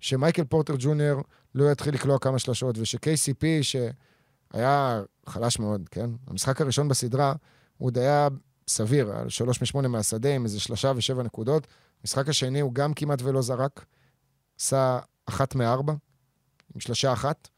שמייקל 0.00 0.44
פורטר 0.44 0.74
ג'וניור 0.78 1.22
לא 1.54 1.72
יתחיל 1.72 1.94
לקלוע 1.94 2.18
כמה 2.18 2.38
שלשות, 2.38 2.78
וש-KCP, 2.78 3.44
שהיה 3.62 5.02
חלש 5.26 5.58
מאוד, 5.58 5.88
כן? 5.90 6.10
המשחק 6.26 6.60
הראשון 6.60 6.88
בסדרה, 6.88 7.34
הוא 7.78 7.86
עוד 7.86 7.98
היה 7.98 8.28
סביר, 8.68 9.12
על 9.12 9.28
שלוש 9.28 9.62
משמונה 9.62 9.88
מהשדה, 9.88 10.34
עם 10.34 10.44
איזה 10.44 10.60
שלושה 10.60 10.92
ושבע 10.96 11.22
נקודות. 11.22 11.66
המשחק 12.00 12.28
השני 12.28 12.60
הוא 12.60 12.74
גם 12.74 12.94
כמעט 12.94 13.22
ולא 13.22 13.42
זרק, 13.42 13.84
עשה 14.60 14.98
אחת 15.26 15.54
מארבע, 15.54 15.92
עם 16.74 16.80
שלושה 16.80 17.12
אחת, 17.12 17.48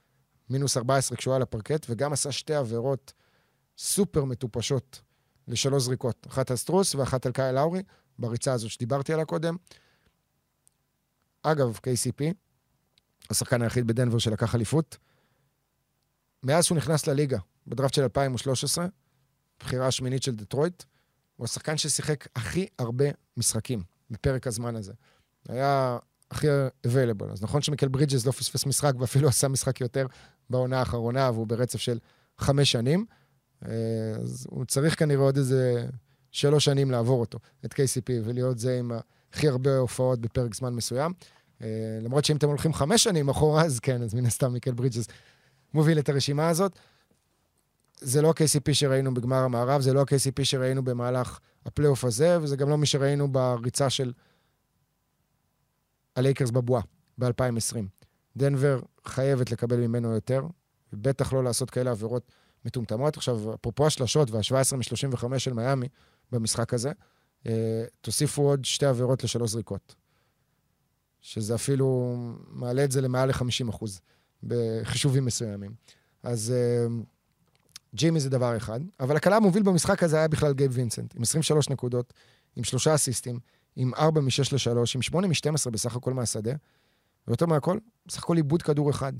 מינוס 0.51 0.77
14 0.77 1.17
כשהוא 1.17 1.35
היה 1.35 1.39
לפרקט, 1.39 1.87
וגם 1.89 2.13
עשה 2.13 2.33
שתי 2.33 2.55
עבירות 2.55 3.13
סופר 3.81 4.25
מטופשות 4.25 5.01
לשלוש 5.49 5.83
זריקות. 5.83 6.27
אחת 6.27 6.51
על 6.51 6.57
סטרוס 6.57 6.95
ואחת 6.95 7.27
על 7.27 7.33
קייל 7.33 7.53
לאורי, 7.53 7.83
בריצה 8.19 8.53
הזאת 8.53 8.71
שדיברתי 8.71 9.13
עליה 9.13 9.25
קודם. 9.25 9.57
אגב, 11.43 11.77
KCP, 11.77 12.25
השחקן 13.31 13.63
היחיד 13.63 13.87
בדנבר 13.87 14.19
שלקח 14.19 14.55
אליפות, 14.55 14.97
מאז 16.43 16.65
שהוא 16.65 16.77
נכנס 16.77 17.07
לליגה, 17.07 17.39
בדראפט 17.67 17.95
של 17.95 18.03
2013, 18.03 18.87
בחירה 19.61 19.87
השמינית 19.87 20.23
של 20.23 20.35
דטרויט, 20.35 20.83
הוא 21.37 21.45
השחקן 21.45 21.77
ששיחק 21.77 22.29
הכי 22.37 22.67
הרבה 22.79 23.05
משחקים 23.37 23.83
בפרק 24.11 24.47
הזמן 24.47 24.77
הזה. 24.77 24.93
היה 25.49 25.99
הכי 26.31 26.47
available. 26.87 27.33
אז 27.33 27.43
נכון 27.43 27.63
שמיקל 27.63 27.89
ברידג'ס 27.89 28.27
לא 28.27 28.33
פספס 28.33 28.67
משחק 28.67 28.93
ואפילו 28.99 29.29
עשה 29.29 29.49
משחק 29.49 29.81
יותר 29.81 30.07
בעונה 30.51 30.79
האחרונה, 30.79 31.31
והוא 31.31 31.47
ברצף 31.47 31.79
של 31.79 31.99
חמש 32.39 32.73
שנים. 32.73 33.07
אה, 33.67 33.73
אז 34.23 34.47
הוא 34.51 34.65
צריך 34.65 34.99
כנראה 34.99 35.23
עוד 35.23 35.37
איזה 35.37 35.87
שלוש 36.31 36.65
שנים 36.65 36.91
לעבור 36.91 37.21
אותו, 37.21 37.39
את 37.65 37.73
KCP, 37.73 38.11
ולהיות 38.25 38.59
זה 38.59 38.79
עם 38.79 38.93
הכי 39.33 39.49
הרבה 39.49 39.77
הופעות 39.77 40.21
בפרק 40.21 40.55
זמן 40.55 40.75
מסוים. 40.75 41.13
אה, 41.63 41.99
למרות 42.03 42.25
שאם 42.25 42.37
אתם 42.37 42.49
הולכים 42.49 42.73
חמש 42.75 43.05
שנים 43.05 43.29
אחורה, 43.29 43.65
אז 43.65 43.81
כן, 43.81 44.03
אז 44.03 44.15
מן 44.15 44.27
הסתם 44.27 44.53
מיקל 44.53 44.73
ברידג'ס 44.73 45.07
מוביל 45.75 45.99
את 45.99 46.09
הרשימה 46.09 46.49
הזאת. 46.49 46.79
זה 48.01 48.23
לא 48.23 48.29
ה-KCP 48.29 48.73
שראינו 48.75 49.15
בגמר 49.15 49.37
המערב, 49.37 49.81
זה 49.81 49.93
לא 49.93 50.01
ה-KCP 50.01 50.45
שראינו 50.45 50.85
במהלך 50.85 51.39
הפלייאוף 51.67 52.05
הזה, 52.05 52.39
וזה 52.43 52.57
גם 52.57 52.69
לא 52.69 52.79
מי 52.79 52.87
שראינו 52.87 53.33
בריצה 53.33 53.91
של 53.91 54.13
הלייקרס 56.17 56.51
בבועה 56.51 56.83
ב-2020. 57.19 57.77
דנבר 58.37 58.81
חייבת 59.05 59.51
לקבל 59.51 59.77
ממנו 59.77 60.15
יותר, 60.15 60.47
ובטח 60.93 61.33
לא 61.33 61.45
לעשות 61.45 61.71
כאלה 61.71 61.91
עבירות 61.91 62.33
מטומטמות. 62.65 63.17
עכשיו, 63.17 63.55
אפרופו 63.55 63.87
השלשות 63.87 64.31
וה-17 64.31 64.77
מ-35 64.77 65.39
של 65.39 65.53
מיאמי 65.53 65.89
במשחק 66.33 66.75
הזה, 66.75 66.93
אה, 67.47 67.85
תוסיפו 68.01 68.43
עוד 68.43 68.65
שתי 68.65 68.87
עבירות 68.87 69.25
לשלוש 69.25 69.51
זריקות. 69.51 69.95
שזה 71.21 71.55
אפילו 71.55 72.17
מעלה 72.49 72.85
את 72.85 72.93
זה 72.93 73.01
למעל 73.01 73.29
ל-50 73.29 73.71
אחוז 73.71 74.01
בחישובים 74.43 75.25
מסוימים. 75.25 75.75
אז 76.23 76.55
אה, 76.57 76.87
ג'ימי 77.95 78.21
זה 78.21 78.31
דבר 78.31 78.57
אחד, 78.57 78.81
אבל 79.01 79.17
הקלע 79.17 79.37
המוביל 79.37 79.63
במשחק 79.63 80.03
הזה 80.03 80.17
היה 80.17 80.29
בכלל 80.29 80.53
גייב 80.53 80.71
וינסנט, 80.75 81.15
עם 81.17 81.23
23 81.23 81.69
נקודות, 81.69 82.13
עם 82.57 82.65
שלושה 82.65 82.95
אסיסטים, 82.95 83.39
עם 83.77 83.95
4 83.95 84.21
מ-6 84.21 84.29
ל-3, 84.53 84.79
עם 84.95 85.03
8 85.03 85.27
מ-12 85.27 85.71
בסך 85.71 85.97
הכל 85.97 86.15
מהשדה, 86.15 86.53
ויותר 87.29 87.47
מהכל, 87.47 87.79
בסך 88.07 88.23
הכל 88.23 88.37
עיבוד 88.37 88.63
כדור 88.63 88.91
אחד, 88.91 89.13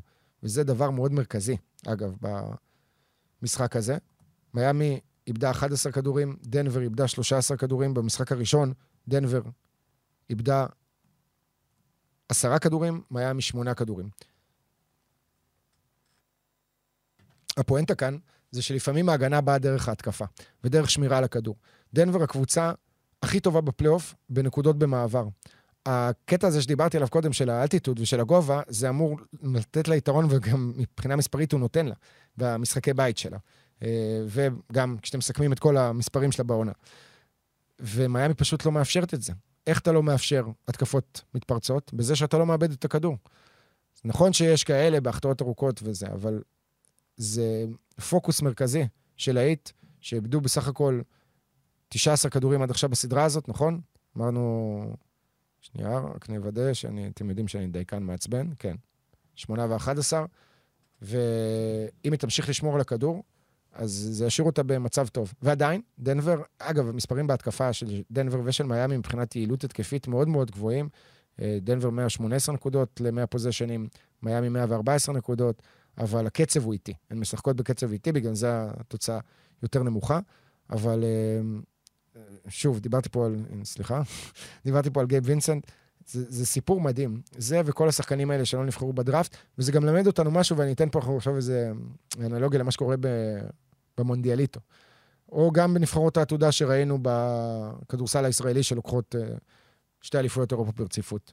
וזה 0.43 0.65
דבר 0.65 0.91
מאוד 0.91 1.13
מרכזי, 1.13 1.57
אגב, 1.87 2.17
במשחק 3.43 3.77
הזה. 3.77 3.99
מיאמי 4.55 5.01
איבדה 5.27 5.51
11 5.51 5.93
כדורים, 5.93 6.37
דנבר 6.43 6.81
איבדה 6.81 7.09
13 7.09 7.57
כדורים. 7.57 7.95
במשחק 7.95 8.33
הראשון, 8.33 8.73
דנבר 9.09 9.43
איבדה 10.31 10.67
10 12.29 12.59
כדורים, 12.59 13.03
מיאמי 13.11 13.43
8 13.43 13.75
כדורים. 13.75 14.11
הפואנטה 17.57 17.95
כאן 17.95 18.17
זה 18.51 18.63
שלפעמים 18.63 19.09
ההגנה 19.09 19.41
באה 19.41 19.59
דרך 19.59 19.89
ההתקפה 19.89 20.25
ודרך 20.65 20.91
שמירה 20.91 21.19
על 21.19 21.25
הכדור. 21.25 21.57
דנבר 21.95 22.23
הקבוצה 22.23 22.73
הכי 23.23 23.41
טובה 23.41 23.61
בפלייאוף 23.61 24.15
בנקודות 24.29 24.79
במעבר. 24.79 25.29
הקטע 25.87 26.47
הזה 26.47 26.63
שדיברתי 26.63 26.97
עליו 26.97 27.09
קודם, 27.09 27.33
של 27.33 27.51
האלטיטוד 27.51 28.01
ושל 28.01 28.21
הגובה, 28.21 28.63
זה 28.69 28.89
אמור 28.89 29.19
לתת 29.43 29.89
לה 29.89 29.97
יתרון, 29.97 30.27
וגם 30.31 30.73
מבחינה 30.77 31.17
מספרית 31.17 31.53
הוא 31.53 31.61
נותן 31.61 31.87
לה, 31.87 31.95
במשחקי 32.41 32.93
בית 32.93 33.19
שלה. 33.19 33.39
אה, 33.83 34.25
וגם 34.27 34.97
כשאתם 35.03 35.19
מסכמים 35.19 35.53
את 35.53 35.59
כל 35.59 35.77
המספרים 35.77 36.33
שלה 36.33 36.45
בעונה. 36.45 36.73
ומיאמי 37.81 38.35
פשוט 38.35 38.67
לא 38.67 38.73
מאפשרת 38.73 39.15
את 39.15 39.23
זה. 39.23 39.33
איך 39.67 39.79
אתה 39.79 39.93
לא 39.93 40.03
מאפשר 40.03 40.47
התקפות 40.69 41.23
מתפרצות? 41.35 41.95
בזה 41.95 42.17
שאתה 42.17 42.39
לא 42.39 42.47
מאבד 42.47 42.73
את 42.73 42.85
הכדור. 42.85 43.17
נכון 44.05 44.33
שיש 44.33 44.65
כאלה 44.65 45.01
בהחטאות 45.01 45.43
ארוכות 45.43 45.81
וזה, 45.83 46.07
אבל 46.07 46.43
זה 47.17 47.65
פוקוס 48.11 48.43
מרכזי 48.43 48.87
של 49.17 49.39
האיט, 49.39 49.71
שאיבדו 50.01 50.41
בסך 50.41 50.69
הכל 50.69 51.01
19 51.89 52.31
כדורים 52.31 52.63
עד 52.63 52.71
עכשיו 52.71 52.91
בסדרה 52.91 53.25
הזאת, 53.25 53.49
נכון? 53.49 53.81
אמרנו... 54.17 54.97
שנייה, 55.61 55.99
רק 55.99 56.29
נוודא 56.29 56.75
שאתם 56.75 57.29
יודעים 57.29 57.49
שאני 57.49 57.67
דייקן 57.67 58.03
מעצבן, 58.03 58.51
כן. 58.59 58.77
8 59.35 59.67
ו-11, 59.67 60.13
ואם 61.03 62.13
היא 62.13 62.19
תמשיך 62.19 62.49
לשמור 62.49 62.75
על 62.75 62.81
הכדור, 62.81 63.23
אז 63.73 63.91
זה 64.11 64.27
ישאיר 64.27 64.47
אותה 64.47 64.63
במצב 64.63 65.09
טוב. 65.09 65.35
ועדיין, 65.43 65.81
דנבר, 65.99 66.43
אגב, 66.59 66.89
המספרים 66.89 67.27
בהתקפה 67.27 67.73
של 67.73 68.03
דנבר 68.11 68.41
ושל 68.45 68.65
מיאמי 68.65 68.97
מבחינת 68.97 69.37
יעילות 69.37 69.65
התקפית 69.65 70.09
מאוד 70.09 70.29
מאוד 70.29 70.51
גבוהים. 70.51 70.89
אה, 71.41 71.59
דנבר 71.61 71.91
118 71.91 72.55
נקודות 72.55 73.01
ל-100 73.01 73.27
פוזיישנים, 73.27 73.89
מיאמי 74.23 74.49
114 74.49 75.15
נקודות, 75.15 75.63
אבל 75.99 76.27
הקצב 76.27 76.65
הוא 76.65 76.73
איטי. 76.73 76.95
הן 77.11 77.19
משחקות 77.19 77.57
בקצב 77.57 77.93
איטי, 77.93 78.13
בגלל 78.13 78.35
זה 78.35 78.49
התוצאה 78.53 79.19
יותר 79.63 79.83
נמוכה. 79.83 80.19
אבל 80.71 81.05
אה, 81.05 82.21
שוב, 82.49 82.81
דיברתי 82.81 83.09
פה 83.09 83.27
על, 83.27 83.37
סליחה, 83.65 84.03
דיברתי 84.65 84.91
פה 84.91 85.01
על 85.01 85.07
גייב 85.07 85.25
וינסנט. 85.27 85.67
זה, 86.11 86.25
זה 86.29 86.47
סיפור 86.47 86.81
מדהים. 86.81 87.21
זה 87.37 87.61
וכל 87.65 87.89
השחקנים 87.89 88.31
האלה 88.31 88.45
שלא 88.45 88.65
נבחרו 88.65 88.93
בדראפט, 88.93 89.37
וזה 89.59 89.73
גם 89.73 89.83
מלמד 89.83 90.07
אותנו 90.07 90.31
משהו, 90.31 90.57
ואני 90.57 90.73
אתן 90.73 90.89
פה 90.91 91.01
עכשיו 91.17 91.37
איזה 91.37 91.73
אנלוגיה 92.21 92.61
למה 92.61 92.71
שקורה 92.71 92.97
במונדיאליטו. 93.99 94.61
או 95.33 95.51
גם 95.53 95.75
בנבחרות 95.75 96.17
העתודה 96.17 96.53
שראינו 96.53 96.99
בכדורסל 97.03 98.25
הישראלי 98.25 98.63
שלוקחות 98.63 99.15
uh, 99.15 99.39
שתי 100.01 100.19
אליפויות 100.19 100.53
אירופה 100.53 100.73
ברציפות. 100.77 101.33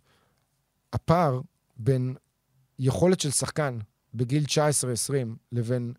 הפער 0.93 1.41
בין 1.77 2.15
יכולת 2.79 3.19
של 3.19 3.31
שחקן 3.31 3.79
בגיל 4.13 4.43
19-20 4.43 4.49
לבין 5.51 5.93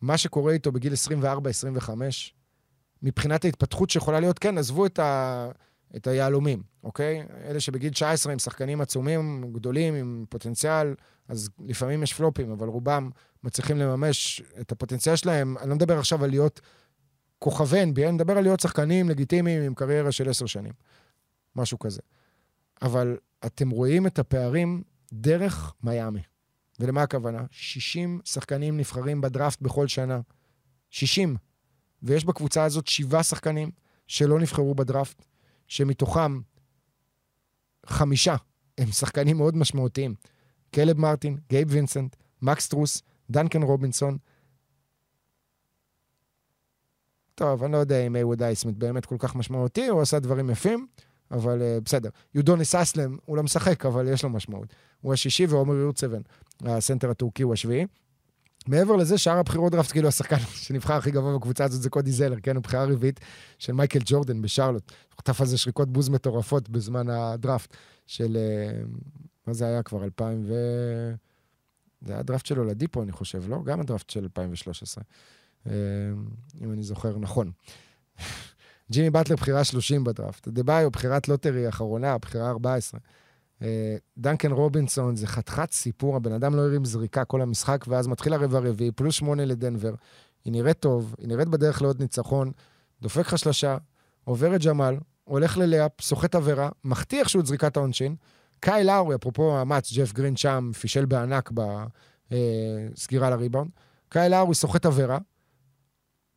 מה 0.00 0.18
שקורה 0.18 0.52
איתו 0.52 0.72
בגיל 0.72 0.92
24-25, 1.82 1.90
מבחינת 3.02 3.44
ההתפתחות 3.44 3.90
שיכולה 3.90 4.20
להיות, 4.20 4.38
כן, 4.38 4.58
עזבו 4.58 4.86
את, 4.86 4.98
ה, 4.98 5.48
את 5.96 6.06
היהלומים, 6.06 6.62
אוקיי? 6.84 7.22
אלה 7.44 7.60
שבגיל 7.60 7.92
19 7.92 8.32
הם 8.32 8.38
שחקנים 8.38 8.80
עצומים, 8.80 9.52
גדולים, 9.52 9.94
עם 9.94 10.24
פוטנציאל, 10.28 10.94
אז 11.28 11.48
לפעמים 11.58 12.02
יש 12.02 12.12
פלופים, 12.12 12.50
אבל 12.50 12.68
רובם 12.68 13.10
מצליחים 13.44 13.76
לממש 13.78 14.42
את 14.60 14.72
הפוטנציאל 14.72 15.16
שלהם. 15.16 15.58
אני 15.58 15.68
לא 15.68 15.74
מדבר 15.74 15.98
עכשיו 15.98 16.24
על 16.24 16.30
להיות 16.30 16.60
כוכבי 17.38 17.82
NBA, 17.82 18.02
אני 18.02 18.10
מדבר 18.10 18.38
על 18.38 18.42
להיות 18.42 18.60
שחקנים 18.60 19.08
לגיטימיים 19.08 19.62
עם 19.62 19.74
קריירה 19.74 20.12
של 20.12 20.28
עשר 20.28 20.46
שנים, 20.46 20.72
משהו 21.56 21.78
כזה. 21.78 22.00
אבל 22.82 23.16
אתם 23.46 23.70
רואים 23.70 24.06
את 24.06 24.18
הפערים 24.18 24.82
דרך 25.12 25.74
מיאמי. 25.82 26.22
ולמה 26.80 27.02
הכוונה? 27.02 27.44
60 27.50 28.20
שחקנים 28.24 28.76
נבחרים 28.76 29.20
בדראפט 29.20 29.62
בכל 29.62 29.88
שנה. 29.88 30.20
60. 30.90 31.36
ויש 32.02 32.24
בקבוצה 32.24 32.64
הזאת 32.64 32.86
שבעה 32.86 33.22
שחקנים 33.22 33.70
שלא 34.06 34.40
נבחרו 34.40 34.74
בדראפט, 34.74 35.24
שמתוכם 35.68 36.40
חמישה 37.86 38.36
הם 38.78 38.86
שחקנים 38.86 39.36
מאוד 39.36 39.56
משמעותיים. 39.56 40.14
קלב 40.70 40.98
מרטין, 40.98 41.38
גייב 41.48 41.68
וינסנט, 41.70 42.16
מקס 42.42 42.68
סטרוס, 42.68 43.02
דנקן 43.30 43.62
רובינסון. 43.62 44.18
טוב, 47.34 47.62
אני 47.62 47.72
לא 47.72 47.78
יודע 47.78 48.06
אם 48.06 48.16
הייווד 48.16 48.42
הייסמית' 48.42 48.76
באמת 48.76 49.06
כל 49.06 49.16
כך 49.18 49.34
משמעותי, 49.34 49.86
הוא 49.86 50.02
עשה 50.02 50.18
דברים 50.18 50.50
יפים, 50.50 50.86
אבל 51.30 51.60
אה, 51.60 51.84
בסדר. 51.84 52.10
יודוניס 52.34 52.74
האסלם, 52.74 53.16
הוא 53.24 53.36
לא 53.36 53.42
משחק, 53.42 53.86
אבל 53.86 54.08
יש 54.12 54.22
לו 54.22 54.30
משמעות. 54.30 54.74
הוא 55.00 55.12
השישי 55.12 55.46
ועומר 55.46 55.74
יורטסבן, 55.74 56.20
הסנטר 56.64 57.10
הטורקי, 57.10 57.42
הוא 57.42 57.52
השביעי. 57.52 57.86
מעבר 58.66 58.96
לזה, 58.96 59.18
שאר 59.18 59.38
הבחירות 59.38 59.72
דראפט, 59.72 59.92
כאילו 59.92 60.08
השחקן 60.08 60.36
שנבחר 60.64 60.94
הכי 60.94 61.10
גבוה 61.10 61.38
בקבוצה 61.38 61.64
הזאת 61.64 61.82
זה 61.82 61.90
קודי 61.90 62.12
זלר, 62.12 62.40
כן? 62.40 62.56
הבחירה 62.56 62.82
הרביעית 62.82 63.20
של 63.58 63.72
מייקל 63.72 63.98
ג'ורדן 64.04 64.42
בשרלוט. 64.42 64.90
הוא 64.90 65.18
חטף 65.18 65.40
על 65.40 65.46
זה 65.46 65.58
שריקות 65.58 65.92
בוז 65.92 66.08
מטורפות 66.08 66.68
בזמן 66.68 67.10
הדראפט 67.10 67.76
של... 68.06 68.36
אה, 68.36 68.82
מה 69.46 69.52
זה 69.52 69.66
היה 69.66 69.82
כבר? 69.82 70.04
2000 70.04 70.44
ו... 70.46 70.54
זה 72.00 72.12
היה 72.12 72.20
הדראפט 72.20 72.46
של 72.46 72.64
אולדיפו, 72.64 73.02
אני 73.02 73.12
חושב, 73.12 73.48
לא? 73.48 73.62
גם 73.64 73.80
הדראפט 73.80 74.10
של 74.10 74.22
2013, 74.22 75.04
אה, 75.66 75.72
אם 76.60 76.72
אני 76.72 76.82
זוכר 76.82 77.18
נכון. 77.18 77.50
ג'ימי 78.92 79.10
באטלר, 79.10 79.36
בחירה 79.36 79.64
30 79.64 80.04
בדראפט. 80.04 80.48
אדבאיו, 80.48 80.90
בחירת 80.90 81.28
לוטרי 81.28 81.68
אחרונה, 81.68 82.18
בחירה 82.18 82.50
14. 82.50 83.00
אה, 83.62 83.96
דנקן 84.18 84.52
רובינסון 84.52 85.16
זה 85.16 85.26
חתיכת 85.26 85.72
סיפור, 85.72 86.16
הבן 86.16 86.32
אדם 86.32 86.56
לא 86.56 86.62
הרים 86.62 86.84
זריקה 86.84 87.24
כל 87.24 87.42
המשחק, 87.42 87.84
ואז 87.88 88.06
מתחיל 88.06 88.32
הרבע 88.32 88.58
הרביעי, 88.58 88.92
פלוס 88.92 89.14
שמונה 89.14 89.44
לדנבר. 89.44 89.94
היא 90.44 90.52
נראית 90.52 90.78
טוב, 90.80 91.14
היא 91.18 91.28
נראית 91.28 91.48
בדרך 91.48 91.82
לעוד 91.82 92.00
ניצחון, 92.00 92.52
דופק 93.02 93.20
לך 93.20 93.38
שלושה, 93.38 93.76
עובר 94.24 94.56
את 94.56 94.64
ג'מאל, 94.64 94.96
הולך 95.24 95.58
ללאפ, 95.58 96.00
סוחט 96.00 96.34
עבירה, 96.34 96.68
מחטיא 96.84 97.20
איכשהו 97.20 97.40
את 97.40 97.46
זריקת 97.46 97.76
העונשין. 97.76 98.16
קאי 98.60 98.84
לאורי, 98.84 99.14
אפרופו 99.14 99.58
המאץ, 99.58 99.92
ג'ף 99.92 100.12
גרין 100.12 100.36
שם, 100.36 100.70
פישל 100.80 101.04
בענק 101.04 101.52
בסגירה 102.30 103.30
לריבאונד. 103.30 103.70
קאי 104.08 104.28
לאורי 104.28 104.54
סוחט 104.54 104.86
עבירה, 104.86 105.18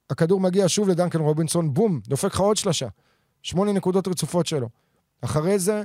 הכדור 0.10 0.40
מגיע 0.40 0.66
שוב 0.68 0.90
לדנקן 0.90 1.20
רובינסון, 1.20 1.74
בום, 1.74 2.00
דופק 2.08 2.34
לך 2.34 2.40
עוד 2.40 2.58
שלושה. 2.58 2.88
שמונה 3.44 3.72
נקודות 3.72 4.08
רצופות 4.08 4.46
שלו. 4.46 4.70
אחרי 5.22 5.60
זה, 5.60 5.84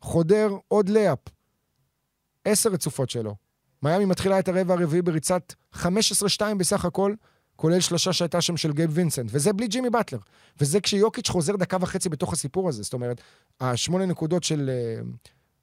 חודר 0.00 0.50
עוד 0.68 0.88
לאפ. 0.88 1.18
עשר 2.44 2.70
רצופות 2.70 3.10
שלו. 3.10 3.34
מיאמי 3.82 4.04
מתחילה 4.04 4.38
את 4.38 4.48
הרבע 4.48 4.74
הרביעי 4.74 5.02
בריצת 5.02 5.52
15-2 5.74 5.84
בסך 6.58 6.84
הכל, 6.84 7.14
כולל 7.56 7.80
שלושה 7.80 8.12
שהייתה 8.12 8.40
שם 8.40 8.56
של 8.56 8.72
גייב 8.72 8.90
וינסנט, 8.94 9.30
וזה 9.32 9.52
בלי 9.52 9.68
ג'ימי 9.68 9.90
באטלר. 9.90 10.18
וזה 10.60 10.80
כשיוקיץ' 10.80 11.28
חוזר 11.28 11.56
דקה 11.56 11.76
וחצי 11.80 12.08
בתוך 12.08 12.32
הסיפור 12.32 12.68
הזה. 12.68 12.82
זאת 12.82 12.92
אומרת, 12.92 13.20
השמונה 13.60 14.06
נקודות 14.06 14.44
של 14.44 14.70
אה, 14.70 15.02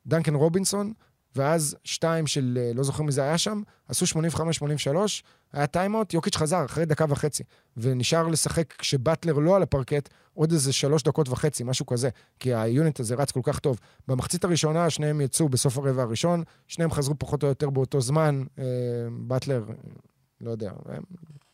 דנקן 0.06 0.36
רובינסון, 0.36 0.94
ואז 1.36 1.76
שתיים 1.84 2.28
של, 2.28 2.60
אה, 2.62 2.72
לא 2.74 2.84
זוכר 2.84 3.04
מי 3.04 3.12
זה 3.12 3.24
היה 3.24 3.38
שם, 3.38 3.62
עשו 3.88 4.06
85-83, 4.06 5.24
היה 5.54 5.68
טיימאוט, 5.68 6.14
יוקיץ' 6.14 6.36
חזר 6.36 6.66
אחרי 6.66 6.86
דקה 6.86 7.06
וחצי, 7.10 7.44
ונשאר 7.78 8.28
לשחק 8.28 8.74
כשבאטלר 8.74 9.34
לא 9.34 9.56
על 9.56 9.64
הפרקט 9.64 10.10
עוד 10.34 10.52
איזה 10.52 10.74
שלוש 10.74 11.04
דקות 11.04 11.30
וחצי, 11.30 11.64
משהו 11.64 11.86
כזה, 11.86 12.10
כי 12.40 12.54
ה 12.54 12.63
unit 12.63 13.00
הזה 13.00 13.16
רץ 13.16 13.32
כל 13.32 13.40
כך 13.44 13.60
טוב. 13.60 13.80
במחצית 14.08 14.44
הראשונה 14.44 14.90
שניהם 14.90 15.22
יצאו 15.22 15.50
בסוף 15.50 15.78
הרבע 15.78 16.02
הראשון, 16.02 16.44
שניהם 16.68 16.92
חזרו 16.92 17.16
פחות 17.20 17.44
או 17.44 17.48
יותר 17.48 17.70
באותו 17.70 18.02
זמן, 18.02 18.44
אה, 18.60 18.64
באטלר, 19.20 19.64
לא 20.42 20.52
יודע, 20.52 20.72
אה, 20.90 20.98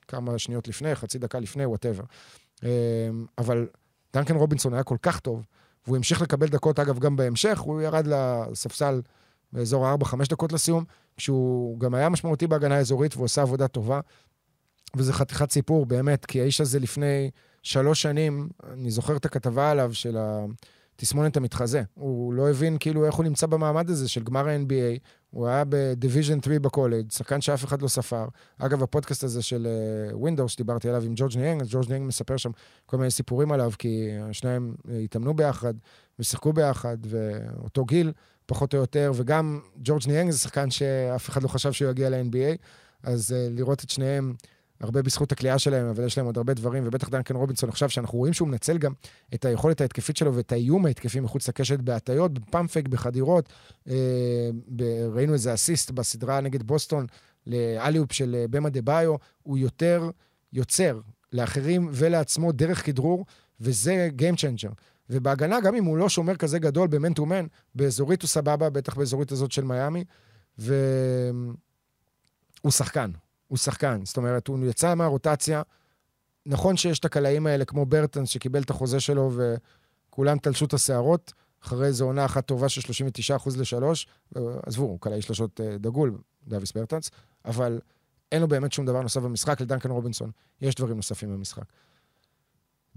כמה 0.07 0.37
שניות 0.37 0.67
לפני, 0.67 0.95
חצי 0.95 1.19
דקה 1.19 1.39
לפני, 1.39 1.65
whatever. 1.65 2.03
אבל 3.37 3.67
דנקן 4.13 4.35
רובינסון 4.35 4.73
היה 4.73 4.83
כל 4.83 4.97
כך 5.01 5.19
טוב, 5.19 5.45
והוא 5.85 5.97
המשיך 5.97 6.21
לקבל 6.21 6.47
דקות, 6.47 6.79
אגב, 6.79 6.99
גם 6.99 7.15
בהמשך, 7.15 7.59
הוא 7.59 7.81
ירד 7.81 8.07
לספסל 8.07 9.01
באזור 9.53 9.87
ה-4-5 9.87 10.15
דקות 10.29 10.53
לסיום, 10.53 10.83
כשהוא 11.17 11.79
גם 11.79 11.95
היה 11.95 12.09
משמעותי 12.09 12.47
בהגנה 12.47 12.75
האזורית 12.75 13.15
והוא 13.15 13.25
עושה 13.25 13.41
עבודה 13.41 13.67
טובה. 13.67 13.99
וזה 14.95 15.13
חתיכת 15.13 15.51
סיפור, 15.51 15.85
באמת, 15.85 16.25
כי 16.25 16.41
האיש 16.41 16.61
הזה 16.61 16.79
לפני 16.79 17.29
שלוש 17.63 18.01
שנים, 18.01 18.49
אני 18.73 18.91
זוכר 18.91 19.15
את 19.15 19.25
הכתבה 19.25 19.71
עליו 19.71 19.93
של 19.93 20.17
התסמונת 20.99 21.37
המתחזה. 21.37 21.83
הוא 21.93 22.33
לא 22.33 22.49
הבין 22.49 22.77
כאילו 22.79 23.05
איך 23.05 23.15
הוא 23.15 23.23
נמצא 23.23 23.47
במעמד 23.47 23.89
הזה 23.89 24.09
של 24.09 24.23
גמר 24.23 24.47
ה-NBA. 24.47 24.99
הוא 25.29 25.47
היה 25.47 25.63
ב 25.69 25.77
division 25.77 26.41
3 26.41 26.57
בקולג', 26.57 27.11
שחקן 27.11 27.41
שאף 27.41 27.65
אחד 27.65 27.81
לא 27.81 27.87
ספר. 27.87 28.25
אגב, 28.57 28.83
הפודקאסט 28.83 29.23
הזה 29.23 29.41
של 29.41 29.67
ווינדהורסט, 30.13 30.51
אה, 30.51 30.53
שדיברתי 30.53 30.89
עליו 30.89 31.03
עם 31.03 31.13
ג'ורג' 31.15 31.37
ניאנג, 31.37 31.61
אז 31.61 31.67
ג'ורג' 31.71 31.89
ניאנג 31.89 32.07
מספר 32.07 32.37
שם 32.37 32.51
כל 32.85 32.97
מיני 32.97 33.11
סיפורים 33.11 33.51
עליו, 33.51 33.71
כי 33.79 34.09
השניים 34.29 34.75
התאמנו 35.03 35.33
ביחד 35.33 35.73
ושיחקו 36.19 36.53
ביחד, 36.53 36.97
ואותו 37.03 37.85
גיל. 37.85 38.11
פחות 38.49 38.73
או 38.73 38.79
יותר, 38.79 39.11
וגם 39.15 39.59
ג'ורג' 39.77 40.01
ניאנג 40.07 40.31
זה 40.31 40.39
שחקן 40.39 40.71
שאף 40.71 41.29
אחד 41.29 41.43
לא 41.43 41.47
חשב 41.47 41.71
שהוא 41.71 41.91
יגיע 41.91 42.09
ל-NBA, 42.09 42.57
אז 43.03 43.31
אה, 43.31 43.53
לראות 43.57 43.83
את 43.83 43.89
שניהם, 43.89 44.33
הרבה 44.81 45.01
בזכות 45.01 45.31
הקליעה 45.31 45.59
שלהם, 45.59 45.85
אבל 45.85 46.05
יש 46.05 46.17
להם 46.17 46.25
עוד 46.25 46.37
הרבה 46.37 46.53
דברים, 46.53 46.83
ובטח 46.85 47.09
דנקן 47.09 47.35
רובינסון 47.35 47.69
עכשיו, 47.69 47.89
שאנחנו 47.89 48.17
רואים 48.17 48.33
שהוא 48.33 48.47
מנצל 48.47 48.77
גם 48.77 48.93
את 49.33 49.45
היכולת 49.45 49.81
ההתקפית 49.81 50.17
שלו 50.17 50.35
ואת 50.35 50.51
האיום 50.51 50.85
ההתקפי 50.85 51.19
מחוץ 51.19 51.49
לקשת 51.49 51.79
בהטעיות, 51.79 52.33
ב 52.33 52.39
pump 52.39 52.60
fake, 52.60 52.87
בחדירות. 52.87 53.49
אה, 53.87 53.91
ראינו 55.13 55.33
איזה 55.33 55.53
אסיסט 55.53 55.91
בסדרה 55.91 56.41
נגד 56.41 56.63
בוסטון, 56.63 57.05
ל 57.47 57.54
alley-oop 57.54 58.13
של 58.13 58.35
אה, 58.35 58.45
באם 58.49 58.69
אדבאיו, 58.69 59.15
הוא 59.43 59.57
יותר 59.57 60.09
יוצר 60.53 60.99
לאחרים 61.33 61.89
ולעצמו 61.93 62.51
דרך 62.51 62.85
כדרור, 62.85 63.25
וזה 63.61 64.09
Game 64.17 64.35
Changer. 64.35 64.73
ובהגנה, 65.09 65.61
גם 65.61 65.75
אם 65.75 65.85
הוא 65.85 65.97
לא 65.97 66.09
שומר 66.09 66.35
כזה 66.35 66.59
גדול 66.59 66.87
ב 66.87 66.94
man 66.94 67.13
to 67.13 67.25
man, 67.25 67.45
באזורית 67.75 68.21
הוא 68.21 68.27
סבבה, 68.27 68.69
בטח 68.69 68.95
באזורית 68.95 69.31
הזאת 69.31 69.51
של 69.51 69.63
מיאמי, 69.63 70.03
והוא 70.57 70.71
שחקן, 72.69 73.11
הוא 73.47 73.57
שחקן. 73.57 74.01
זאת 74.05 74.17
אומרת, 74.17 74.47
הוא 74.47 74.59
יצא 74.65 74.95
מהרוטציה. 74.95 75.61
נכון 76.45 76.77
שיש 76.77 76.99
את 76.99 77.05
הקלעים 77.05 77.47
האלה, 77.47 77.65
כמו 77.65 77.85
ברטנס, 77.85 78.29
שקיבל 78.29 78.61
את 78.61 78.69
החוזה 78.69 78.99
שלו 78.99 79.31
וכולם 80.09 80.37
תלשו 80.37 80.65
את 80.65 80.73
השערות, 80.73 81.33
אחרי 81.63 81.87
איזו 81.87 82.05
עונה 82.05 82.25
אחת 82.25 82.45
טובה 82.45 82.69
של 82.69 82.81
39% 83.37 83.49
ל-3, 83.57 83.83
עזבו, 84.65 84.83
הוא 84.83 84.99
קלעי 84.99 85.21
שלושות 85.21 85.61
אה, 85.61 85.77
דגול, 85.77 86.17
דוויס 86.47 86.71
ברטנס, 86.71 87.11
אבל 87.45 87.79
אין 88.31 88.41
לו 88.41 88.47
באמת 88.47 88.73
שום 88.73 88.85
דבר 88.85 89.01
נוסף 89.01 89.21
במשחק, 89.21 89.61
לדנקן 89.61 89.91
רובינסון 89.91 90.31
יש 90.61 90.75
דברים 90.75 90.95
נוספים 90.95 91.33
במשחק. 91.33 91.63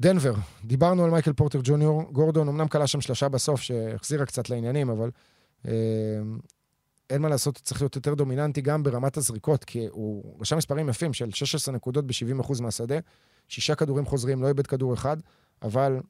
דנבר, 0.02 0.34
דיברנו 0.64 1.04
על 1.04 1.10
מייקל 1.10 1.32
פורטר 1.32 1.58
ג'וניור, 1.62 2.02
גורדון 2.12 2.48
אמנם 2.48 2.68
כלה 2.68 2.86
שם 2.86 3.00
שלושה 3.00 3.28
בסוף, 3.28 3.60
שהחזירה 3.60 4.26
קצת 4.26 4.50
לעניינים, 4.50 4.90
אבל 4.90 5.10
אה, 5.68 5.72
אין 7.10 7.22
מה 7.22 7.28
לעשות, 7.28 7.60
צריך 7.64 7.82
להיות 7.82 7.96
יותר 7.96 8.14
דומיננטי 8.14 8.60
גם 8.60 8.82
ברמת 8.82 9.16
הזריקות, 9.16 9.64
כי 9.64 9.86
הוא 9.90 10.36
רשם 10.40 10.56
מספרים 10.56 10.88
יפים 10.88 11.12
של 11.12 11.30
16 11.30 11.74
נקודות 11.74 12.06
ב-70% 12.06 12.62
מהשדה, 12.62 12.94
שישה 13.48 13.74
כדורים 13.74 14.06
חוזרים, 14.06 14.42
לא 14.42 14.48
איבד 14.48 14.66
כדור 14.66 14.94
אחד, 14.94 15.16
אבל... 15.62 16.00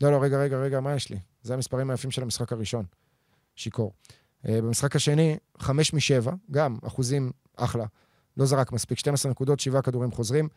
לא, 0.00 0.12
לא, 0.12 0.22
רגע, 0.22 0.38
רגע, 0.38 0.56
רגע, 0.56 0.80
מה 0.80 0.94
יש 0.94 1.10
לי? 1.10 1.18
זה 1.42 1.54
המספרים 1.54 1.90
היפים 1.90 2.10
של 2.10 2.22
המשחק 2.22 2.52
הראשון. 2.52 2.84
שיכור. 3.56 3.92
אה, 4.48 4.62
במשחק 4.62 4.96
השני, 4.96 5.36
5 5.58 5.92
מ-7, 5.92 6.30
גם 6.50 6.76
אחוזים 6.86 7.30
אחלה. 7.56 7.84
לא 8.36 8.46
זרק 8.46 8.72
מספיק, 8.72 8.98
12 8.98 9.30
נקודות, 9.30 9.60
7 9.60 9.82
כדורים 9.82 10.10
חוזרים. 10.10 10.48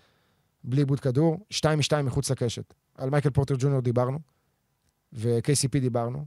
בלי 0.63 0.81
איבוד 0.81 0.99
כדור, 0.99 1.45
2 1.49 1.79
מ-2 1.79 2.01
מחוץ 2.01 2.31
לקשת. 2.31 2.73
על 2.97 3.09
מייקל 3.09 3.29
פורטר 3.29 3.55
ג'וניור 3.59 3.81
דיברנו, 3.81 4.19
ו-KCP 5.13 5.79
דיברנו, 5.79 6.25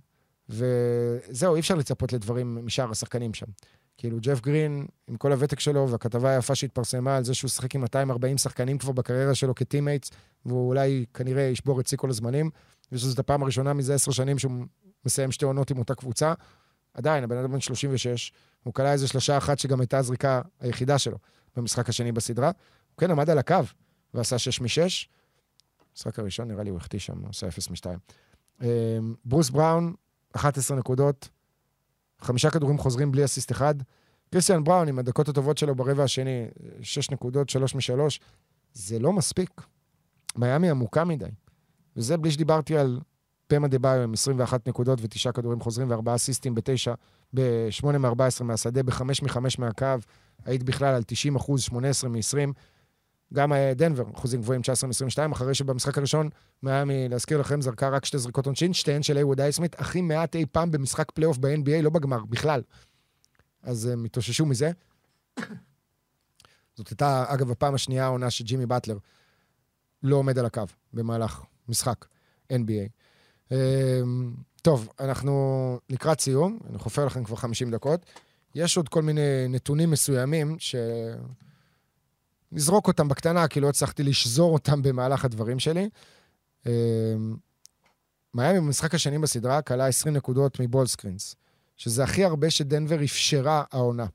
וזהו, 0.49 1.55
אי 1.55 1.61
אפשר 1.61 1.74
לצפות 1.74 2.12
לדברים 2.12 2.66
משאר 2.66 2.91
השחקנים 2.91 3.35
שם. 3.35 3.47
כאילו, 3.97 4.18
ג'ף 4.20 4.41
גרין, 4.41 4.87
עם 5.09 5.16
כל 5.16 5.33
הוותק 5.33 5.61
שלו, 5.61 5.89
והכתבה 5.89 6.30
היפה 6.30 6.55
שהתפרסמה 6.55 7.16
על 7.16 7.24
זה 7.24 7.35
שהוא 7.35 7.49
שיחק 7.49 7.74
עם 7.74 7.80
240 7.80 8.39
שחקנים 8.39 8.78
כבר 8.78 8.93
בקריירה 8.93 9.35
שלו 9.35 9.55
כ 9.55 9.64
teammates, 9.64 10.11
והוא 10.47 10.68
אולי 10.68 11.05
כנראה 11.14 11.43
ישבור 11.43 11.80
את 11.80 11.87
שיא 11.87 11.99
כל 11.99 12.11
הזמנים, 12.11 12.51
ושזאת 12.93 13.18
הפעם 13.18 13.43
הראשונה 13.43 13.72
מזה 13.72 13.95
עשר 13.95 14.11
שנים 14.11 14.39
שהוא 14.39 14.53
מסיים 15.07 15.33
שתי 15.33 15.45
עונות 15.45 15.70
עם 15.70 15.78
אותה 15.78 15.95
קבוצה. 15.95 16.35
עדיין, 16.95 17.24
הבן 17.24 17.37
אדם 17.37 17.53
בן 17.53 17.61
36, 17.61 18.33
הוא 18.62 18.74
כלל 18.74 18.87
איזה 18.87 19.09
שלושה 19.09 19.39
אחת 19.39 19.59
שגם 19.59 19.80
הייתה 19.80 19.99
הזריקה 19.99 20.43
היחידה 20.61 20.99
שלו 20.99 21.18
במשחק 21.57 21.89
השני 21.89 22.12
בסדרה. 22.12 22.47
הוא 22.47 22.99
כן 22.99 23.11
עמד 23.11 23.30
על 23.30 23.39
הקו, 23.39 23.57
ועשה 24.14 24.38
6 24.38 24.60
מ-6. 24.60 25.08
המשחק 25.90 26.18
הראשון, 26.18 26.48
נראה 26.48 26.62
לי, 26.62 26.70
הוא 26.70 26.76
החטיא 26.76 26.98
שם, 26.98 27.18
הוא 27.18 27.28
עשה 27.30 27.48
0 27.48 27.70
מ-2. 27.70 27.86
אמ, 28.62 29.14
ברוס 29.24 29.50
בראון, 29.50 29.94
11 30.32 30.76
נקודות, 30.76 31.28
חמישה 32.20 32.50
כדורים 32.50 32.78
חוזרים 32.78 33.12
בלי 33.12 33.24
אסיסט 33.24 33.52
אחד. 33.52 33.74
קריסטיאן 34.30 34.64
בראון, 34.64 34.88
עם 34.88 34.98
הדקות 34.98 35.28
הטובות 35.28 35.58
שלו 35.58 35.74
ברבע 35.74 36.04
השני, 36.04 36.46
6 36.82 37.10
נקודות, 37.10 37.48
3 37.48 37.74
מ-3. 37.74 38.18
זה 38.72 38.98
לא 38.98 39.12
מספיק. 39.12 39.50
מיאמי 40.36 40.70
עמוקה 40.70 41.04
מדי. 41.04 41.30
וזה 41.96 42.16
בלי 42.16 42.30
שדיברתי 42.30 42.76
על 42.76 43.00
באם 43.46 43.68
אדבאיו 43.68 44.03
עם 44.02 44.12
21 44.12 44.68
נקודות 44.68 44.98
ותשעה 45.02 45.32
כדורים 45.32 45.60
חוזרים 45.60 45.90
וארבעה 45.90 46.14
אסיסטים 46.14 46.54
בתשע, 46.54 46.94
ב-8 47.34 47.86
מ-14 47.98 48.42
מהשדה, 48.44 48.82
ב-5 48.82 49.02
מ-5 49.02 49.38
מהקו. 49.58 49.86
היט 50.44 50.62
בכלל 50.62 50.94
על 50.94 51.02
90 51.02 51.36
אחוז, 51.36 51.62
18 51.62 52.10
מ-20. 52.10 52.52
גם 53.33 53.53
אה, 53.53 53.72
דנבר, 53.74 54.05
אחוזים 54.14 54.41
גבוהים 54.41 54.62
19 54.62 54.91
מ-22, 54.91 55.33
אחרי 55.33 55.55
שבמשחק 55.55 55.99
הראשון, 55.99 56.28
מיאמי, 56.62 57.09
להזכיר 57.09 57.41
לכם, 57.41 57.61
זרקה 57.61 57.89
רק 57.89 58.05
שתי 58.05 58.18
זריקות 58.18 58.47
עונשין, 58.47 58.72
שתיהן 58.72 59.03
של 59.03 59.18
הייווד 59.18 59.40
הייסמית', 59.40 59.80
הכי 59.80 60.01
מעט 60.01 60.37
אי 60.37 60.47
פעם 60.53 60.70
במשחק 60.70 61.11
פלייאוף 61.11 61.39
ב-NBA, 61.39 61.83
לא 61.83 61.91
בגמר, 61.91 62.24
בכלל. 62.24 62.62
אז 63.62 63.87
הם 63.87 64.05
התאוששו 64.05 64.47
מזה. 64.47 64.70
זאת 66.76 66.89
הייתה, 66.89 67.24
אגב, 67.28 67.51
הפעם 67.51 67.74
השנייה 67.74 68.05
העונה 68.05 68.30
שג'ימי 68.30 68.66
באטלר 68.66 68.99
לא 70.03 70.16
עומד 70.16 70.39
על 70.39 70.47
הקו 70.47 70.62
במהלך 70.93 71.43
משחק 71.68 72.07
NBA. 72.53 72.89
אמ, 73.51 74.35
טוב, 74.62 74.89
אנחנו 75.01 75.78
לקראת 75.91 76.20
סיום, 76.20 76.59
אני 76.70 76.78
חופר 76.78 77.07
לכם 77.07 77.24
כבר 77.24 77.37
50 77.37 77.70
דקות. 77.70 78.07
יש 78.55 78.76
עוד 78.76 78.89
כל 78.89 79.03
מיני 79.03 79.49
נתונים 79.49 79.91
מסוימים 79.91 80.57
ש... 80.59 80.74
נזרוק 82.53 82.88
אותם 82.88 83.09
בקטנה, 83.09 83.48
כי 83.48 83.61
לא 83.61 83.68
הצלחתי 83.68 84.03
לשזור 84.03 84.53
אותם 84.53 84.82
במהלך 84.82 85.24
הדברים 85.24 85.59
שלי. 85.59 85.88
אמ, 86.66 86.72
מיאמי 88.34 88.59
במשחק 88.59 88.94
השני 88.94 89.18
בסדרה 89.18 89.62
כלה 89.62 89.86
20 89.86 90.16
נקודות 90.16 90.61
מבול 90.61 90.86
סקרינס, 90.86 91.36
שזה 91.76 92.05
הכי 92.05 92.24
הרבה 92.24 92.50
שדנבר 92.50 93.05
אפשרה 93.05 93.64
העונה, 93.72 94.07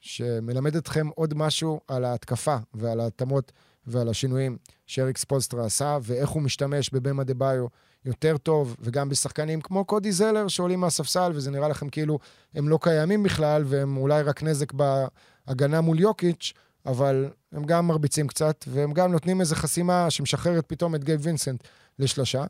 שמלמד 0.00 0.76
אתכם 0.76 1.08
עוד 1.14 1.34
משהו 1.34 1.80
על 1.88 2.04
ההתקפה 2.04 2.56
ועל 2.74 3.00
ההתאמות 3.00 3.52
ועל 3.86 4.08
השינויים 4.08 4.56
שאריק 4.86 5.18
ספולסטרה 5.18 5.64
עשה, 5.64 5.98
ואיך 6.02 6.30
הוא 6.30 6.42
משתמש 6.42 6.90
בבאם 6.90 7.24
אדבאיו 7.24 7.66
יותר 8.04 8.36
טוב, 8.36 8.76
וגם 8.80 9.08
בשחקנים 9.08 9.60
כמו 9.60 9.84
קודי 9.84 10.12
זלר 10.12 10.48
שעולים 10.48 10.80
מהספסל, 10.80 11.32
וזה 11.34 11.50
נראה 11.50 11.68
לכם 11.68 11.88
כאילו 11.88 12.18
הם 12.54 12.68
לא 12.68 12.78
קיימים 12.82 13.22
בכלל, 13.22 13.62
והם 13.66 13.96
אולי 13.96 14.22
רק 14.22 14.42
נזק 14.42 14.72
בהגנה 14.72 15.80
מול 15.80 16.00
יוקיץ', 16.00 16.52
אבל 16.88 17.30
הם 17.52 17.64
גם 17.64 17.86
מרביצים 17.86 18.28
קצת, 18.28 18.64
והם 18.68 18.92
גם 18.92 19.12
נותנים 19.12 19.40
איזו 19.40 19.54
חסימה 19.54 20.10
שמשחררת 20.10 20.64
פתאום 20.66 20.94
את 20.94 21.04
גייב 21.04 21.20
וינסנט 21.22 21.64
לשלושה, 21.98 22.44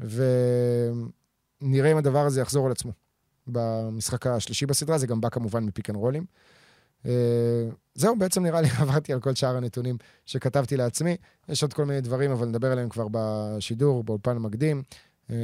ונראה 0.00 1.92
אם 1.92 1.96
הדבר 1.96 2.26
הזה 2.26 2.40
יחזור 2.40 2.66
על 2.66 2.72
עצמו. 2.72 2.92
במשחק 3.46 4.26
השלישי 4.26 4.66
בסדרה, 4.66 4.98
זה 4.98 5.06
גם 5.06 5.20
בא 5.20 5.28
כמובן 5.28 5.64
מפיק 5.64 5.90
אנד 5.90 5.96
רולים. 5.96 6.24
אה, 7.06 7.12
זהו, 7.94 8.18
בעצם 8.18 8.42
נראה 8.42 8.60
לי 8.60 8.68
עברתי 8.80 9.12
על 9.12 9.20
כל 9.20 9.34
שאר 9.34 9.56
הנתונים 9.56 9.96
שכתבתי 10.26 10.76
לעצמי. 10.76 11.16
יש 11.48 11.62
עוד 11.62 11.72
כל 11.72 11.84
מיני 11.84 12.00
דברים, 12.00 12.30
אבל 12.30 12.46
נדבר 12.46 12.72
עליהם 12.72 12.88
כבר 12.88 13.06
בשידור, 13.10 14.04
באולפן 14.04 14.36
המקדים. 14.36 14.82
אה, 15.30 15.36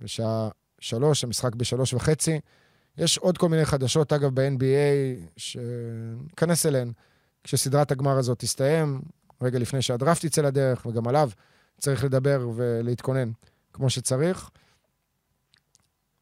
בשעה 0.00 0.48
שלוש, 0.80 1.24
המשחק 1.24 1.54
בשלוש 1.54 1.94
וחצי. 1.94 2.40
יש 2.98 3.18
עוד 3.18 3.38
כל 3.38 3.48
מיני 3.48 3.64
חדשות, 3.64 4.12
אגב, 4.12 4.30
ב-NBA, 4.34 5.26
שניכנס 5.36 6.66
אליהן. 6.66 6.92
כשסדרת 7.44 7.90
הגמר 7.90 8.18
הזאת 8.18 8.38
תסתיים, 8.38 9.02
רגע 9.40 9.58
לפני 9.58 9.82
שהדראפט 9.82 10.24
יצא 10.24 10.42
לדרך, 10.42 10.86
וגם 10.86 11.08
עליו 11.08 11.30
צריך 11.78 12.04
לדבר 12.04 12.48
ולהתכונן 12.54 13.30
כמו 13.72 13.90
שצריך. 13.90 14.50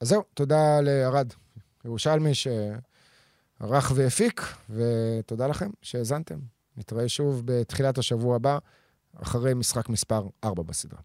אז 0.00 0.08
זהו, 0.08 0.22
תודה 0.34 0.80
לארד 0.80 1.32
ירושלמי 1.84 2.32
שערך 2.34 3.92
והפיק, 3.94 4.42
ותודה 4.70 5.46
לכם 5.46 5.70
שהאזנתם. 5.82 6.38
נתראה 6.76 7.08
שוב 7.08 7.42
בתחילת 7.44 7.98
השבוע 7.98 8.36
הבא, 8.36 8.58
אחרי 9.16 9.54
משחק 9.54 9.88
מספר 9.88 10.26
4 10.44 10.62
בסדרה. 10.62 11.00